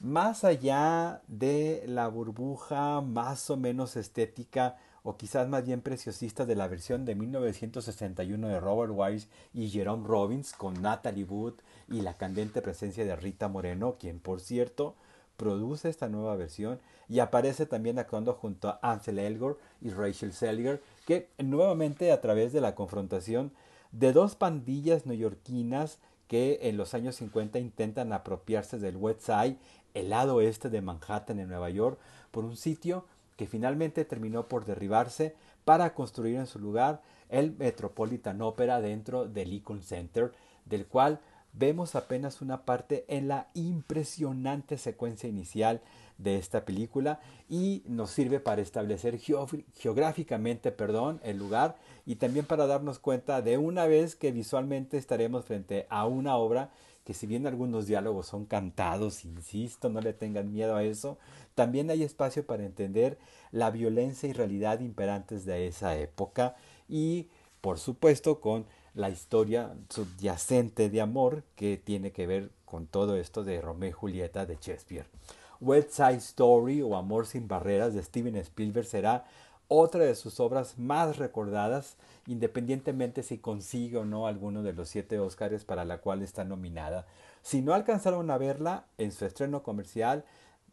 Más 0.00 0.42
allá 0.42 1.22
de 1.28 1.84
la 1.86 2.08
burbuja 2.08 3.00
más 3.00 3.48
o 3.48 3.56
menos 3.56 3.94
estética 3.94 4.76
o 5.04 5.16
quizás 5.16 5.48
más 5.48 5.64
bien 5.64 5.82
preciosista 5.82 6.46
de 6.46 6.56
la 6.56 6.66
versión 6.66 7.04
de 7.04 7.14
1961 7.14 8.48
de 8.48 8.58
Robert 8.58 8.92
Wise 8.94 9.28
y 9.52 9.68
Jerome 9.68 10.08
Robbins 10.08 10.52
con 10.52 10.82
Natalie 10.82 11.24
Wood 11.24 11.54
y 11.88 12.00
la 12.00 12.14
candente 12.14 12.60
presencia 12.60 13.04
de 13.04 13.14
Rita 13.14 13.46
Moreno, 13.46 13.96
quien 14.00 14.18
por 14.18 14.40
cierto 14.40 14.96
produce 15.36 15.88
esta 15.88 16.08
nueva 16.08 16.36
versión 16.36 16.80
y 17.08 17.18
aparece 17.18 17.66
también 17.66 17.98
actuando 17.98 18.34
junto 18.34 18.68
a 18.68 18.80
Ansel 18.82 19.18
Elgort 19.18 19.58
y 19.80 19.90
Rachel 19.90 20.32
Selger, 20.32 20.82
que 21.04 21.28
nuevamente 21.38 22.12
a 22.12 22.20
través 22.20 22.52
de 22.52 22.60
la 22.60 22.74
confrontación 22.74 23.52
de 23.92 24.12
dos 24.12 24.34
pandillas 24.34 25.06
neoyorquinas 25.06 25.98
que 26.28 26.60
en 26.62 26.76
los 26.76 26.94
años 26.94 27.16
50 27.16 27.58
intentan 27.58 28.12
apropiarse 28.12 28.78
del 28.78 28.96
West 28.96 29.20
Side, 29.20 29.56
el 29.92 30.10
lado 30.10 30.36
oeste 30.36 30.70
de 30.70 30.80
Manhattan 30.80 31.38
en 31.38 31.48
Nueva 31.48 31.70
York, 31.70 31.98
por 32.30 32.44
un 32.44 32.56
sitio 32.56 33.04
que 33.36 33.46
finalmente 33.46 34.04
terminó 34.04 34.48
por 34.48 34.64
derribarse 34.64 35.34
para 35.64 35.94
construir 35.94 36.36
en 36.36 36.46
su 36.46 36.58
lugar 36.58 37.02
el 37.28 37.52
Metropolitan 37.56 38.40
Opera 38.42 38.80
dentro 38.80 39.26
del 39.26 39.50
Lincoln 39.50 39.82
Center, 39.82 40.32
del 40.64 40.86
cual 40.86 41.20
vemos 41.52 41.94
apenas 41.94 42.42
una 42.42 42.64
parte 42.64 43.04
en 43.08 43.28
la 43.28 43.48
impresionante 43.54 44.78
secuencia 44.78 45.28
inicial 45.28 45.80
de 46.18 46.36
esta 46.36 46.64
película 46.64 47.20
y 47.48 47.82
nos 47.86 48.10
sirve 48.10 48.40
para 48.40 48.62
establecer 48.62 49.18
geográficamente 49.18 50.72
perdón, 50.72 51.20
el 51.22 51.38
lugar 51.38 51.76
y 52.06 52.16
también 52.16 52.46
para 52.46 52.66
darnos 52.66 52.98
cuenta 52.98 53.42
de 53.42 53.58
una 53.58 53.86
vez 53.86 54.14
que 54.16 54.32
visualmente 54.32 54.96
estaremos 54.96 55.44
frente 55.44 55.86
a 55.90 56.06
una 56.06 56.36
obra 56.36 56.70
que 57.04 57.14
si 57.14 57.26
bien 57.26 57.46
algunos 57.46 57.86
diálogos 57.86 58.26
son 58.26 58.46
cantados, 58.46 59.24
insisto, 59.24 59.90
no 59.90 60.00
le 60.00 60.14
tengan 60.14 60.50
miedo 60.52 60.74
a 60.74 60.84
eso, 60.84 61.18
también 61.54 61.90
hay 61.90 62.02
espacio 62.02 62.46
para 62.46 62.64
entender 62.64 63.18
la 63.52 63.70
violencia 63.70 64.28
y 64.28 64.32
realidad 64.32 64.80
imperantes 64.80 65.44
de 65.44 65.66
esa 65.66 65.96
época 65.98 66.56
y 66.88 67.28
por 67.60 67.78
supuesto 67.78 68.40
con 68.40 68.66
la 68.94 69.10
historia 69.10 69.74
subyacente 69.90 70.88
de 70.88 71.00
amor 71.00 71.44
que 71.56 71.76
tiene 71.76 72.12
que 72.12 72.26
ver 72.26 72.50
con 72.64 72.86
todo 72.86 73.16
esto 73.16 73.44
de 73.44 73.60
Romeo 73.60 73.90
y 73.90 73.92
Julieta 73.92 74.46
de 74.46 74.56
Shakespeare. 74.60 75.06
West 75.60 75.90
Side 75.90 76.16
Story 76.16 76.82
o 76.82 76.96
Amor 76.96 77.26
sin 77.26 77.48
Barreras 77.48 77.94
de 77.94 78.02
Steven 78.02 78.36
Spielberg 78.36 78.86
será 78.86 79.24
otra 79.68 80.04
de 80.04 80.14
sus 80.14 80.40
obras 80.40 80.78
más 80.78 81.16
recordadas, 81.16 81.96
independientemente 82.26 83.22
si 83.22 83.38
consigue 83.38 83.96
o 83.96 84.04
no 84.04 84.26
alguno 84.26 84.62
de 84.62 84.72
los 84.72 84.88
siete 84.88 85.18
Oscars 85.18 85.64
para 85.64 85.84
la 85.84 85.98
cual 85.98 86.22
está 86.22 86.44
nominada. 86.44 87.06
Si 87.42 87.62
no 87.62 87.74
alcanzaron 87.74 88.30
a 88.30 88.38
verla 88.38 88.84
en 88.98 89.12
su 89.12 89.24
estreno 89.24 89.62
comercial 89.62 90.24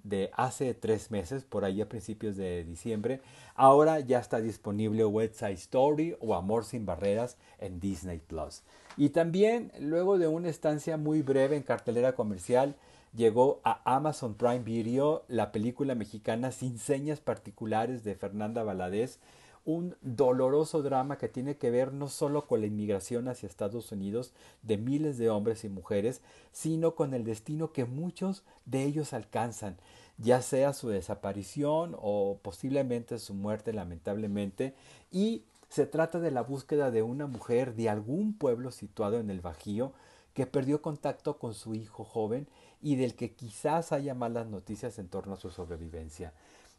de 0.03 0.31
hace 0.33 0.73
tres 0.73 1.11
meses, 1.11 1.43
por 1.43 1.63
ahí 1.63 1.79
a 1.81 1.89
principios 1.89 2.35
de 2.35 2.63
diciembre, 2.63 3.21
ahora 3.55 3.99
ya 3.99 4.19
está 4.19 4.41
disponible 4.41 5.05
West 5.05 5.35
Side 5.35 5.53
Story 5.53 6.15
o 6.19 6.35
Amor 6.35 6.65
sin 6.65 6.85
Barreras 6.85 7.37
en 7.59 7.79
Disney 7.79 8.19
Plus. 8.19 8.63
Y 8.97 9.09
también, 9.09 9.71
luego 9.79 10.17
de 10.17 10.27
una 10.27 10.49
estancia 10.49 10.97
muy 10.97 11.21
breve 11.21 11.55
en 11.55 11.63
cartelera 11.63 12.13
comercial, 12.13 12.75
llegó 13.15 13.61
a 13.63 13.81
Amazon 13.95 14.35
Prime 14.35 14.59
Video 14.59 15.23
la 15.27 15.51
película 15.51 15.95
mexicana 15.95 16.51
Sin 16.51 16.77
Señas 16.77 17.19
Particulares 17.19 18.03
de 18.03 18.15
Fernanda 18.15 18.63
Valadez, 18.63 19.19
un 19.63 19.95
doloroso 20.01 20.81
drama 20.81 21.17
que 21.17 21.27
tiene 21.27 21.57
que 21.57 21.69
ver 21.69 21.93
no 21.93 22.07
solo 22.07 22.47
con 22.47 22.61
la 22.61 22.67
inmigración 22.67 23.27
hacia 23.27 23.47
Estados 23.47 23.91
Unidos 23.91 24.33
de 24.63 24.77
miles 24.77 25.17
de 25.17 25.29
hombres 25.29 25.63
y 25.63 25.69
mujeres, 25.69 26.21
sino 26.51 26.95
con 26.95 27.13
el 27.13 27.23
destino 27.23 27.71
que 27.71 27.85
muchos 27.85 28.43
de 28.65 28.83
ellos 28.83 29.13
alcanzan, 29.13 29.77
ya 30.17 30.41
sea 30.41 30.73
su 30.73 30.89
desaparición 30.89 31.95
o 31.99 32.39
posiblemente 32.41 33.19
su 33.19 33.33
muerte 33.33 33.71
lamentablemente, 33.71 34.73
y 35.11 35.43
se 35.69 35.85
trata 35.85 36.19
de 36.19 36.31
la 36.31 36.41
búsqueda 36.41 36.89
de 36.89 37.03
una 37.03 37.27
mujer 37.27 37.75
de 37.75 37.89
algún 37.89 38.33
pueblo 38.33 38.71
situado 38.71 39.19
en 39.19 39.29
el 39.29 39.41
Bajío 39.41 39.93
que 40.33 40.47
perdió 40.47 40.81
contacto 40.81 41.37
con 41.37 41.53
su 41.53 41.75
hijo 41.75 42.03
joven 42.03 42.47
y 42.81 42.95
del 42.95 43.15
que 43.15 43.31
quizás 43.31 43.91
haya 43.91 44.13
malas 44.13 44.47
noticias 44.47 44.99
en 44.99 45.07
torno 45.07 45.33
a 45.33 45.37
su 45.37 45.49
sobrevivencia. 45.49 46.33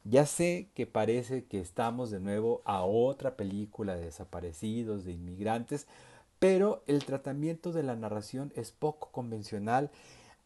Ya 0.04 0.26
sé 0.26 0.68
que 0.74 0.86
parece 0.86 1.44
que 1.44 1.60
estamos 1.60 2.10
de 2.10 2.18
nuevo 2.18 2.60
a 2.64 2.82
otra 2.82 3.36
película 3.36 3.94
de 3.94 4.06
desaparecidos, 4.06 5.04
de 5.04 5.12
inmigrantes, 5.12 5.86
pero 6.40 6.82
el 6.88 7.04
tratamiento 7.04 7.72
de 7.72 7.84
la 7.84 7.94
narración 7.94 8.52
es 8.56 8.72
poco 8.72 9.10
convencional. 9.12 9.90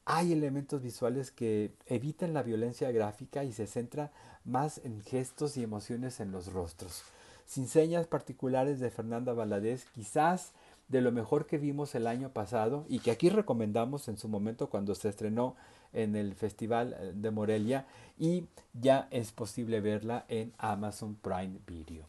Hay 0.05 0.33
elementos 0.33 0.83
visuales 0.83 1.31
que 1.31 1.73
evitan 1.87 2.35
la 2.35 2.43
violencia 2.43 2.91
gráfica 2.93 3.45
y 3.45 3.53
se 3.53 3.67
centra 3.67 4.13
más 4.45 4.79
en 4.85 5.01
gestos 5.01 5.57
y 5.57 5.63
emociones 5.63 6.21
en 6.21 6.33
los 6.33 6.53
rostros. 6.53 7.03
Sin 7.47 7.67
señas 7.67 8.07
particulares 8.07 8.79
de 8.79 8.91
Fernanda 8.91 9.33
Valadez, 9.33 9.87
quizás 9.95 10.53
de 10.89 11.01
lo 11.01 11.13
mejor 11.13 11.47
que 11.47 11.59
vimos 11.59 11.95
el 11.95 12.07
año 12.07 12.31
pasado 12.31 12.85
y 12.89 13.01
que 13.01 13.11
aquí 13.11 13.29
recomendamos 13.29 14.09
en 14.09 14.17
su 14.17 14.29
momento 14.29 14.71
cuando 14.71 14.95
se 14.95 15.09
estrenó 15.09 15.57
en 15.93 16.15
el 16.15 16.35
Festival 16.35 16.97
eh, 16.99 17.13
de 17.15 17.31
Morelia 17.31 17.87
y 18.19 18.47
ya 18.73 19.09
es 19.11 19.33
posible 19.33 19.81
verla 19.81 20.25
en 20.29 20.53
Amazon 20.59 21.17
Prime 21.17 21.59
Video. 21.67 22.05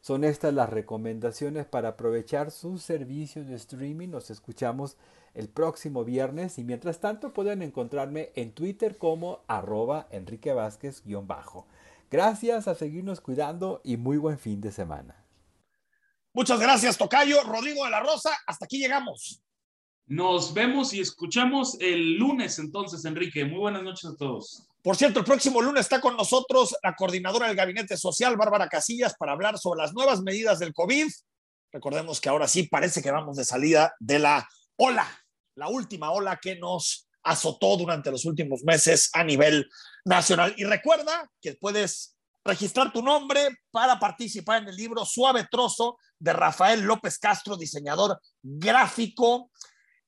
Son 0.00 0.24
estas 0.24 0.54
las 0.54 0.70
recomendaciones 0.70 1.66
para 1.66 1.90
aprovechar 1.90 2.50
sus 2.50 2.82
servicios 2.82 3.48
de 3.48 3.56
streaming. 3.56 4.08
Nos 4.08 4.30
escuchamos 4.30 4.96
el 5.34 5.48
próximo 5.48 6.04
viernes 6.04 6.58
y 6.58 6.64
mientras 6.64 7.00
tanto 7.00 7.32
pueden 7.34 7.60
encontrarme 7.60 8.30
en 8.34 8.52
Twitter 8.52 8.96
como 8.96 9.40
arroba 9.46 10.06
Enrique 10.10 10.54
Vázquez-bajo. 10.54 11.66
Gracias 12.10 12.66
a 12.66 12.74
seguirnos 12.74 13.20
cuidando 13.20 13.80
y 13.84 13.98
muy 13.98 14.16
buen 14.16 14.38
fin 14.38 14.60
de 14.60 14.72
semana. 14.72 15.19
Muchas 16.32 16.60
gracias, 16.60 16.96
Tocayo. 16.96 17.42
Rodrigo 17.42 17.84
de 17.84 17.90
la 17.90 18.00
Rosa, 18.00 18.30
hasta 18.46 18.64
aquí 18.64 18.78
llegamos. 18.78 19.40
Nos 20.06 20.54
vemos 20.54 20.92
y 20.92 21.00
escuchamos 21.00 21.76
el 21.80 22.14
lunes 22.16 22.58
entonces, 22.58 23.04
Enrique. 23.04 23.44
Muy 23.44 23.58
buenas 23.58 23.82
noches 23.82 24.10
a 24.10 24.16
todos. 24.16 24.66
Por 24.82 24.96
cierto, 24.96 25.20
el 25.20 25.24
próximo 25.24 25.60
lunes 25.60 25.82
está 25.82 26.00
con 26.00 26.16
nosotros 26.16 26.74
la 26.82 26.94
coordinadora 26.94 27.46
del 27.46 27.56
Gabinete 27.56 27.96
Social, 27.96 28.36
Bárbara 28.36 28.68
Casillas, 28.68 29.14
para 29.16 29.32
hablar 29.32 29.58
sobre 29.58 29.82
las 29.82 29.92
nuevas 29.92 30.22
medidas 30.22 30.58
del 30.58 30.72
COVID 30.72 31.06
Recordemos 31.72 32.20
que 32.20 32.28
ahora 32.28 32.48
sí 32.48 32.64
parece 32.64 33.02
que 33.02 33.10
vamos 33.10 33.36
de 33.36 33.44
salida 33.44 33.94
de 34.00 34.18
la 34.18 34.48
ola, 34.76 35.06
la 35.54 35.68
última 35.68 36.10
ola 36.10 36.38
que 36.40 36.56
nos 36.56 37.08
azotó 37.22 37.76
durante 37.76 38.10
los 38.10 38.24
últimos 38.24 38.64
meses 38.64 39.10
a 39.12 39.22
nivel 39.22 39.68
nacional. 40.04 40.54
Y 40.56 40.64
recuerda 40.64 41.30
que 41.40 41.54
puedes 41.54 42.16
registrar 42.44 42.92
tu 42.92 43.02
nombre 43.02 43.48
para 43.70 43.98
participar 43.98 44.62
en 44.62 44.68
el 44.68 44.76
libro 44.76 45.04
Suave 45.04 45.46
Trozo 45.50 45.98
de 46.18 46.32
Rafael 46.32 46.80
López 46.80 47.18
Castro, 47.18 47.56
diseñador 47.56 48.20
gráfico 48.42 49.50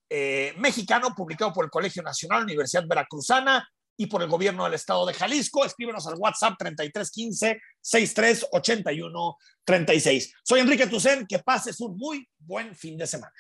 eh, 0.09 0.55
mexicano, 0.59 1.15
publicado 1.15 1.53
por 1.53 1.65
el 1.65 1.71
Colegio 1.71 2.03
Nacional 2.03 2.43
Universidad 2.43 2.87
Veracruzana 2.87 3.67
y 3.97 4.07
por 4.07 4.23
el 4.23 4.29
gobierno 4.29 4.65
del 4.65 4.75
estado 4.75 5.07
de 5.07 5.15
Jalisco. 5.15 5.65
Escríbenos 5.65 6.07
al 6.07 6.15
WhatsApp 6.17 6.55
3315 6.59 7.61
6381 7.81 9.37
36. 9.65 10.35
Soy 10.43 10.61
Enrique 10.61 10.87
Tucen, 10.87 11.27
que 11.27 11.39
pases 11.39 11.81
un 11.81 11.97
muy 11.97 12.29
buen 12.39 12.75
fin 12.75 12.97
de 12.97 13.07
semana. 13.07 13.33